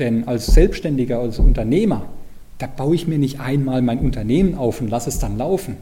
Denn 0.00 0.26
als 0.26 0.46
Selbstständiger, 0.46 1.18
als 1.18 1.38
Unternehmer, 1.38 2.08
da 2.56 2.66
baue 2.66 2.94
ich 2.94 3.06
mir 3.06 3.18
nicht 3.18 3.38
einmal 3.38 3.82
mein 3.82 3.98
Unternehmen 3.98 4.54
auf 4.54 4.80
und 4.80 4.88
lasse 4.88 5.10
es 5.10 5.18
dann 5.18 5.36
laufen. 5.36 5.76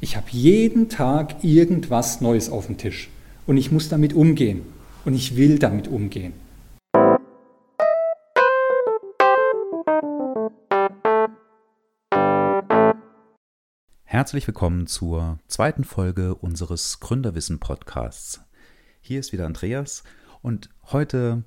Ich 0.00 0.16
habe 0.16 0.26
jeden 0.30 0.88
Tag 0.88 1.42
irgendwas 1.42 2.20
Neues 2.20 2.50
auf 2.50 2.66
dem 2.66 2.78
Tisch 2.78 3.10
und 3.48 3.56
ich 3.56 3.72
muss 3.72 3.88
damit 3.88 4.14
umgehen 4.14 4.62
und 5.04 5.14
ich 5.14 5.36
will 5.36 5.58
damit 5.58 5.88
umgehen. 5.88 6.34
Herzlich 14.04 14.46
willkommen 14.46 14.86
zur 14.86 15.40
zweiten 15.48 15.82
Folge 15.82 16.36
unseres 16.36 17.00
Gründerwissen 17.00 17.58
Podcasts. 17.58 18.40
Hier 19.00 19.18
ist 19.18 19.32
wieder 19.32 19.46
Andreas 19.46 20.04
und 20.42 20.70
heute 20.92 21.42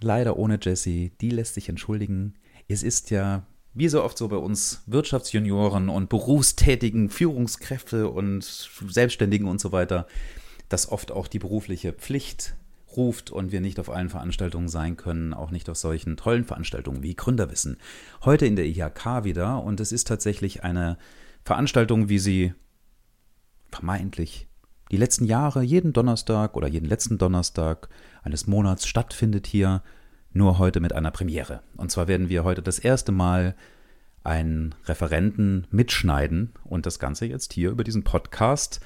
leider 0.00 0.36
ohne 0.36 0.58
Jessie, 0.60 1.12
die 1.20 1.30
lässt 1.30 1.54
sich 1.54 1.68
entschuldigen. 1.68 2.34
Es 2.68 2.82
ist 2.82 3.10
ja 3.10 3.46
wie 3.74 3.88
so 3.88 4.02
oft 4.02 4.16
so 4.16 4.28
bei 4.28 4.36
uns 4.36 4.82
Wirtschaftsjunioren 4.86 5.88
und 5.88 6.08
berufstätigen 6.08 7.10
Führungskräfte 7.10 8.08
und 8.08 8.44
Selbstständigen 8.44 9.48
und 9.48 9.60
so 9.60 9.72
weiter, 9.72 10.06
dass 10.68 10.90
oft 10.90 11.10
auch 11.10 11.26
die 11.26 11.40
berufliche 11.40 11.92
Pflicht 11.92 12.54
ruft 12.96 13.30
und 13.30 13.50
wir 13.50 13.60
nicht 13.60 13.80
auf 13.80 13.90
allen 13.90 14.08
Veranstaltungen 14.08 14.68
sein 14.68 14.96
können, 14.96 15.34
auch 15.34 15.50
nicht 15.50 15.68
auf 15.68 15.76
solchen 15.76 16.16
tollen 16.16 16.44
Veranstaltungen 16.44 17.02
wie 17.02 17.16
Gründerwissen. 17.16 17.78
Heute 18.24 18.46
in 18.46 18.54
der 18.54 18.66
IHK 18.66 19.24
wieder 19.24 19.62
und 19.62 19.80
es 19.80 19.90
ist 19.90 20.06
tatsächlich 20.06 20.62
eine 20.62 20.96
Veranstaltung, 21.44 22.08
wie 22.08 22.20
sie 22.20 22.54
vermeintlich 23.72 24.46
die 24.92 24.96
letzten 24.96 25.24
Jahre 25.24 25.62
jeden 25.62 25.92
Donnerstag 25.92 26.56
oder 26.56 26.68
jeden 26.68 26.86
letzten 26.86 27.18
Donnerstag 27.18 27.88
eines 28.24 28.46
Monats 28.46 28.86
stattfindet 28.86 29.46
hier, 29.46 29.82
nur 30.32 30.58
heute 30.58 30.80
mit 30.80 30.92
einer 30.92 31.10
Premiere. 31.10 31.62
Und 31.76 31.90
zwar 31.90 32.08
werden 32.08 32.28
wir 32.28 32.42
heute 32.42 32.62
das 32.62 32.78
erste 32.78 33.12
Mal 33.12 33.54
einen 34.24 34.74
Referenten 34.86 35.66
mitschneiden 35.70 36.54
und 36.64 36.86
das 36.86 36.98
Ganze 36.98 37.26
jetzt 37.26 37.52
hier 37.52 37.70
über 37.70 37.84
diesen 37.84 38.02
Podcast 38.02 38.80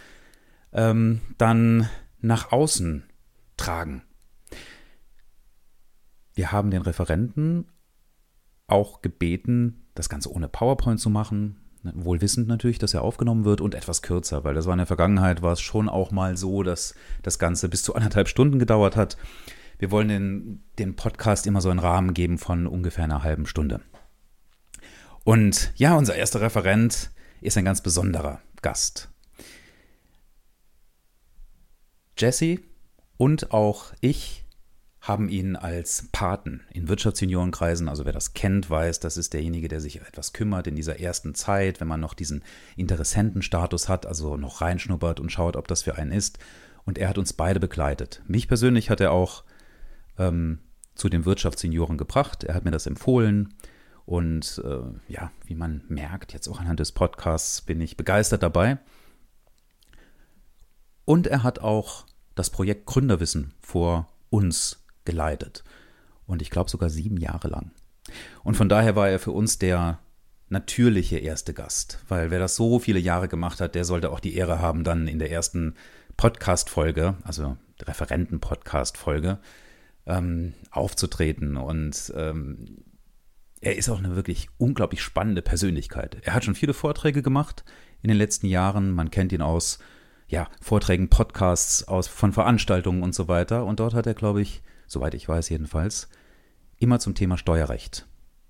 ähm, 0.73 1.21
dann 1.39 1.89
nach 2.21 2.53
außen 2.53 3.05
tragen. 3.57 4.03
Wir 6.35 6.53
haben 6.53 6.71
den 6.71 6.83
Referenten 6.83 7.69
auch 8.67 9.01
gebeten, 9.01 9.87
das 9.95 10.09
Ganze 10.09 10.33
ohne 10.33 10.49
PowerPoint 10.49 11.01
zu 11.01 11.09
machen, 11.09 11.61
Wohl 11.83 12.21
wissend 12.21 12.49
natürlich, 12.49 12.79
dass 12.79 12.95
er 12.95 13.03
aufgenommen 13.03 13.45
wird 13.45 13.61
und 13.61 13.75
etwas 13.75 14.03
kürzer, 14.03 14.45
weil 14.45 14.55
das 14.55 14.67
war 14.67 14.75
in 14.75 14.79
der 14.79 14.87
Vergangenheit, 14.87 15.43
war 15.43 15.53
es 15.53 15.61
schon 15.61 15.89
auch 15.89 16.11
mal 16.11 16.37
so, 16.37 16.63
dass 16.63 16.95
das 17.23 17.39
Ganze 17.39 17.69
bis 17.69 17.83
zu 17.83 17.95
anderthalb 17.95 18.29
Stunden 18.29 18.59
gedauert 18.59 18.97
hat. 18.97 19.17
Wir 19.79 19.91
wollen 19.91 20.09
den, 20.09 20.65
den 20.79 20.97
Podcast 20.97 21.47
immer 21.47 21.61
so 21.61 21.71
einen 21.71 21.79
Rahmen 21.79 22.15
geben 22.15 22.39
von 22.39 22.67
ungefähr 22.67 23.05
einer 23.05 23.23
halben 23.23 23.47
Stunde. 23.47 23.81
Und 25.25 25.73
ja, 25.77 25.95
unser 25.95 26.17
erster 26.17 26.41
Referent 26.41 27.11
ist 27.41 27.57
ein 27.57 27.65
ganz 27.65 27.81
besonderer 27.81 28.41
Gast. 28.63 29.11
Jesse 32.17 32.59
und 33.17 33.53
auch 33.53 33.93
ich 34.01 34.45
haben 35.09 35.29
ihn 35.29 35.57
als 35.57 36.09
Paten 36.13 36.61
in 36.71 36.89
Wirtschaftsjuniorenkreisen, 36.89 37.89
also 37.89 38.05
wer 38.05 38.13
das 38.13 38.35
kennt, 38.35 38.69
weiß, 38.69 39.01
das 39.01 39.17
ist 39.17 39.33
derjenige, 39.33 39.69
der 39.69 39.81
sich 39.81 40.01
etwas 40.03 40.35
kümmert 40.35 40.67
in 40.67 40.77
dieser 40.77 41.01
ersten 41.01 41.35
Zeit, 41.35 41.81
wenn 41.81 41.89
man 41.89 42.01
noch 42.01 42.15
diesen 42.15 42.45
Interessentenstatus 42.77 43.89
hat, 43.89 44.05
also 44.05 44.37
noch 44.37 44.61
reinschnuppert 44.61 45.19
und 45.19 45.33
schaut, 45.33 45.57
ob 45.57 45.67
das 45.67 45.83
für 45.83 45.97
einen 45.97 46.13
ist. 46.13 46.39
Und 46.85 46.99
er 46.99 47.09
hat 47.09 47.19
uns 47.19 47.33
beide 47.33 47.59
begleitet. 47.59 48.23
Mich 48.29 48.49
persönlich 48.49 48.91
hat 48.91 49.01
er 49.01 49.13
auch 49.13 49.45
ähm, 50.19 50.59
zu 50.95 51.09
den 51.09 51.25
Wirtschaftssenioren 51.25 51.97
gebracht. 51.97 52.45
Er 52.45 52.55
hat 52.55 52.65
mir 52.65 52.71
das 52.71 52.87
empfohlen. 52.87 53.55
Und 54.05 54.63
äh, 54.65 55.13
ja, 55.13 55.31
wie 55.45 55.55
man 55.55 55.85
merkt, 55.89 56.33
jetzt 56.33 56.49
auch 56.49 56.61
anhand 56.61 56.81
des 56.81 56.93
Podcasts 56.93 57.63
bin 57.63 57.81
ich 57.81 57.97
begeistert 57.97 58.43
dabei. 58.43 58.79
Und 61.05 61.27
er 61.27 61.43
hat 61.43 61.59
auch 61.59 62.07
das 62.35 62.51
Projekt 62.51 62.87
Gründerwissen 62.87 63.53
vor 63.61 64.09
uns 64.31 64.85
geleitet. 65.09 65.65
Und 66.27 66.43
ich 66.43 66.51
glaube 66.51 66.69
sogar 66.69 66.91
sieben 66.91 67.17
Jahre 67.17 67.49
lang. 67.49 67.71
Und 68.45 68.57
von 68.57 68.69
daher 68.69 68.95
war 68.95 69.09
er 69.09 69.19
für 69.19 69.33
uns 69.33 69.59
der 69.59 69.99
natürliche 70.51 71.19
erste 71.19 71.55
Gast, 71.55 72.05
weil 72.09 72.31
wer 72.31 72.39
das 72.39 72.57
so 72.57 72.79
viele 72.79 72.99
Jahre 72.99 73.29
gemacht 73.29 73.61
hat, 73.61 73.75
der 73.75 73.85
sollte 73.85 74.11
auch 74.11 74.21
die 74.21 74.35
Ehre 74.37 74.61
haben, 74.61 74.85
dann 74.85 75.09
in 75.09 75.19
der 75.19 75.31
ersten 75.31 75.75
Podcast-Folge, 76.17 77.17
also 77.23 77.57
Referenten-Podcast-Folge, 77.83 79.39
ähm, 80.07 80.53
aufzutreten. 80.71 81.57
Und 81.57 82.13
ähm, 82.15 82.85
er 83.61 83.77
ist 83.77 83.89
auch 83.89 83.99
eine 83.99 84.15
wirklich 84.15 84.49
unglaublich 84.59 85.03
spannende 85.03 85.43
Persönlichkeit. 85.43 86.19
Er 86.23 86.35
hat 86.35 86.45
schon 86.45 86.55
viele 86.55 86.75
Vorträge 86.75 87.23
gemacht 87.23 87.65
in 88.03 88.09
den 88.09 88.19
letzten 88.19 88.47
Jahren. 88.47 88.91
Man 88.91 89.11
kennt 89.11 89.33
ihn 89.33 89.43
aus 89.43 89.79
ja, 90.29 90.49
Vorträgen, 90.61 91.09
Podcasts, 91.09 91.89
aus, 91.89 92.07
von 92.07 92.33
Veranstaltungen 92.33 93.03
und 93.03 93.15
so 93.15 93.29
weiter. 93.29 93.65
Und 93.65 93.81
dort 93.81 93.95
hat 93.95 94.07
er, 94.07 94.15
glaube 94.15 94.43
ich, 94.43 94.63
soweit 94.89 95.15
ich 95.15 95.29
weiß 95.29 95.49
jedenfalls, 95.51 96.09
immer 96.79 96.99
zum 96.99 97.15
Thema 97.15 97.39
Steuerrecht 97.39 98.07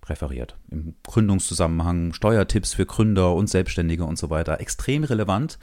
referiert. 0.06 0.56
Im 0.71 0.94
Gründungszusammenhang, 1.03 2.15
Steuertipps 2.15 2.72
für 2.72 2.87
Gründer 2.87 3.34
und 3.34 3.49
Selbstständige 3.50 4.04
und 4.04 4.19
so 4.19 4.31
weiter. 4.31 4.60
Extrem 4.60 5.04
relevant. 5.04 5.59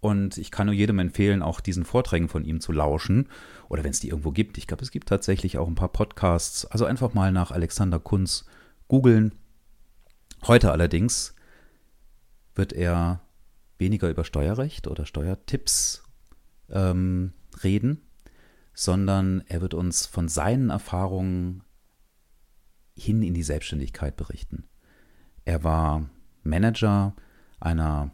Und 0.00 0.36
ich 0.36 0.50
kann 0.50 0.66
nur 0.66 0.74
jedem 0.74 0.98
empfehlen, 0.98 1.40
auch 1.40 1.60
diesen 1.60 1.86
Vorträgen 1.86 2.28
von 2.28 2.44
ihm 2.44 2.60
zu 2.60 2.72
lauschen. 2.72 3.28
Oder 3.70 3.84
wenn 3.84 3.90
es 3.92 4.00
die 4.00 4.08
irgendwo 4.08 4.32
gibt. 4.32 4.58
Ich 4.58 4.66
glaube, 4.66 4.82
es 4.82 4.90
gibt 4.90 5.08
tatsächlich 5.08 5.56
auch 5.56 5.66
ein 5.66 5.76
paar 5.76 5.88
Podcasts. 5.88 6.66
Also 6.66 6.84
einfach 6.84 7.14
mal 7.14 7.32
nach 7.32 7.52
Alexander 7.52 7.98
Kunz 7.98 8.44
googeln. 8.88 9.34
Heute 10.46 10.72
allerdings 10.72 11.34
wird 12.54 12.74
er 12.74 13.20
weniger 13.78 14.10
über 14.10 14.24
Steuerrecht 14.24 14.86
oder 14.86 15.06
Steuertipps 15.06 16.04
ähm, 16.70 17.32
reden, 17.62 18.02
sondern 18.74 19.44
er 19.46 19.60
wird 19.60 19.72
uns 19.72 20.06
von 20.06 20.28
seinen 20.28 20.70
Erfahrungen 20.70 21.62
hin 22.96 23.22
in 23.22 23.34
die 23.34 23.42
Selbstständigkeit 23.42 24.16
berichten. 24.16 24.68
Er 25.44 25.64
war 25.64 26.08
Manager 26.42 27.14
einer 27.60 28.10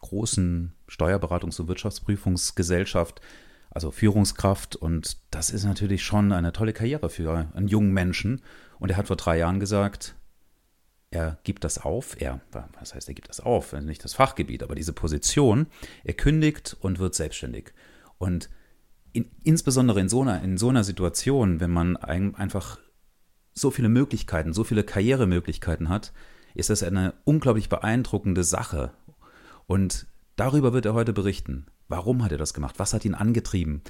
großen 0.00 0.74
Steuerberatungs- 0.88 1.60
und 1.60 1.68
Wirtschaftsprüfungsgesellschaft, 1.68 3.20
also 3.70 3.90
Führungskraft. 3.90 4.76
Und 4.76 5.18
das 5.30 5.50
ist 5.50 5.64
natürlich 5.64 6.02
schon 6.02 6.32
eine 6.32 6.52
tolle 6.52 6.72
Karriere 6.72 7.10
für 7.10 7.50
einen 7.54 7.68
jungen 7.68 7.92
Menschen. 7.92 8.42
Und 8.78 8.90
er 8.90 8.96
hat 8.96 9.06
vor 9.06 9.16
drei 9.16 9.38
Jahren 9.38 9.60
gesagt, 9.60 10.16
er 11.10 11.38
gibt 11.44 11.64
das 11.64 11.78
auf. 11.78 12.20
Er, 12.20 12.40
was 12.78 12.94
heißt, 12.94 13.08
er 13.08 13.14
gibt 13.14 13.28
das 13.28 13.40
auf? 13.40 13.72
Nicht 13.72 14.04
das 14.04 14.14
Fachgebiet, 14.14 14.62
aber 14.62 14.74
diese 14.74 14.92
Position. 14.92 15.66
Er 16.04 16.14
kündigt 16.14 16.76
und 16.80 16.98
wird 16.98 17.14
selbstständig. 17.14 17.72
Und 18.18 18.48
in, 19.12 19.30
insbesondere 19.42 20.00
in 20.00 20.08
so, 20.08 20.22
einer, 20.22 20.42
in 20.42 20.58
so 20.58 20.68
einer 20.68 20.84
Situation, 20.84 21.60
wenn 21.60 21.70
man 21.70 21.96
ein, 21.96 22.34
einfach 22.34 22.78
so 23.52 23.70
viele 23.70 23.88
Möglichkeiten, 23.88 24.52
so 24.52 24.64
viele 24.64 24.84
Karrieremöglichkeiten 24.84 25.88
hat, 25.88 26.12
ist 26.54 26.70
das 26.70 26.82
eine 26.82 27.14
unglaublich 27.24 27.68
beeindruckende 27.68 28.44
Sache. 28.44 28.92
Und 29.66 30.06
darüber 30.36 30.72
wird 30.72 30.86
er 30.86 30.94
heute 30.94 31.12
berichten. 31.12 31.66
Warum 31.88 32.22
hat 32.22 32.32
er 32.32 32.38
das 32.38 32.54
gemacht? 32.54 32.76
Was 32.78 32.94
hat 32.94 33.04
ihn 33.04 33.14
angetrieben? 33.14 33.82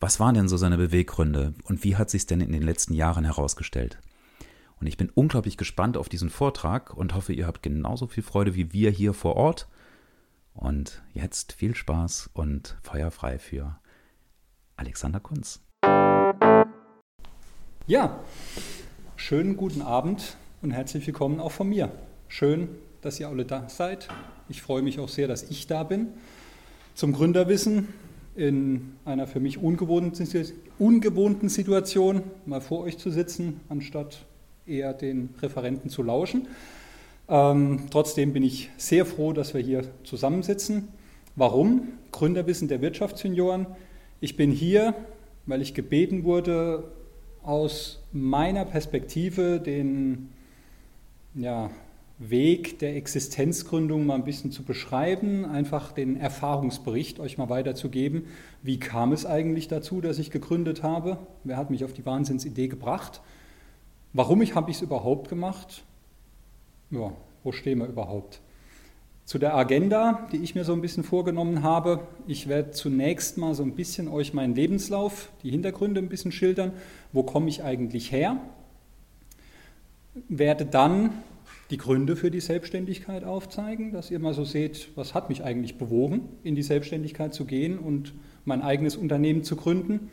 Was 0.00 0.20
waren 0.20 0.34
denn 0.34 0.48
so 0.48 0.56
seine 0.56 0.76
Beweggründe? 0.76 1.54
Und 1.64 1.82
wie 1.82 1.96
hat 1.96 2.10
sich 2.10 2.26
denn 2.26 2.40
in 2.40 2.52
den 2.52 2.62
letzten 2.62 2.94
Jahren 2.94 3.24
herausgestellt? 3.24 3.98
Und 4.80 4.86
ich 4.86 4.96
bin 4.96 5.10
unglaublich 5.12 5.56
gespannt 5.56 5.96
auf 5.96 6.08
diesen 6.08 6.30
Vortrag 6.30 6.96
und 6.96 7.14
hoffe, 7.14 7.32
ihr 7.32 7.48
habt 7.48 7.64
genauso 7.64 8.06
viel 8.06 8.22
Freude 8.22 8.54
wie 8.54 8.72
wir 8.72 8.90
hier 8.90 9.12
vor 9.12 9.34
Ort. 9.34 9.68
Und 10.54 11.02
jetzt 11.14 11.52
viel 11.52 11.74
Spaß 11.74 12.30
und 12.32 12.76
Feuer 12.82 13.10
frei 13.10 13.38
für 13.38 13.78
Alexander 14.78 15.18
Kunz. 15.18 15.60
Ja, 17.88 18.20
schönen 19.16 19.56
guten 19.56 19.82
Abend 19.82 20.36
und 20.62 20.70
herzlich 20.70 21.04
willkommen 21.04 21.40
auch 21.40 21.50
von 21.50 21.68
mir. 21.68 21.90
Schön, 22.28 22.68
dass 23.02 23.18
ihr 23.18 23.28
alle 23.28 23.44
da 23.44 23.68
seid. 23.68 24.06
Ich 24.48 24.62
freue 24.62 24.82
mich 24.82 25.00
auch 25.00 25.08
sehr, 25.08 25.26
dass 25.26 25.42
ich 25.50 25.66
da 25.66 25.82
bin. 25.82 26.08
Zum 26.94 27.12
Gründerwissen 27.12 27.88
in 28.36 28.92
einer 29.04 29.26
für 29.26 29.40
mich 29.40 29.58
ungewohnten 29.58 31.48
Situation 31.48 32.22
mal 32.46 32.60
vor 32.60 32.80
euch 32.80 32.98
zu 32.98 33.10
sitzen, 33.10 33.60
anstatt 33.68 34.26
eher 34.64 34.94
den 34.94 35.30
Referenten 35.42 35.90
zu 35.90 36.04
lauschen. 36.04 36.46
Ähm, 37.28 37.86
trotzdem 37.90 38.32
bin 38.32 38.44
ich 38.44 38.70
sehr 38.76 39.04
froh, 39.04 39.32
dass 39.32 39.54
wir 39.54 39.60
hier 39.60 39.82
zusammensitzen. 40.04 40.86
Warum? 41.34 41.88
Gründerwissen 42.12 42.68
der 42.68 42.80
Wirtschaftssenioren 42.80 43.66
ich 44.20 44.36
bin 44.36 44.50
hier, 44.50 44.94
weil 45.46 45.62
ich 45.62 45.74
gebeten 45.74 46.24
wurde, 46.24 46.92
aus 47.42 48.02
meiner 48.12 48.64
Perspektive 48.64 49.60
den 49.60 50.30
ja, 51.34 51.70
Weg 52.18 52.80
der 52.80 52.96
Existenzgründung 52.96 54.04
mal 54.04 54.16
ein 54.16 54.24
bisschen 54.24 54.50
zu 54.50 54.64
beschreiben, 54.64 55.44
einfach 55.44 55.92
den 55.92 56.16
Erfahrungsbericht 56.16 57.20
euch 57.20 57.38
mal 57.38 57.48
weiterzugeben. 57.48 58.24
Wie 58.62 58.80
kam 58.80 59.12
es 59.12 59.24
eigentlich 59.24 59.68
dazu, 59.68 60.00
dass 60.00 60.18
ich 60.18 60.30
gegründet 60.30 60.82
habe? 60.82 61.18
Wer 61.44 61.56
hat 61.56 61.70
mich 61.70 61.84
auf 61.84 61.92
die 61.92 62.04
Wahnsinnsidee 62.04 62.68
gebracht? 62.68 63.20
Warum 64.12 64.42
ich, 64.42 64.54
habe 64.54 64.70
ich 64.70 64.78
es 64.78 64.82
überhaupt 64.82 65.28
gemacht? 65.28 65.84
Ja, 66.90 67.12
wo 67.44 67.52
stehen 67.52 67.78
wir 67.78 67.86
überhaupt? 67.86 68.40
Zu 69.28 69.36
der 69.36 69.54
Agenda, 69.54 70.26
die 70.32 70.38
ich 70.38 70.54
mir 70.54 70.64
so 70.64 70.72
ein 70.72 70.80
bisschen 70.80 71.04
vorgenommen 71.04 71.62
habe. 71.62 72.00
Ich 72.26 72.48
werde 72.48 72.70
zunächst 72.70 73.36
mal 73.36 73.54
so 73.54 73.62
ein 73.62 73.74
bisschen 73.74 74.08
euch 74.08 74.32
meinen 74.32 74.54
Lebenslauf, 74.54 75.28
die 75.42 75.50
Hintergründe 75.50 76.00
ein 76.00 76.08
bisschen 76.08 76.32
schildern. 76.32 76.72
Wo 77.12 77.22
komme 77.24 77.50
ich 77.50 77.62
eigentlich 77.62 78.10
her? 78.10 78.40
Werde 80.30 80.64
dann 80.64 81.10
die 81.68 81.76
Gründe 81.76 82.16
für 82.16 82.30
die 82.30 82.40
Selbstständigkeit 82.40 83.22
aufzeigen, 83.22 83.92
dass 83.92 84.10
ihr 84.10 84.18
mal 84.18 84.32
so 84.32 84.44
seht, 84.44 84.88
was 84.94 85.12
hat 85.12 85.28
mich 85.28 85.44
eigentlich 85.44 85.76
bewogen, 85.76 86.22
in 86.42 86.54
die 86.54 86.62
Selbstständigkeit 86.62 87.34
zu 87.34 87.44
gehen 87.44 87.78
und 87.78 88.14
mein 88.46 88.62
eigenes 88.62 88.96
Unternehmen 88.96 89.44
zu 89.44 89.56
gründen. 89.56 90.08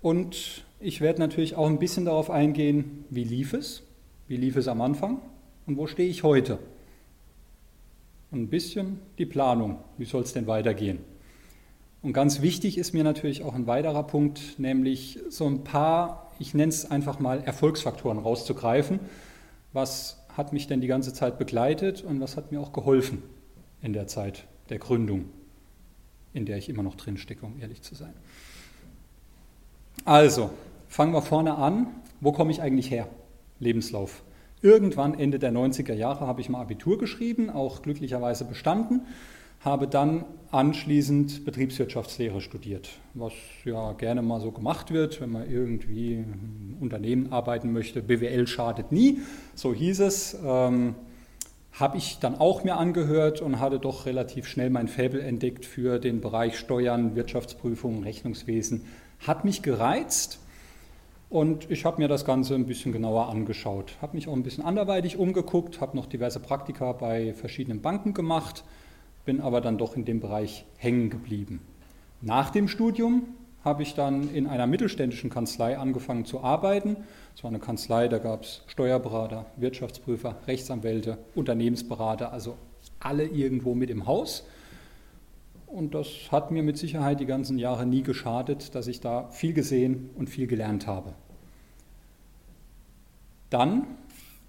Und 0.00 0.64
ich 0.80 1.02
werde 1.02 1.20
natürlich 1.20 1.54
auch 1.54 1.66
ein 1.66 1.78
bisschen 1.78 2.06
darauf 2.06 2.30
eingehen, 2.30 3.04
wie 3.10 3.24
lief 3.24 3.52
es, 3.52 3.82
wie 4.26 4.38
lief 4.38 4.56
es 4.56 4.68
am 4.68 4.80
Anfang 4.80 5.20
und 5.66 5.76
wo 5.76 5.86
stehe 5.86 6.08
ich 6.08 6.22
heute 6.22 6.58
und 8.30 8.42
ein 8.42 8.48
bisschen 8.48 9.00
die 9.18 9.26
Planung. 9.26 9.78
Wie 9.98 10.04
soll 10.04 10.22
es 10.22 10.32
denn 10.32 10.46
weitergehen? 10.46 10.98
Und 12.02 12.12
ganz 12.12 12.40
wichtig 12.40 12.78
ist 12.78 12.92
mir 12.92 13.04
natürlich 13.04 13.42
auch 13.42 13.54
ein 13.54 13.66
weiterer 13.66 14.04
Punkt, 14.04 14.58
nämlich 14.58 15.18
so 15.28 15.46
ein 15.46 15.64
paar, 15.64 16.30
ich 16.38 16.54
nenne 16.54 16.68
es 16.68 16.90
einfach 16.90 17.18
mal 17.18 17.42
Erfolgsfaktoren 17.42 18.18
rauszugreifen. 18.18 19.00
Was 19.72 20.24
hat 20.36 20.52
mich 20.52 20.66
denn 20.66 20.80
die 20.80 20.86
ganze 20.86 21.12
Zeit 21.12 21.38
begleitet 21.38 22.02
und 22.02 22.20
was 22.20 22.36
hat 22.36 22.52
mir 22.52 22.60
auch 22.60 22.72
geholfen 22.72 23.22
in 23.82 23.92
der 23.92 24.06
Zeit 24.06 24.46
der 24.68 24.78
Gründung, 24.78 25.26
in 26.32 26.44
der 26.44 26.58
ich 26.58 26.68
immer 26.68 26.82
noch 26.82 26.94
drin 26.94 27.16
stecke, 27.16 27.46
um 27.46 27.58
ehrlich 27.60 27.82
zu 27.82 27.94
sein. 27.94 28.12
Also, 30.04 30.50
fangen 30.88 31.12
wir 31.12 31.22
vorne 31.22 31.56
an. 31.56 31.86
Wo 32.20 32.32
komme 32.32 32.50
ich 32.50 32.60
eigentlich 32.60 32.90
her? 32.90 33.08
Lebenslauf. 33.58 34.22
Irgendwann 34.62 35.18
Ende 35.18 35.38
der 35.38 35.52
90er 35.52 35.92
Jahre 35.92 36.26
habe 36.26 36.40
ich 36.40 36.48
mal 36.48 36.60
Abitur 36.60 36.98
geschrieben, 36.98 37.50
auch 37.50 37.82
glücklicherweise 37.82 38.44
bestanden, 38.44 39.02
habe 39.60 39.86
dann 39.86 40.24
anschließend 40.50 41.44
Betriebswirtschaftslehre 41.44 42.40
studiert, 42.40 42.88
was 43.14 43.32
ja 43.64 43.92
gerne 43.92 44.22
mal 44.22 44.40
so 44.40 44.52
gemacht 44.52 44.92
wird, 44.92 45.20
wenn 45.20 45.30
man 45.30 45.50
irgendwie 45.50 46.14
im 46.14 46.76
Unternehmen 46.80 47.32
arbeiten 47.32 47.72
möchte. 47.72 48.02
BWL 48.02 48.46
schadet 48.46 48.92
nie, 48.92 49.20
so 49.54 49.74
hieß 49.74 50.00
es. 50.00 50.38
Ähm, 50.44 50.94
habe 51.72 51.98
ich 51.98 52.18
dann 52.20 52.36
auch 52.36 52.64
mir 52.64 52.78
angehört 52.78 53.42
und 53.42 53.60
hatte 53.60 53.78
doch 53.78 54.06
relativ 54.06 54.46
schnell 54.46 54.70
mein 54.70 54.88
Faible 54.88 55.20
entdeckt 55.20 55.66
für 55.66 55.98
den 55.98 56.22
Bereich 56.22 56.58
Steuern, 56.58 57.14
Wirtschaftsprüfung, 57.16 58.02
Rechnungswesen. 58.02 58.86
Hat 59.26 59.44
mich 59.44 59.60
gereizt 59.60 60.38
und 61.36 61.70
ich 61.70 61.84
habe 61.84 62.00
mir 62.00 62.08
das 62.08 62.24
Ganze 62.24 62.54
ein 62.54 62.64
bisschen 62.64 62.92
genauer 62.92 63.28
angeschaut, 63.28 63.92
habe 64.00 64.16
mich 64.16 64.26
auch 64.26 64.32
ein 64.32 64.42
bisschen 64.42 64.64
anderweitig 64.64 65.18
umgeguckt, 65.18 65.82
habe 65.82 65.94
noch 65.94 66.06
diverse 66.06 66.40
Praktika 66.40 66.92
bei 66.92 67.34
verschiedenen 67.34 67.82
Banken 67.82 68.14
gemacht, 68.14 68.64
bin 69.26 69.42
aber 69.42 69.60
dann 69.60 69.76
doch 69.76 69.96
in 69.96 70.06
dem 70.06 70.18
Bereich 70.18 70.64
hängen 70.78 71.10
geblieben. 71.10 71.60
Nach 72.22 72.48
dem 72.48 72.68
Studium 72.68 73.24
habe 73.62 73.82
ich 73.82 73.94
dann 73.94 74.34
in 74.34 74.46
einer 74.46 74.66
mittelständischen 74.66 75.28
Kanzlei 75.28 75.76
angefangen 75.76 76.24
zu 76.24 76.42
arbeiten. 76.42 76.96
Es 77.36 77.44
war 77.44 77.50
eine 77.50 77.58
Kanzlei, 77.58 78.08
da 78.08 78.16
gab 78.16 78.44
es 78.44 78.62
Steuerberater, 78.68 79.44
Wirtschaftsprüfer, 79.56 80.36
Rechtsanwälte, 80.46 81.18
Unternehmensberater, 81.34 82.32
also 82.32 82.56
alle 82.98 83.26
irgendwo 83.26 83.74
mit 83.74 83.90
im 83.90 84.06
Haus. 84.06 84.46
Und 85.66 85.94
das 85.94 86.08
hat 86.32 86.50
mir 86.50 86.62
mit 86.62 86.78
Sicherheit 86.78 87.20
die 87.20 87.26
ganzen 87.26 87.58
Jahre 87.58 87.84
nie 87.84 88.02
geschadet, 88.02 88.74
dass 88.74 88.86
ich 88.86 89.02
da 89.02 89.28
viel 89.28 89.52
gesehen 89.52 90.08
und 90.14 90.30
viel 90.30 90.46
gelernt 90.46 90.86
habe. 90.86 91.12
Dann, 93.50 93.86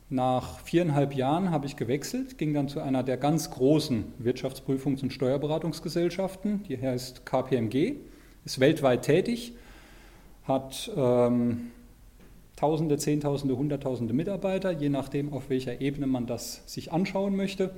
nach 0.09 0.59
viereinhalb 0.59 1.13
Jahren, 1.13 1.51
habe 1.51 1.65
ich 1.65 1.75
gewechselt, 1.75 2.37
ging 2.37 2.53
dann 2.53 2.69
zu 2.69 2.79
einer 2.79 3.03
der 3.03 3.17
ganz 3.17 3.51
großen 3.51 4.05
Wirtschaftsprüfungs- 4.23 5.03
und 5.03 5.11
Steuerberatungsgesellschaften, 5.11 6.63
die 6.63 6.77
heißt 6.81 7.25
KPMG, 7.25 7.95
ist 8.45 8.59
weltweit 8.59 9.03
tätig, 9.03 9.53
hat 10.45 10.89
ähm, 10.95 11.71
Tausende, 12.57 12.97
Zehntausende, 12.97 13.55
Hunderttausende 13.55 14.15
Mitarbeiter, 14.15 14.71
je 14.71 14.89
nachdem, 14.89 15.31
auf 15.31 15.51
welcher 15.51 15.79
Ebene 15.79 16.07
man 16.07 16.25
das 16.25 16.63
sich 16.65 16.91
anschauen 16.91 17.35
möchte. 17.35 17.75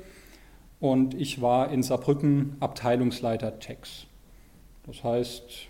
Und 0.80 1.16
ich 1.16 1.42
war 1.42 1.70
in 1.70 1.84
Saarbrücken 1.84 2.56
Abteilungsleiter 2.62 3.60
Tax. 3.60 4.06
Das 4.86 5.04
heißt, 5.04 5.68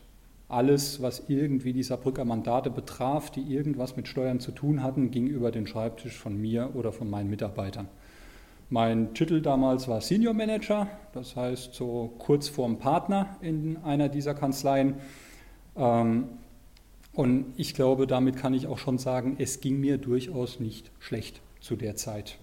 alles, 0.50 1.02
was 1.02 1.24
irgendwie 1.28 1.74
die 1.74 1.84
Saarbrücker 1.84 2.26
Mandate 2.26 2.72
betraf, 2.72 3.30
die 3.30 3.42
irgendwas 3.42 3.96
mit 3.96 4.08
Steuern 4.08 4.40
zu 4.40 4.52
tun 4.52 4.84
hatten, 4.84 5.12
ging 5.12 5.28
über 5.28 5.52
den 5.52 5.68
Schreibtisch 5.68 6.18
von 6.18 6.36
mir 6.36 6.72
oder 6.74 6.92
von 6.92 7.10
meinen 7.10 7.30
Mitarbeitern. 7.30 7.88
Mein 8.72 9.14
Titel 9.14 9.42
damals 9.42 9.88
war 9.88 10.02
Senior 10.02 10.34
Manager, 10.34 10.88
das 11.14 11.36
heißt 11.36 11.74
so 11.74 12.14
kurz 12.18 12.50
vorm 12.50 12.78
Partner 12.78 13.38
in 13.42 13.78
einer 13.78 14.10
dieser 14.10 14.34
Kanzleien. 14.34 14.96
Ähm, 15.76 16.26
und 17.14 17.54
ich 17.58 17.74
glaube, 17.74 18.08
damit 18.08 18.38
kann 18.38 18.54
ich 18.54 18.68
auch 18.68 18.78
schon 18.78 18.98
sagen, 18.98 19.36
es 19.40 19.62
ging 19.62 19.80
mir 19.80 19.98
durchaus 19.98 20.60
nicht 20.60 20.92
schlecht 21.00 21.42
zu 21.60 21.76
der 21.76 21.96
Zeit. 21.96 22.38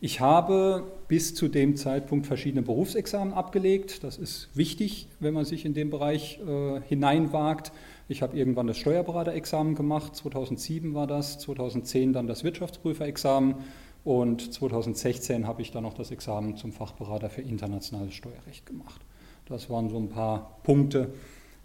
Ich 0.00 0.20
habe 0.20 0.84
bis 1.08 1.34
zu 1.34 1.48
dem 1.48 1.74
Zeitpunkt 1.74 2.26
verschiedene 2.26 2.62
Berufsexamen 2.62 3.34
abgelegt. 3.34 4.04
Das 4.04 4.16
ist 4.16 4.48
wichtig, 4.54 5.08
wenn 5.18 5.34
man 5.34 5.44
sich 5.44 5.64
in 5.64 5.74
den 5.74 5.90
Bereich 5.90 6.38
äh, 6.38 6.80
hineinwagt. 6.82 7.72
Ich 8.06 8.22
habe 8.22 8.36
irgendwann 8.36 8.68
das 8.68 8.78
Steuerberaterexamen 8.78 9.74
gemacht, 9.74 10.14
2007 10.14 10.94
war 10.94 11.08
das, 11.08 11.40
2010 11.40 12.12
dann 12.12 12.28
das 12.28 12.44
Wirtschaftsprüferexamen 12.44 13.56
und 14.04 14.52
2016 14.52 15.48
habe 15.48 15.62
ich 15.62 15.72
dann 15.72 15.82
noch 15.82 15.94
das 15.94 16.12
Examen 16.12 16.56
zum 16.56 16.72
Fachberater 16.72 17.28
für 17.28 17.42
internationales 17.42 18.14
Steuerrecht 18.14 18.66
gemacht. 18.66 19.00
Das 19.46 19.68
waren 19.68 19.90
so 19.90 19.98
ein 19.98 20.10
paar 20.10 20.60
Punkte, 20.62 21.12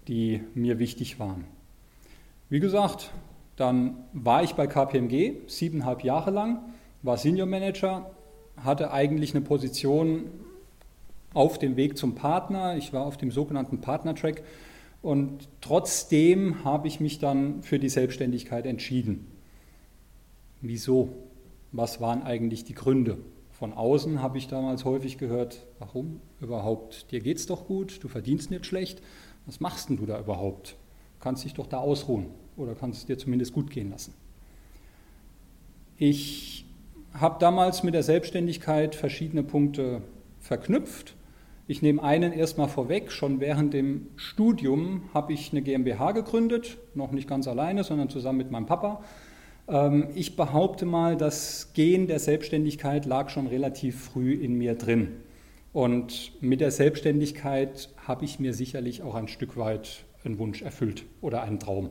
die 0.08 0.42
mir 0.56 0.80
wichtig 0.80 1.20
waren. 1.20 1.46
Wie 2.50 2.60
gesagt, 2.60 3.12
dann 3.58 3.96
war 4.12 4.42
ich 4.42 4.56
bei 4.56 4.66
KPMG 4.66 5.34
siebeneinhalb 5.46 6.04
Jahre 6.04 6.32
lang, 6.32 6.74
war 7.04 7.18
Senior 7.18 7.46
Manager, 7.46 8.10
hatte 8.58 8.92
eigentlich 8.92 9.36
eine 9.36 9.44
Position 9.44 10.26
auf 11.34 11.58
dem 11.58 11.76
Weg 11.76 11.98
zum 11.98 12.16
Partner. 12.16 12.78
Ich 12.78 12.94
war 12.94 13.06
auf 13.06 13.18
dem 13.18 13.32
sogenannten 13.32 13.82
Partner-Track 13.82 14.44
und 15.02 15.48
trotzdem 15.62 16.64
habe 16.64 16.88
ich 16.88 17.00
mich 17.00 17.20
dann 17.20 17.64
für 17.64 17.80
die 17.80 17.90
Selbstständigkeit 17.90 18.66
entschieden. 18.66 19.28
Wieso? 20.62 21.10
Was 21.72 22.00
waren 22.00 22.24
eigentlich 22.24 22.64
die 22.64 22.76
Gründe? 22.76 23.18
Von 23.52 23.74
außen 23.74 24.22
habe 24.22 24.38
ich 24.38 24.48
damals 24.48 24.86
häufig 24.86 25.18
gehört, 25.18 25.66
warum 25.80 26.22
überhaupt? 26.40 27.12
Dir 27.12 27.20
geht 27.20 27.38
es 27.38 27.48
doch 27.48 27.66
gut, 27.66 28.04
du 28.04 28.08
verdienst 28.08 28.52
nicht 28.52 28.66
schlecht. 28.66 29.02
Was 29.46 29.60
machst 29.60 29.90
denn 29.90 29.98
du 29.98 30.06
da 30.06 30.20
überhaupt? 30.20 30.76
Kannst 31.20 31.44
dich 31.44 31.54
doch 31.54 31.68
da 31.68 31.78
ausruhen 31.78 32.28
oder 32.58 32.76
kannst 32.76 33.00
es 33.00 33.06
dir 33.06 33.18
zumindest 33.18 33.54
gut 33.54 33.72
gehen 33.72 33.90
lassen. 33.90 34.14
Ich 35.98 36.66
habe 37.14 37.38
damals 37.40 37.84
mit 37.84 37.94
der 37.94 38.04
Selbstständigkeit 38.04 38.96
verschiedene 38.96 39.44
Punkte 39.44 40.02
verknüpft. 40.40 41.16
Ich 41.68 41.82
nehme 41.82 42.04
einen 42.04 42.34
erstmal 42.34 42.68
vorweg. 42.68 43.12
Schon 43.12 43.40
während 43.40 43.74
dem 43.74 44.08
Studium 44.16 45.10
habe 45.14 45.34
ich 45.34 45.52
eine 45.52 45.62
GmbH 45.62 46.12
gegründet, 46.12 46.78
noch 46.94 47.12
nicht 47.12 47.28
ganz 47.28 47.48
alleine, 47.48 47.84
sondern 47.84 48.10
zusammen 48.10 48.40
mit 48.40 48.52
meinem 48.52 48.66
Papa. 48.66 49.04
Ähm, 49.68 50.10
ich 50.16 50.36
behaupte 50.36 50.86
mal, 50.86 51.16
das 51.16 51.72
Gehen 51.74 52.08
der 52.08 52.20
Selbstständigkeit 52.20 53.06
lag 53.06 53.30
schon 53.30 53.48
relativ 53.48 54.04
früh 54.04 54.34
in 54.34 54.56
mir 54.56 54.76
drin. 54.76 55.12
Und 55.72 56.34
mit 56.42 56.62
der 56.62 56.72
Selbstständigkeit 56.72 57.90
habe 58.06 58.26
ich 58.26 58.40
mir 58.40 58.54
sicherlich 58.54 59.02
auch 59.02 59.16
ein 59.16 59.28
Stück 59.28 59.58
weit 59.58 60.06
einen 60.24 60.38
Wunsch 60.38 60.62
erfüllt 60.62 61.06
oder 61.22 61.42
einen 61.42 61.60
Traum. 61.60 61.90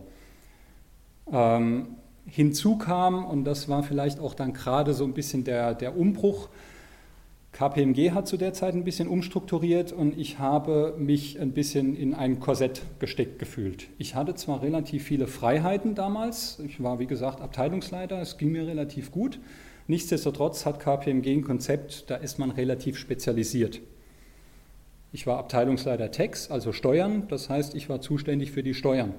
Ähm, 2.27 2.33
Hinzu 2.33 2.77
kam, 2.77 3.25
und 3.25 3.45
das 3.45 3.69
war 3.69 3.83
vielleicht 3.83 4.21
auch 4.21 4.35
dann 4.35 4.53
gerade 4.53 4.95
so 4.95 5.05
ein 5.05 5.15
bisschen 5.15 5.45
der, 5.45 5.75
der 5.75 5.97
Umbruch, 5.97 6.49
KPMG 7.53 8.13
hat 8.13 8.27
zu 8.27 8.39
der 8.39 8.55
Zeit 8.55 8.75
ein 8.75 8.83
bisschen 8.83 9.09
umstrukturiert 9.09 9.93
und 9.93 10.19
ich 10.19 10.39
habe 10.39 10.95
mich 10.99 11.39
ein 11.39 11.53
bisschen 11.53 11.95
in 11.95 12.15
ein 12.15 12.41
Korsett 12.41 12.81
gesteckt 12.99 13.39
gefühlt. 13.39 13.89
Ich 13.99 14.15
hatte 14.15 14.35
zwar 14.35 14.63
relativ 14.63 15.05
viele 15.05 15.27
Freiheiten 15.27 15.95
damals, 15.95 16.61
ich 16.67 16.83
war 16.83 16.99
wie 16.99 17.07
gesagt 17.07 17.43
Abteilungsleiter, 17.43 18.23
es 18.23 18.39
ging 18.39 18.53
mir 18.53 18.67
relativ 18.67 19.13
gut. 19.13 19.39
Nichtsdestotrotz 19.87 20.65
hat 20.65 20.81
KPMG 20.81 21.27
ein 21.29 21.45
Konzept, 21.45 22.09
da 22.09 22.17
ist 22.17 22.39
man 22.39 22.51
relativ 22.51 22.97
spezialisiert. 22.97 23.83
Ich 25.13 25.27
war 25.27 25.39
Abteilungsleiter 25.39 26.11
Tax, 26.11 26.51
also 26.51 26.73
Steuern, 26.73 27.29
das 27.29 27.51
heißt, 27.51 27.75
ich 27.75 27.91
war 27.91 28.01
zuständig 28.01 28.51
für 28.51 28.63
die 28.63 28.73
Steuern. 28.73 29.13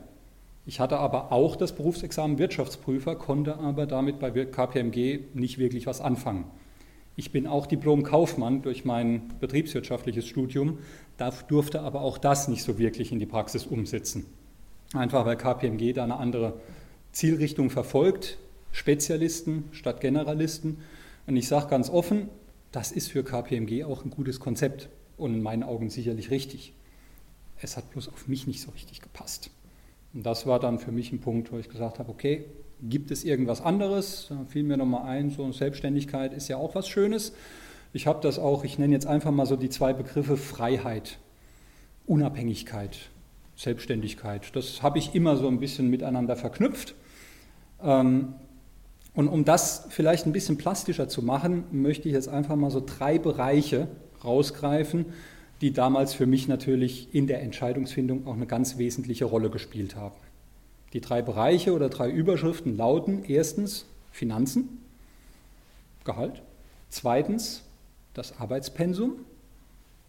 Ich 0.66 0.80
hatte 0.80 0.98
aber 0.98 1.32
auch 1.32 1.56
das 1.56 1.76
Berufsexamen 1.76 2.38
Wirtschaftsprüfer, 2.38 3.16
konnte 3.16 3.58
aber 3.58 3.86
damit 3.86 4.20
bei 4.20 4.32
KPMG 4.32 5.20
nicht 5.34 5.58
wirklich 5.58 5.88
was 5.88 6.00
anfangen. 6.00 6.46
Ich 7.16 7.32
bin 7.32 7.46
auch 7.46 7.68
Diplom-Kaufmann 7.68 8.62
durch 8.62 8.86
mein 8.86 9.28
betriebswirtschaftliches 9.40 10.26
Studium, 10.26 10.80
durfte 11.48 11.82
aber 11.82 12.02
auch 12.02 12.18
das 12.18 12.48
nicht 12.48 12.64
so 12.64 12.78
wirklich 12.80 13.12
in 13.12 13.20
die 13.20 13.26
Praxis 13.26 13.66
umsetzen. 13.66 14.26
Einfach 14.94 15.26
weil 15.26 15.38
KPMG 15.38 15.94
da 15.94 16.04
eine 16.04 16.18
andere 16.18 16.60
Zielrichtung 17.12 17.70
verfolgt, 17.70 18.38
Spezialisten 18.72 19.66
statt 19.72 20.02
Generalisten. 20.02 20.78
Und 21.28 21.36
ich 21.36 21.48
sage 21.48 21.68
ganz 21.68 21.90
offen, 21.90 22.30
das 22.72 22.92
ist 22.92 23.12
für 23.12 23.24
KPMG 23.24 23.84
auch 23.84 24.04
ein 24.04 24.10
gutes 24.10 24.40
Konzept 24.40 24.90
und 25.18 25.36
in 25.36 25.44
meinen 25.44 25.64
Augen 25.64 25.90
sicherlich 25.90 26.32
richtig. 26.32 26.74
Es 27.62 27.78
hat 27.78 27.92
bloß 27.92 28.10
auf 28.10 28.28
mich 28.28 28.48
nicht 28.48 28.62
so 28.62 28.72
richtig 28.72 29.02
gepasst. 29.02 29.52
Und 30.14 30.26
das 30.26 30.46
war 30.46 30.60
dann 30.60 30.80
für 30.80 30.92
mich 30.92 31.12
ein 31.12 31.20
Punkt, 31.20 31.52
wo 31.52 31.58
ich 31.58 31.70
gesagt 31.70 32.00
habe, 32.00 32.10
okay, 32.10 32.46
gibt 32.82 33.12
es 33.12 33.24
irgendwas 33.24 33.62
anderes? 33.62 34.28
Da 34.30 34.46
fiel 34.48 34.64
mir 34.64 34.78
nochmal 34.78 35.08
ein, 35.08 35.30
so 35.30 35.52
Selbstständigkeit 35.52 36.34
ist 36.34 36.48
ja 36.48 36.58
auch 36.58 36.76
was 36.76 36.88
Schönes. 36.88 37.34
Ich 37.94 38.08
habe 38.08 38.20
das 38.22 38.40
auch, 38.40 38.64
ich 38.64 38.78
nenne 38.78 38.94
jetzt 38.94 39.08
einfach 39.08 39.32
mal 39.32 39.46
so 39.46 39.56
die 39.56 39.70
zwei 39.70 39.94
Begriffe 39.94 40.38
Freiheit, 40.38 41.20
Unabhängigkeit, 42.06 42.98
Selbstständigkeit. 43.56 44.56
Das 44.56 44.82
habe 44.84 45.00
ich 45.00 45.16
immer 45.16 45.38
so 45.38 45.48
ein 45.48 45.60
bisschen 45.60 45.90
miteinander 45.90 46.36
verknüpft. 46.36 46.96
Ähm, 47.82 48.34
und 49.16 49.28
um 49.28 49.46
das 49.46 49.86
vielleicht 49.90 50.26
ein 50.26 50.34
bisschen 50.34 50.58
plastischer 50.58 51.08
zu 51.08 51.22
machen, 51.22 51.66
möchte 51.72 52.08
ich 52.08 52.14
jetzt 52.16 52.30
einfach 52.30 52.56
mal 52.56 52.72
so 52.72 52.84
drei 52.84 53.20
Bereiche 53.20 53.88
rausgreifen, 54.24 55.06
die 55.64 55.72
damals 55.72 56.14
für 56.14 56.26
mich 56.26 56.50
natürlich 56.50 57.16
in 57.16 57.26
der 57.26 57.42
Entscheidungsfindung 57.42 58.28
auch 58.28 58.34
eine 58.34 58.46
ganz 58.46 58.78
wesentliche 58.78 59.24
Rolle 59.24 59.50
gespielt 59.50 59.96
haben. 59.96 60.18
Die 60.92 61.00
drei 61.00 61.22
Bereiche 61.22 61.72
oder 61.72 61.88
drei 61.88 62.10
Überschriften 62.10 62.76
lauten 62.76 63.24
erstens 63.24 63.86
Finanzen, 64.12 64.82
Gehalt, 66.04 66.44
zweitens 66.90 67.64
das 68.14 68.42
Arbeitspensum 68.42 69.14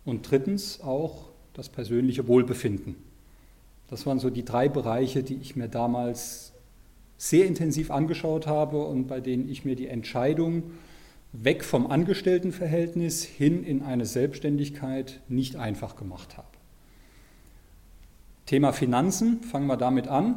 und 0.05 0.29
drittens 0.29 0.81
auch 0.81 1.27
das 1.53 1.69
persönliche 1.69 2.27
Wohlbefinden. 2.27 2.97
Das 3.89 4.07
waren 4.07 4.19
so 4.19 4.31
die 4.31 4.45
drei 4.45 4.69
Bereiche, 4.69 5.23
die 5.23 5.37
ich 5.37 5.55
mir 5.55 5.69
damals 5.69 6.53
sehr 7.17 7.47
intensiv 7.47 7.93
angeschaut 7.93 8.49
habe 8.49 8.85
und 8.85 9.07
bei 9.07 9.21
denen 9.21 9.49
ich 9.49 9.65
mir 9.65 9.77
die 9.77 9.87
Entscheidung 9.87 10.65
weg 11.43 11.65
vom 11.65 11.91
Angestelltenverhältnis 11.91 13.25
hin 13.25 13.65
in 13.65 13.83
eine 13.83 14.07
Selbstständigkeit 14.07 15.21
nicht 15.29 15.57
einfach 15.57 15.97
gemacht 15.97 16.37
habe. 16.37 16.47
Thema 18.47 18.73
Finanzen, 18.73 19.43
fangen 19.43 19.67
wir 19.67 19.77
damit 19.77 20.07
an. 20.07 20.37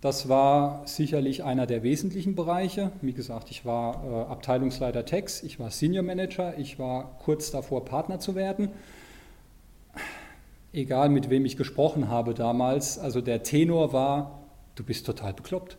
Das 0.00 0.28
war 0.28 0.82
sicherlich 0.86 1.44
einer 1.44 1.66
der 1.66 1.82
wesentlichen 1.82 2.34
Bereiche. 2.34 2.92
Wie 3.00 3.12
gesagt, 3.12 3.50
ich 3.50 3.64
war 3.64 4.04
äh, 4.04 4.30
Abteilungsleiter 4.30 5.04
Tax, 5.04 5.42
ich 5.42 5.58
war 5.58 5.70
Senior 5.70 6.04
Manager, 6.04 6.56
ich 6.58 6.78
war 6.78 7.16
kurz 7.24 7.50
davor, 7.50 7.84
Partner 7.84 8.20
zu 8.20 8.34
werden. 8.34 8.68
Egal 10.72 11.08
mit 11.08 11.30
wem 11.30 11.46
ich 11.46 11.56
gesprochen 11.56 12.08
habe 12.08 12.34
damals, 12.34 12.98
also 12.98 13.20
der 13.20 13.42
Tenor 13.42 13.92
war, 13.92 14.38
du 14.74 14.84
bist 14.84 15.06
total 15.06 15.32
bekloppt. 15.32 15.78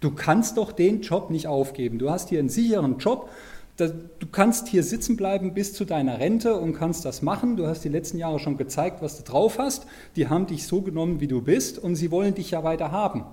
Du 0.00 0.10
kannst 0.10 0.58
doch 0.58 0.72
den 0.72 1.00
Job 1.00 1.30
nicht 1.30 1.46
aufgeben. 1.46 1.98
Du 1.98 2.10
hast 2.10 2.28
hier 2.28 2.40
einen 2.40 2.50
sicheren 2.50 2.98
Job. 2.98 3.30
Du 3.76 4.26
kannst 4.30 4.68
hier 4.68 4.84
sitzen 4.84 5.16
bleiben 5.16 5.52
bis 5.52 5.72
zu 5.72 5.84
deiner 5.84 6.20
Rente 6.20 6.54
und 6.54 6.74
kannst 6.74 7.04
das 7.04 7.22
machen. 7.22 7.56
Du 7.56 7.66
hast 7.66 7.82
die 7.82 7.88
letzten 7.88 8.18
Jahre 8.18 8.38
schon 8.38 8.56
gezeigt, 8.56 9.02
was 9.02 9.16
du 9.16 9.24
drauf 9.24 9.58
hast. 9.58 9.86
Die 10.14 10.28
haben 10.28 10.46
dich 10.46 10.66
so 10.66 10.82
genommen, 10.82 11.20
wie 11.20 11.26
du 11.26 11.42
bist 11.42 11.78
und 11.78 11.96
sie 11.96 12.12
wollen 12.12 12.34
dich 12.34 12.52
ja 12.52 12.62
weiter 12.62 12.92
haben. 12.92 13.24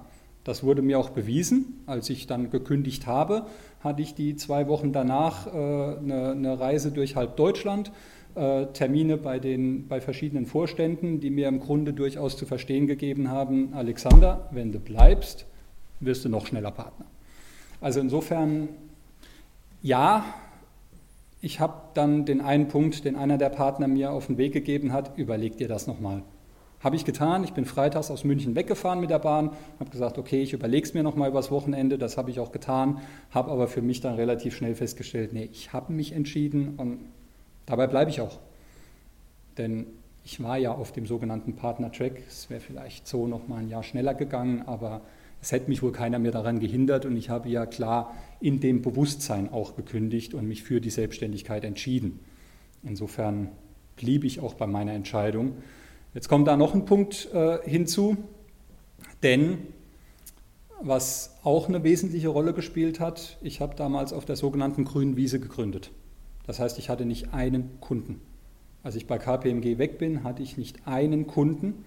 Das 0.44 0.64
wurde 0.64 0.82
mir 0.82 0.98
auch 0.98 1.12
bewiesen. 1.12 1.84
Als 1.86 2.10
ich 2.10 2.26
dann 2.26 2.50
gekündigt 2.50 3.06
habe, 3.06 3.46
hatte 3.82 4.02
ich 4.02 4.16
die 4.16 4.36
zwei 4.36 4.68
Wochen 4.68 4.92
danach 4.92 5.46
äh, 5.46 5.50
eine, 5.52 6.32
eine, 6.32 6.60
Reise 6.60 6.92
durch 6.92 7.16
halb 7.16 7.38
Deutschland, 7.38 7.92
äh, 8.34 8.66
Termine 8.68 9.18
bei, 9.18 9.38
den, 9.38 9.88
bei 9.88 10.02
verschiedenen 10.02 10.48
Vorständen, 10.48 11.20
die 11.20 11.30
mir 11.30 11.48
im 11.48 11.60
Grunde 11.60 11.94
durchaus 11.94 12.38
zu 12.38 12.48
verstehen 12.48 12.88
gegeben 12.88 13.30
haben, 13.30 13.74
Alexander, 13.74 14.50
wenn 14.52 14.72
du 14.72 14.80
bleibst, 14.80 15.46
wirst 16.00 16.26
du 16.26 16.30
noch 16.30 16.48
schneller 16.48 16.72
Partner. 16.72 17.06
Also 17.80 18.00
insofern, 18.00 18.70
ja, 19.82 20.26
ich 21.42 21.60
habe 21.60 21.74
dann 21.96 22.26
den 22.26 22.42
einen 22.42 22.68
Punkt, 22.68 23.04
den 23.04 23.16
einer 23.16 23.38
der 23.38 23.50
Partner 23.50 23.88
mir 23.88 24.12
auf 24.12 24.28
den 24.28 24.38
Weg 24.38 24.54
gegeben 24.54 24.94
hat, 24.94 25.18
überleg 25.18 25.58
dir 25.58 25.68
das 25.68 25.88
nochmal. 25.88 26.24
Habe 26.82 26.96
ich 26.96 27.06
getan. 27.06 27.44
Ich 27.44 27.54
bin 27.54 27.66
freitags 27.66 28.10
aus 28.10 28.24
München 28.24 28.56
weggefahren 28.56 29.00
mit 29.00 29.12
der 29.12 29.20
Bahn, 29.20 29.52
habe 29.80 29.92
gesagt, 29.92 30.18
okay, 30.18 30.42
ich 30.42 30.54
überlege 30.54 30.86
es 30.86 30.94
mir 30.94 31.04
nochmal 31.04 31.30
übers 31.30 31.52
Wochenende. 31.52 31.98
Das 31.98 32.18
habe 32.18 32.32
ich 32.32 32.40
auch 32.40 32.52
getan, 32.52 33.02
habe 33.30 33.52
aber 33.52 33.68
für 33.68 33.82
mich 33.82 34.02
dann 34.02 34.16
relativ 34.16 34.56
schnell 34.56 34.74
festgestellt, 34.74 35.34
nee, 35.34 35.50
ich 35.52 35.74
habe 35.74 35.94
mich 35.94 36.14
entschieden 36.14 36.76
und 36.78 37.00
dabei 37.68 37.86
bleibe 37.86 38.10
ich 38.10 38.22
auch. 38.22 38.40
Denn 39.58 39.86
ich 40.24 40.42
war 40.42 40.58
ja 40.58 40.72
auf 40.72 40.92
dem 40.92 41.06
sogenannten 41.06 41.56
Partner-Track. 41.56 42.22
Es 42.28 42.50
wäre 42.50 42.62
vielleicht 42.62 43.08
so 43.08 43.28
nochmal 43.28 43.60
ein 43.60 43.70
Jahr 43.70 43.84
schneller 43.84 44.14
gegangen, 44.14 44.64
aber 44.66 45.02
es 45.42 45.52
hätte 45.52 45.70
mich 45.70 45.82
wohl 45.82 45.92
keiner 45.92 46.20
mehr 46.20 46.32
daran 46.32 46.60
gehindert 46.60 47.06
und 47.06 47.18
ich 47.18 47.30
habe 47.30 47.50
ja 47.50 47.66
klar 47.66 48.16
in 48.40 48.60
dem 48.60 48.82
Bewusstsein 48.82 49.52
auch 49.52 49.76
gekündigt 49.76 50.34
und 50.34 50.48
mich 50.48 50.64
für 50.64 50.82
die 50.82 50.92
Selbstständigkeit 50.92 51.64
entschieden. 51.64 52.20
Insofern 52.84 53.50
blieb 53.96 54.24
ich 54.24 54.40
auch 54.40 54.54
bei 54.54 54.68
meiner 54.68 54.94
Entscheidung. 54.94 55.58
Jetzt 56.14 56.30
kommt 56.30 56.48
da 56.48 56.58
noch 56.58 56.74
ein 56.74 56.86
Punkt 56.86 57.30
äh, 57.34 57.58
hinzu, 57.64 58.18
denn 59.24 59.60
was 60.82 61.38
auch 61.44 61.70
eine 61.70 61.84
wesentliche 61.84 62.28
Rolle 62.30 62.54
gespielt 62.54 63.00
hat, 63.00 63.38
ich 63.42 63.62
habe 63.62 63.76
damals 63.76 64.14
auf 64.14 64.26
der 64.26 64.36
sogenannten 64.36 64.84
grünen 64.84 65.16
Wiese 65.16 65.40
gegründet. 65.40 65.92
Das 66.46 66.60
heißt, 66.60 66.80
ich 66.80 66.90
hatte 66.90 67.06
nicht 67.06 67.34
einen 67.34 67.80
Kunden. 67.80 68.20
Als 68.84 68.96
ich 68.96 69.06
bei 69.06 69.20
KPMG 69.20 69.78
weg 69.78 70.00
bin, 70.00 70.24
hatte 70.24 70.42
ich 70.42 70.58
nicht 70.58 70.88
einen 70.88 71.28
Kunden. 71.28 71.86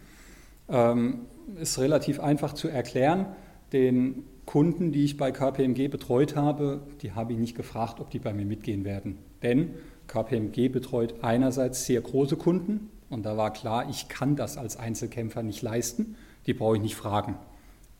Ähm, 0.68 1.26
ist 1.60 1.78
relativ 1.78 2.20
einfach 2.20 2.52
zu 2.52 2.68
erklären. 2.68 3.26
Den 3.74 4.22
Kunden, 4.46 4.92
die 4.92 5.04
ich 5.04 5.16
bei 5.16 5.32
KPMG 5.32 5.88
betreut 5.88 6.36
habe, 6.36 6.82
die 7.02 7.10
habe 7.10 7.32
ich 7.32 7.40
nicht 7.40 7.56
gefragt, 7.56 7.98
ob 7.98 8.08
die 8.08 8.20
bei 8.20 8.32
mir 8.32 8.46
mitgehen 8.46 8.84
werden. 8.84 9.18
Denn 9.42 9.70
KPMG 10.06 10.68
betreut 10.68 11.16
einerseits 11.22 11.84
sehr 11.84 12.00
große 12.00 12.36
Kunden, 12.36 12.88
und 13.10 13.26
da 13.26 13.36
war 13.36 13.52
klar, 13.52 13.90
ich 13.90 14.08
kann 14.08 14.36
das 14.36 14.56
als 14.56 14.76
Einzelkämpfer 14.76 15.42
nicht 15.42 15.60
leisten, 15.60 16.14
die 16.46 16.54
brauche 16.54 16.76
ich 16.76 16.82
nicht 16.82 16.94
fragen. 16.94 17.34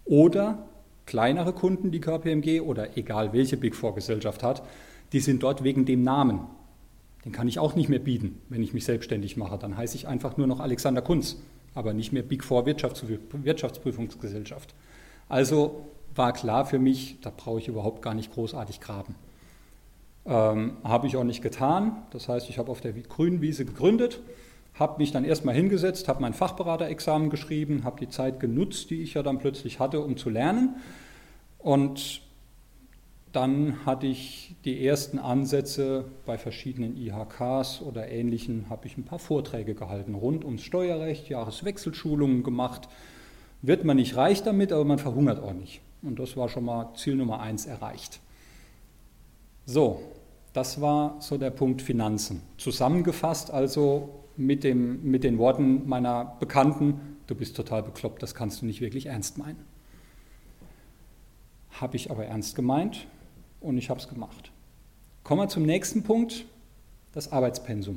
Oder 0.05 0.69
kleinere 1.07 1.53
Kunden, 1.53 1.91
die 1.91 2.01
KPMG 2.01 2.61
oder 2.61 2.97
egal 2.97 3.33
welche 3.33 3.57
Big 3.57 3.75
Four 3.75 3.97
Gesellschaft 3.97 4.45
hat, 4.45 4.63
die 5.13 5.19
sind 5.19 5.43
dort 5.43 5.65
wegen 5.65 5.87
dem 5.87 6.03
Namen. 6.03 6.43
Den 7.25 7.33
kann 7.33 7.49
ich 7.49 7.59
auch 7.59 7.75
nicht 7.75 7.89
mehr 7.89 7.99
bieten, 7.99 8.41
wenn 8.49 8.63
ich 8.63 8.75
mich 8.75 8.85
selbstständig 8.85 9.37
mache. 9.37 9.59
Dann 9.59 9.77
heiße 9.77 9.97
ich 9.97 10.07
einfach 10.07 10.37
nur 10.37 10.47
noch 10.47 10.61
Alexander 10.61 11.03
Kunz, 11.03 11.37
aber 11.75 11.95
nicht 11.95 12.13
mehr 12.13 12.23
Big 12.23 12.45
Four 12.45 12.65
Wirtschaftsprüfungsgesellschaft. 12.65 14.73
Also 15.29 15.87
war 16.15 16.33
klar 16.33 16.67
für 16.67 16.79
mich, 16.79 17.19
da 17.21 17.33
brauche 17.37 17.59
ich 17.59 17.69
überhaupt 17.69 18.03
gar 18.03 18.15
nicht 18.15 18.33
großartig 18.33 18.81
graben. 18.81 19.15
Ähm, 20.27 20.77
habe 20.85 21.07
ich 21.07 21.17
auch 21.17 21.25
nicht 21.25 21.43
getan. 21.43 22.03
Das 22.11 22.29
heißt, 22.29 22.49
ich 22.49 22.59
habe 22.59 22.71
auf 22.71 22.81
der 22.81 22.93
grünen 22.93 23.41
Wiese 23.41 23.65
gegründet 23.65 24.21
habe 24.75 24.99
mich 24.99 25.13
dann 25.13 25.25
erstmal 25.25 25.55
hingesetzt, 25.55 26.09
habe 26.09 26.21
mein 26.21 26.35
Fachberaterexamen 26.35 27.31
geschrieben, 27.31 27.85
habe 27.85 28.01
die 28.01 28.09
Zeit 28.09 28.41
genutzt, 28.41 28.91
die 28.91 29.03
ich 29.03 29.15
ja 29.15 29.23
dann 29.23 29.39
plötzlich 29.39 29.79
hatte, 29.79 30.01
um 30.01 30.17
zu 30.17 30.31
lernen. 30.31 30.77
Und 31.59 32.23
dann 33.33 33.87
hatte 33.87 34.07
ich 34.07 34.57
die 34.65 34.85
ersten 34.85 35.19
Ansätze 35.19 36.07
bei 36.27 36.39
verschiedenen 36.39 36.97
IHKs 36.97 37.83
oder 37.83 38.09
ähnlichen, 38.09 38.67
habe 38.69 38.87
ich 38.87 38.97
ein 38.97 39.05
paar 39.05 39.19
Vorträge 39.19 39.75
gehalten 39.75 40.15
rund 40.15 40.45
ums 40.45 40.63
Steuerrecht, 40.63 41.29
Jahreswechselschulungen 41.29 42.43
gemacht. 42.43 42.89
Wird 43.67 43.83
man 43.83 43.97
nicht 43.97 44.15
reich 44.15 44.43
damit, 44.43 44.73
aber 44.73 44.85
man 44.85 44.99
verhungert 44.99 45.43
auch 45.43 45.55
nicht. 45.55 45.81
Und 46.03 46.19
das 46.19 46.37
war 46.37 46.51
schon 46.51 46.67
mal 46.67 46.93
Ziel 46.97 47.17
Nummer 47.17 47.41
eins 47.41 47.65
erreicht. 47.65 48.21
So, 49.65 50.03
das 50.53 50.83
war 50.83 51.17
so 51.21 51.39
der 51.39 51.49
Punkt 51.49 51.81
Finanzen. 51.81 52.43
Zusammengefasst 52.59 53.51
also 53.51 54.11
mit, 54.37 54.65
dem, 54.65 55.03
mit 55.11 55.25
den 55.25 55.39
Worten 55.39 55.89
meiner 55.89 56.37
Bekannten, 56.41 57.17
du 57.27 57.35
bist 57.35 57.57
total 57.57 57.83
bekloppt, 57.83 58.23
das 58.23 58.35
kannst 58.35 58.61
du 58.61 58.67
nicht 58.67 58.83
wirklich 58.83 59.07
ernst 59.07 59.39
meinen. 59.39 59.65
Habe 61.71 61.97
ich 61.97 62.11
aber 62.11 62.27
ernst 62.27 62.57
gemeint 62.57 63.07
und 63.63 63.79
ich 63.79 63.89
habe 63.89 63.99
es 63.99 64.09
gemacht. 64.09 64.53
Kommen 65.23 65.41
wir 65.41 65.49
zum 65.49 65.63
nächsten 65.63 66.03
Punkt, 66.03 66.45
das 67.13 67.33
Arbeitspensum. 67.33 67.97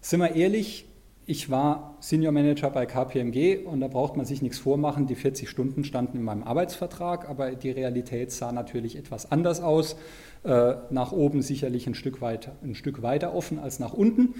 Sind 0.00 0.20
wir 0.20 0.34
ehrlich, 0.34 0.86
ich 1.28 1.50
war 1.50 1.96
Senior 1.98 2.30
Manager 2.30 2.70
bei 2.70 2.86
KPMG 2.86 3.64
und 3.64 3.80
da 3.80 3.88
braucht 3.88 4.16
man 4.16 4.24
sich 4.24 4.42
nichts 4.42 4.58
vormachen. 4.58 5.08
Die 5.08 5.16
40 5.16 5.50
Stunden 5.50 5.82
standen 5.82 6.18
in 6.18 6.22
meinem 6.22 6.44
Arbeitsvertrag, 6.44 7.28
aber 7.28 7.50
die 7.56 7.72
Realität 7.72 8.30
sah 8.30 8.52
natürlich 8.52 8.94
etwas 8.94 9.32
anders 9.32 9.60
aus. 9.60 9.96
Äh, 10.44 10.74
nach 10.90 11.10
oben 11.10 11.42
sicherlich 11.42 11.88
ein 11.88 11.96
Stück, 11.96 12.20
weiter, 12.20 12.54
ein 12.62 12.76
Stück 12.76 13.02
weiter 13.02 13.34
offen 13.34 13.58
als 13.58 13.80
nach 13.80 13.92
unten. 13.92 14.36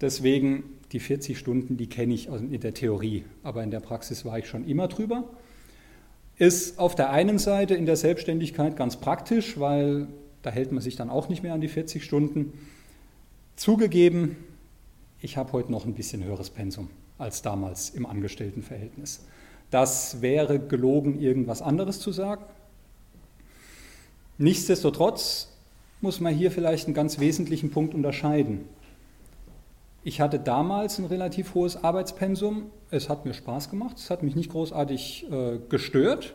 Deswegen 0.00 0.64
die 0.90 0.98
40 0.98 1.38
Stunden, 1.38 1.76
die 1.76 1.88
kenne 1.88 2.12
ich 2.14 2.28
in 2.28 2.60
der 2.60 2.74
Theorie, 2.74 3.24
aber 3.44 3.62
in 3.62 3.70
der 3.70 3.80
Praxis 3.80 4.24
war 4.24 4.36
ich 4.38 4.48
schon 4.48 4.66
immer 4.66 4.88
drüber. 4.88 5.24
Ist 6.38 6.80
auf 6.80 6.96
der 6.96 7.10
einen 7.10 7.38
Seite 7.38 7.76
in 7.76 7.86
der 7.86 7.96
Selbstständigkeit 7.96 8.76
ganz 8.76 8.96
praktisch, 8.96 9.60
weil 9.60 10.08
da 10.42 10.50
hält 10.50 10.72
man 10.72 10.82
sich 10.82 10.96
dann 10.96 11.08
auch 11.08 11.28
nicht 11.28 11.44
mehr 11.44 11.54
an 11.54 11.60
die 11.60 11.68
40 11.68 12.02
Stunden. 12.02 12.52
Zugegeben, 13.54 14.36
ich 15.26 15.36
habe 15.36 15.50
heute 15.50 15.72
noch 15.72 15.84
ein 15.84 15.94
bisschen 15.94 16.22
höheres 16.22 16.50
Pensum 16.50 16.88
als 17.18 17.42
damals 17.42 17.90
im 17.90 18.06
Angestelltenverhältnis. 18.06 19.26
Das 19.72 20.22
wäre 20.22 20.60
gelogen, 20.60 21.20
irgendwas 21.20 21.62
anderes 21.62 21.98
zu 21.98 22.12
sagen. 22.12 22.44
Nichtsdestotrotz 24.38 25.48
muss 26.00 26.20
man 26.20 26.32
hier 26.32 26.52
vielleicht 26.52 26.86
einen 26.86 26.94
ganz 26.94 27.18
wesentlichen 27.18 27.72
Punkt 27.72 27.92
unterscheiden. 27.92 28.68
Ich 30.04 30.20
hatte 30.20 30.38
damals 30.38 31.00
ein 31.00 31.06
relativ 31.06 31.54
hohes 31.54 31.82
Arbeitspensum. 31.82 32.70
Es 32.92 33.08
hat 33.08 33.26
mir 33.26 33.34
Spaß 33.34 33.68
gemacht. 33.68 33.96
Es 33.98 34.10
hat 34.10 34.22
mich 34.22 34.36
nicht 34.36 34.52
großartig 34.52 35.26
äh, 35.28 35.58
gestört. 35.68 36.34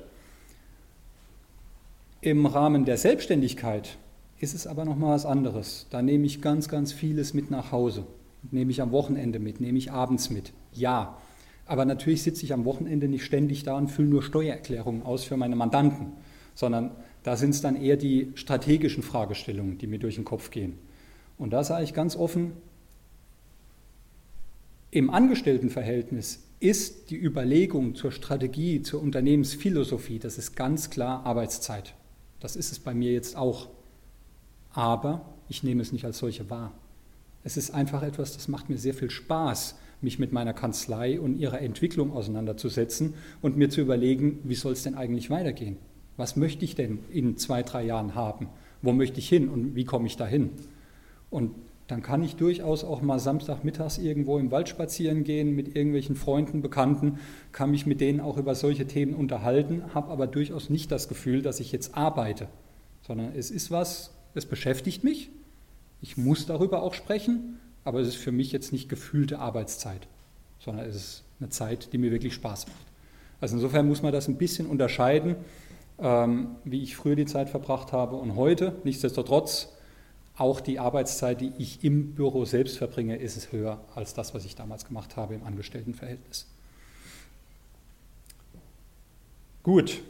Im 2.20 2.46
Rahmen 2.46 2.84
der 2.84 2.98
Selbstständigkeit 2.98 3.98
ist 4.40 4.54
es 4.54 4.68
aber 4.68 4.84
nochmal 4.84 5.16
was 5.16 5.26
anderes. 5.26 5.88
Da 5.92 6.02
nehme 6.02 6.26
ich 6.26 6.42
ganz, 6.42 6.68
ganz 6.68 6.92
vieles 6.92 7.34
mit 7.34 7.52
nach 7.52 7.72
Hause. 7.72 8.04
Nehme 8.50 8.72
ich 8.72 8.82
am 8.82 8.92
Wochenende 8.92 9.40
mit, 9.40 9.62
nehme 9.62 9.78
ich 9.78 9.92
abends 9.92 10.30
mit. 10.30 10.54
Ja, 10.74 11.18
aber 11.66 11.86
natürlich 11.86 12.24
sitze 12.24 12.44
ich 12.44 12.54
am 12.54 12.66
Wochenende 12.66 13.08
nicht 13.08 13.24
ständig 13.24 13.64
da 13.64 13.78
und 13.78 13.90
fülle 13.90 14.10
nur 14.10 14.24
Steuererklärungen 14.24 15.04
aus 15.04 15.24
für 15.24 15.38
meine 15.38 15.56
Mandanten, 15.56 16.14
sondern 16.56 16.92
da 17.24 17.38
sind 17.38 17.52
es 17.52 17.62
dann 17.62 17.76
eher 17.76 17.98
die 17.98 18.32
strategischen 18.36 19.04
Fragestellungen, 19.04 19.78
die 19.78 19.88
mir 19.88 20.00
durch 20.00 20.16
den 20.16 20.26
Kopf 20.26 20.50
gehen. 20.50 20.78
Und 21.38 21.54
da 21.54 21.64
sage 21.64 21.84
ich 21.84 21.94
ganz 21.94 22.16
offen, 22.16 22.54
im 24.90 25.10
Angestelltenverhältnis 25.10 26.44
ist 26.60 27.10
die 27.10 27.18
Überlegung 27.18 27.96
zur 27.96 28.12
Strategie, 28.12 28.82
zur 28.82 29.02
Unternehmensphilosophie, 29.02 30.20
das 30.20 30.38
ist 30.38 30.56
ganz 30.56 30.90
klar 30.90 31.26
Arbeitszeit. 31.26 31.96
Das 32.42 32.56
ist 32.56 32.72
es 32.72 32.80
bei 32.80 32.94
mir 32.94 33.14
jetzt 33.14 33.38
auch. 33.38 33.70
Aber 34.74 35.34
ich 35.48 35.64
nehme 35.64 35.82
es 35.82 35.92
nicht 35.92 36.06
als 36.06 36.18
solche 36.18 36.50
wahr. 36.50 36.74
Es 37.44 37.58
ist 37.58 37.72
einfach 37.72 38.04
etwas, 38.04 38.34
das 38.34 38.48
macht 38.48 38.70
mir 38.70 38.78
sehr 38.78 38.94
viel 38.94 39.10
Spaß, 39.10 39.76
mich 40.02 40.20
mit 40.20 40.32
meiner 40.32 40.54
Kanzlei 40.54 41.20
und 41.20 41.38
ihrer 41.38 41.62
Entwicklung 41.62 42.12
auseinanderzusetzen 42.12 43.14
und 43.42 43.58
mir 43.58 43.70
zu 43.70 43.82
überlegen, 43.82 44.40
wie 44.44 44.56
soll 44.56 44.74
es 44.74 44.84
denn 44.84 44.96
eigentlich 44.96 45.30
weitergehen? 45.30 45.78
Was 46.18 46.36
möchte 46.36 46.66
ich 46.66 46.76
denn 46.76 47.00
in 47.12 47.38
zwei, 47.38 47.64
drei 47.64 47.84
Jahren 47.84 48.16
haben? 48.16 48.50
Wo 48.82 48.94
möchte 48.94 49.20
ich 49.20 49.30
hin 49.30 49.50
und 49.50 49.76
wie 49.76 49.86
komme 49.86 50.08
ich 50.08 50.18
dahin? 50.18 50.52
Und 51.30 51.52
dann 51.88 52.02
kann 52.02 52.24
ich 52.24 52.36
durchaus 52.36 52.84
auch 52.84 53.02
mal 53.02 53.20
Samstagmittags 53.20 53.98
irgendwo 53.98 54.38
im 54.38 54.50
Wald 54.50 54.70
spazieren 54.70 55.24
gehen 55.24 55.56
mit 55.56 55.76
irgendwelchen 55.76 56.16
Freunden, 56.16 56.62
Bekannten, 56.62 57.20
kann 57.52 57.72
mich 57.72 57.86
mit 57.86 58.02
denen 58.02 58.22
auch 58.22 58.38
über 58.38 58.56
solche 58.56 58.88
Themen 58.88 59.14
unterhalten, 59.14 59.84
habe 59.94 60.10
aber 60.10 60.26
durchaus 60.26 60.70
nicht 60.70 60.92
das 60.92 61.10
Gefühl, 61.10 61.42
dass 61.42 61.60
ich 61.60 61.72
jetzt 61.72 61.96
arbeite, 61.96 62.48
sondern 63.02 63.34
es 63.36 63.52
ist 63.52 63.72
was, 63.72 64.14
es 64.34 64.46
beschäftigt 64.46 65.04
mich, 65.04 65.32
ich 66.02 66.18
muss 66.18 66.46
darüber 66.46 66.84
auch 66.84 66.94
sprechen, 66.94 67.60
aber 67.84 68.00
es 68.00 68.08
ist 68.08 68.16
für 68.16 68.32
mich 68.32 68.52
jetzt 68.52 68.72
nicht 68.72 68.90
gefühlte 68.90 69.40
Arbeitszeit, 69.40 70.08
sondern 70.60 70.86
es 70.86 70.96
ist 70.96 71.24
eine 71.40 71.50
Zeit, 71.50 71.94
die 71.94 71.98
mir 71.98 72.12
wirklich 72.12 72.34
Spaß 72.34 72.68
macht. 72.68 72.86
Also 73.40 73.56
insofern 73.56 73.88
muss 73.88 74.02
man 74.02 74.12
das 74.12 74.28
ein 74.28 74.38
bisschen 74.38 74.68
unterscheiden, 74.68 75.36
ähm, 76.00 76.56
wie 76.64 76.84
ich 76.84 76.96
früher 76.96 77.16
die 77.16 77.26
Zeit 77.26 77.50
verbracht 77.50 77.92
habe 77.92 78.16
und 78.16 78.36
heute. 78.36 78.76
Nichtsdestotrotz 78.84 79.70
auch 80.38 80.60
die 80.62 80.80
Arbeitszeit, 80.80 81.42
die 81.42 81.54
ich 81.58 81.84
im 81.84 82.16
Büro 82.16 82.46
selbst 82.46 82.78
verbringe, 82.78 83.18
ist 83.18 83.38
es 83.38 83.52
höher 83.52 83.82
als 83.96 84.14
das, 84.14 84.34
was 84.34 84.46
ich 84.46 84.56
damals 84.56 84.86
gemacht 84.86 85.18
habe 85.18 85.36
im 85.36 85.44
Angestelltenverhältnis. 85.44 86.48
Gut. 89.64 90.02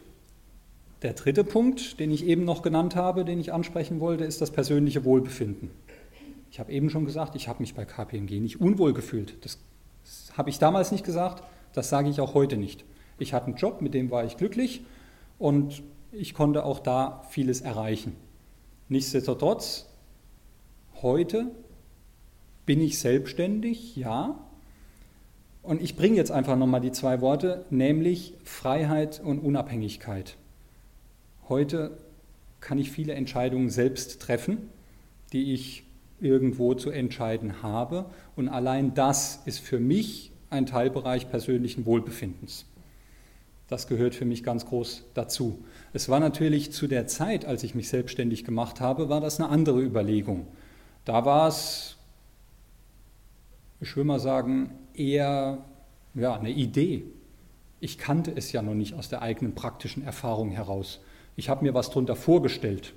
Der 1.01 1.13
dritte 1.13 1.43
Punkt, 1.43 2.00
den 2.00 2.12
ich 2.12 2.25
eben 2.25 2.46
noch 2.46 2.62
genannt 2.62 2.96
habe, 2.96 3.25
den 3.25 3.39
ich 3.39 3.53
ansprechen 3.53 4.00
wollte, 4.00 4.24
ist 4.24 4.39
das 4.39 4.51
persönliche 4.51 5.03
Wohlbefinden. 5.03 5.72
Ich 6.51 6.60
habe 6.60 6.72
eben 6.72 6.89
schon 6.91 7.05
gesagt, 7.05 7.36
ich 7.36 7.48
habe 7.48 7.62
mich 7.62 7.74
bei 7.74 7.86
KPMG 7.86 8.39
nicht 8.39 8.62
unwohl 8.62 8.93
gefühlt. 8.93 9.43
Das 9.43 9.58
habe 10.38 10.51
ich 10.51 10.60
damals 10.60 10.91
nicht 10.91 11.03
gesagt, 11.03 11.43
das 11.74 11.89
sage 11.89 12.10
ich 12.10 12.22
auch 12.22 12.36
heute 12.36 12.58
nicht. 12.58 12.86
Ich 13.17 13.34
hatte 13.34 13.48
einen 13.48 13.55
Job, 13.55 13.81
mit 13.81 13.93
dem 13.93 14.12
war 14.12 14.25
ich 14.25 14.38
glücklich 14.38 14.84
und 15.39 15.81
ich 16.12 16.34
konnte 16.34 16.65
auch 16.65 16.79
da 16.79 17.24
vieles 17.29 17.62
erreichen. 17.62 18.15
Nichtsdestotrotz 18.89 19.88
heute 21.02 21.49
bin 22.65 22.80
ich 22.80 22.99
selbstständig, 22.99 23.95
ja. 23.95 24.39
Und 25.63 25.82
ich 25.82 25.95
bringe 25.95 26.15
jetzt 26.15 26.32
einfach 26.32 26.58
nochmal 26.58 26.82
die 26.82 26.91
zwei 26.91 27.21
Worte, 27.21 27.65
nämlich 27.69 28.34
Freiheit 28.43 29.21
und 29.23 29.39
Unabhängigkeit. 29.39 30.36
Heute 31.52 31.98
kann 32.62 32.78
ich 32.78 32.92
viele 32.92 33.12
Entscheidungen 33.14 33.70
selbst 33.70 34.22
treffen, 34.22 34.70
die 35.34 35.54
ich 35.54 35.84
irgendwo 36.22 36.76
zu 36.76 36.92
entscheiden 36.92 37.62
habe. 37.62 38.06
Und 38.38 38.48
allein 38.48 38.94
das 38.94 39.42
ist 39.44 39.60
für 39.60 39.78
mich 39.78 40.32
ein 40.50 40.66
Teilbereich 40.66 41.30
persönlichen 41.30 41.86
Wohlbefindens. 41.86 42.68
Das 43.68 43.88
gehört 43.88 44.16
für 44.16 44.24
mich 44.24 44.46
ganz 44.46 44.66
groß 44.66 45.04
dazu. 45.14 45.60
Es 45.92 46.08
war 46.08 46.22
natürlich 46.22 46.72
zu 46.72 46.88
der 46.88 47.06
Zeit, 47.08 47.44
als 47.44 47.64
ich 47.64 47.76
mich 47.76 47.90
selbstständig 47.90 48.46
gemacht 48.46 48.80
habe, 48.80 49.10
war 49.10 49.20
das 49.20 49.42
eine 49.42 49.50
andere 49.50 49.82
Überlegung. 49.82 50.48
Da 51.04 51.26
war 51.26 51.50
es, 51.50 51.98
ich 53.82 53.94
will 53.98 54.06
mal 54.06 54.22
sagen, 54.22 54.72
eher 54.94 55.66
ja, 56.14 56.34
eine 56.34 56.52
Idee. 56.52 57.04
Ich 57.82 57.98
kannte 57.98 58.32
es 58.34 58.54
ja 58.54 58.62
noch 58.62 58.74
nicht 58.74 58.94
aus 58.94 59.10
der 59.10 59.22
eigenen 59.22 59.54
praktischen 59.54 60.02
Erfahrung 60.02 60.52
heraus. 60.52 61.02
Ich 61.36 61.50
habe 61.50 61.63
mir 61.63 61.74
was 61.74 61.89
darunter 61.89 62.15
vorgestellt, 62.15 62.94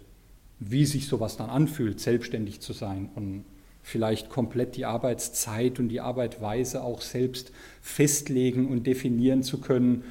wie 0.58 0.84
sich 0.84 1.06
sowas 1.06 1.36
dann 1.36 1.50
anfühlt, 1.50 2.00
selbstständig 2.00 2.60
zu 2.60 2.72
sein 2.72 3.10
und 3.14 3.44
vielleicht 3.82 4.30
komplett 4.30 4.76
die 4.76 4.86
Arbeitszeit 4.86 5.78
und 5.78 5.88
die 5.88 6.00
Arbeitweise 6.00 6.82
auch 6.82 7.02
selbst 7.02 7.52
festlegen 7.82 8.68
und 8.68 8.86
definieren 8.86 9.42
zu 9.42 9.60
können. 9.60 10.04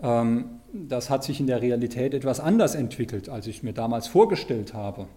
Ähm, 0.00 0.60
das 0.72 1.10
hat 1.10 1.24
sich 1.24 1.40
in 1.40 1.46
der 1.46 1.60
Realität 1.60 2.14
etwas 2.14 2.40
anders 2.40 2.74
entwickelt, 2.74 3.28
als 3.28 3.46
ich 3.46 3.62
mir 3.62 3.72
damals 3.72 4.06
vorgestellt 4.06 4.72
habe. 4.72 5.08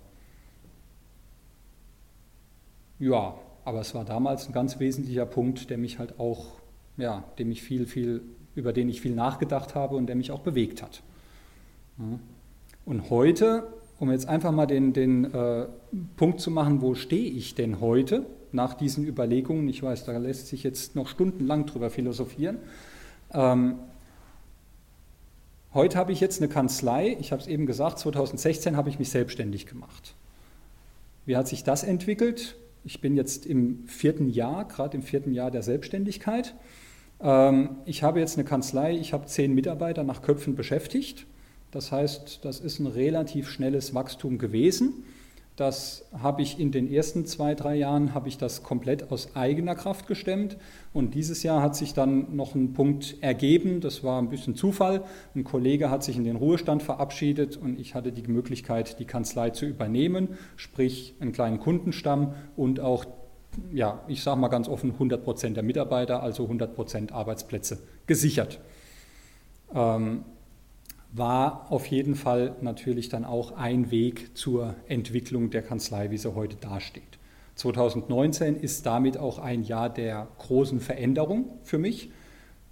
Ja, 3.00 3.36
aber 3.66 3.82
es 3.82 3.94
war 3.94 4.04
damals 4.04 4.48
ein 4.48 4.54
ganz 4.54 4.80
wesentlicher 4.80 5.26
Punkt, 5.26 5.70
der 5.70 5.78
mich 5.78 6.00
halt 6.00 6.20
auch, 6.20 6.54
ja, 6.98 7.24
dem 7.38 7.52
ich 7.52 7.62
viel, 7.62 7.86
viel, 7.86 8.22
über 8.56 8.74
den 8.74 8.90
ich 8.90 9.02
viel 9.02 9.14
nachgedacht 9.14 9.76
habe 9.76 9.96
und 9.96 10.08
der 10.08 10.16
mich 10.16 10.32
auch 10.32 10.40
bewegt 10.40 10.82
hat. 10.82 11.04
Und 12.86 13.10
heute, 13.10 13.68
um 14.00 14.12
jetzt 14.12 14.28
einfach 14.28 14.52
mal 14.52 14.66
den, 14.66 14.94
den 14.94 15.34
äh, 15.34 15.68
Punkt 16.18 16.40
zu 16.40 16.52
machen, 16.52 16.82
wo 16.82 16.94
stehe 16.96 17.30
ich 17.30 17.56
denn 17.56 17.80
heute 17.80 18.26
nach 18.52 18.74
diesen 18.74 19.06
Überlegungen, 19.06 19.68
ich 19.68 19.82
weiß, 19.82 20.06
da 20.06 20.18
lässt 20.18 20.48
sich 20.48 20.64
jetzt 20.64 20.96
noch 20.96 21.08
stundenlang 21.08 21.66
drüber 21.66 21.90
philosophieren. 21.90 22.58
Ähm, 23.34 23.76
heute 25.74 25.98
habe 25.98 26.12
ich 26.12 26.20
jetzt 26.20 26.42
eine 26.42 26.50
Kanzlei, 26.50 27.18
ich 27.20 27.32
habe 27.32 27.42
es 27.42 27.48
eben 27.48 27.66
gesagt, 27.66 28.00
2016 28.00 28.78
habe 28.78 28.90
ich 28.90 29.00
mich 29.00 29.10
selbstständig 29.10 29.66
gemacht. 29.66 30.16
Wie 31.26 31.36
hat 31.36 31.48
sich 31.48 31.64
das 31.64 31.84
entwickelt? 31.84 32.56
Ich 32.84 33.02
bin 33.02 33.16
jetzt 33.16 33.46
im 33.46 33.88
vierten 33.88 34.30
Jahr, 34.30 34.66
gerade 34.66 34.96
im 34.96 35.04
vierten 35.04 35.34
Jahr 35.34 35.50
der 35.50 35.64
Selbstständigkeit. 35.64 36.56
Ähm, 37.20 37.78
ich 37.86 38.04
habe 38.04 38.20
jetzt 38.20 38.38
eine 38.38 38.46
Kanzlei, 38.46 38.96
ich 38.96 39.12
habe 39.12 39.26
zehn 39.26 39.54
Mitarbeiter 39.54 40.04
nach 40.04 40.22
Köpfen 40.22 40.56
beschäftigt. 40.56 41.26
Das 41.76 41.92
heißt, 41.92 42.40
das 42.46 42.62
ist 42.62 42.80
ein 42.80 42.88
relativ 42.88 43.50
schnelles 43.50 43.94
Wachstum 43.94 44.38
gewesen. 44.38 45.04
Das 45.58 46.06
habe 46.18 46.42
ich 46.42 46.58
in 46.58 46.72
den 46.72 46.90
ersten 46.90 47.26
zwei, 47.26 47.54
drei 47.54 47.76
Jahren, 47.76 48.14
habe 48.14 48.30
ich 48.30 48.38
das 48.38 48.64
komplett 48.64 49.12
aus 49.12 49.36
eigener 49.36 49.76
Kraft 49.76 50.08
gestemmt. 50.08 50.56
Und 50.94 51.16
dieses 51.16 51.44
Jahr 51.44 51.62
hat 51.62 51.76
sich 51.76 51.94
dann 51.94 52.34
noch 52.34 52.56
ein 52.56 52.72
Punkt 52.72 53.18
ergeben, 53.20 53.82
das 53.82 54.06
war 54.06 54.22
ein 54.22 54.30
bisschen 54.30 54.56
Zufall. 54.56 55.04
Ein 55.36 55.44
Kollege 55.44 55.90
hat 55.90 56.02
sich 56.02 56.16
in 56.16 56.24
den 56.24 56.38
Ruhestand 56.38 56.82
verabschiedet 56.82 57.58
und 57.58 57.78
ich 57.78 57.94
hatte 57.94 58.14
die 58.14 58.26
Möglichkeit, 58.26 58.98
die 59.00 59.06
Kanzlei 59.06 59.50
zu 59.50 59.66
übernehmen, 59.66 60.30
sprich 60.56 61.16
einen 61.20 61.34
kleinen 61.34 61.60
Kundenstamm 61.60 62.36
und 62.56 62.80
auch, 62.80 63.04
ja, 63.74 64.02
ich 64.08 64.24
sage 64.24 64.40
mal 64.40 64.48
ganz 64.48 64.70
offen, 64.70 64.92
100 64.92 65.26
Prozent 65.26 65.58
der 65.58 65.64
Mitarbeiter, 65.64 66.24
also 66.24 66.44
100 66.44 66.74
Prozent 66.74 67.12
Arbeitsplätze 67.12 67.80
gesichert. 68.08 68.62
Ähm, 69.74 70.24
war 71.18 71.72
auf 71.72 71.86
jeden 71.88 72.16
Fall 72.16 72.56
natürlich 72.62 73.10
dann 73.10 73.24
auch 73.24 73.54
ein 73.54 73.90
Weg 73.90 74.38
zur 74.38 74.76
Entwicklung 74.88 75.50
der 75.50 75.62
Kanzlei, 75.62 76.12
wie 76.12 76.18
sie 76.18 76.36
heute 76.36 76.58
dasteht. 76.58 77.04
2019 77.56 78.58
ist 78.58 78.86
damit 78.86 79.18
auch 79.18 79.40
ein 79.40 79.64
Jahr 79.64 79.90
der 79.90 80.28
großen 80.40 80.82
Veränderung 80.82 81.58
für 81.64 81.78
mich, 81.78 82.12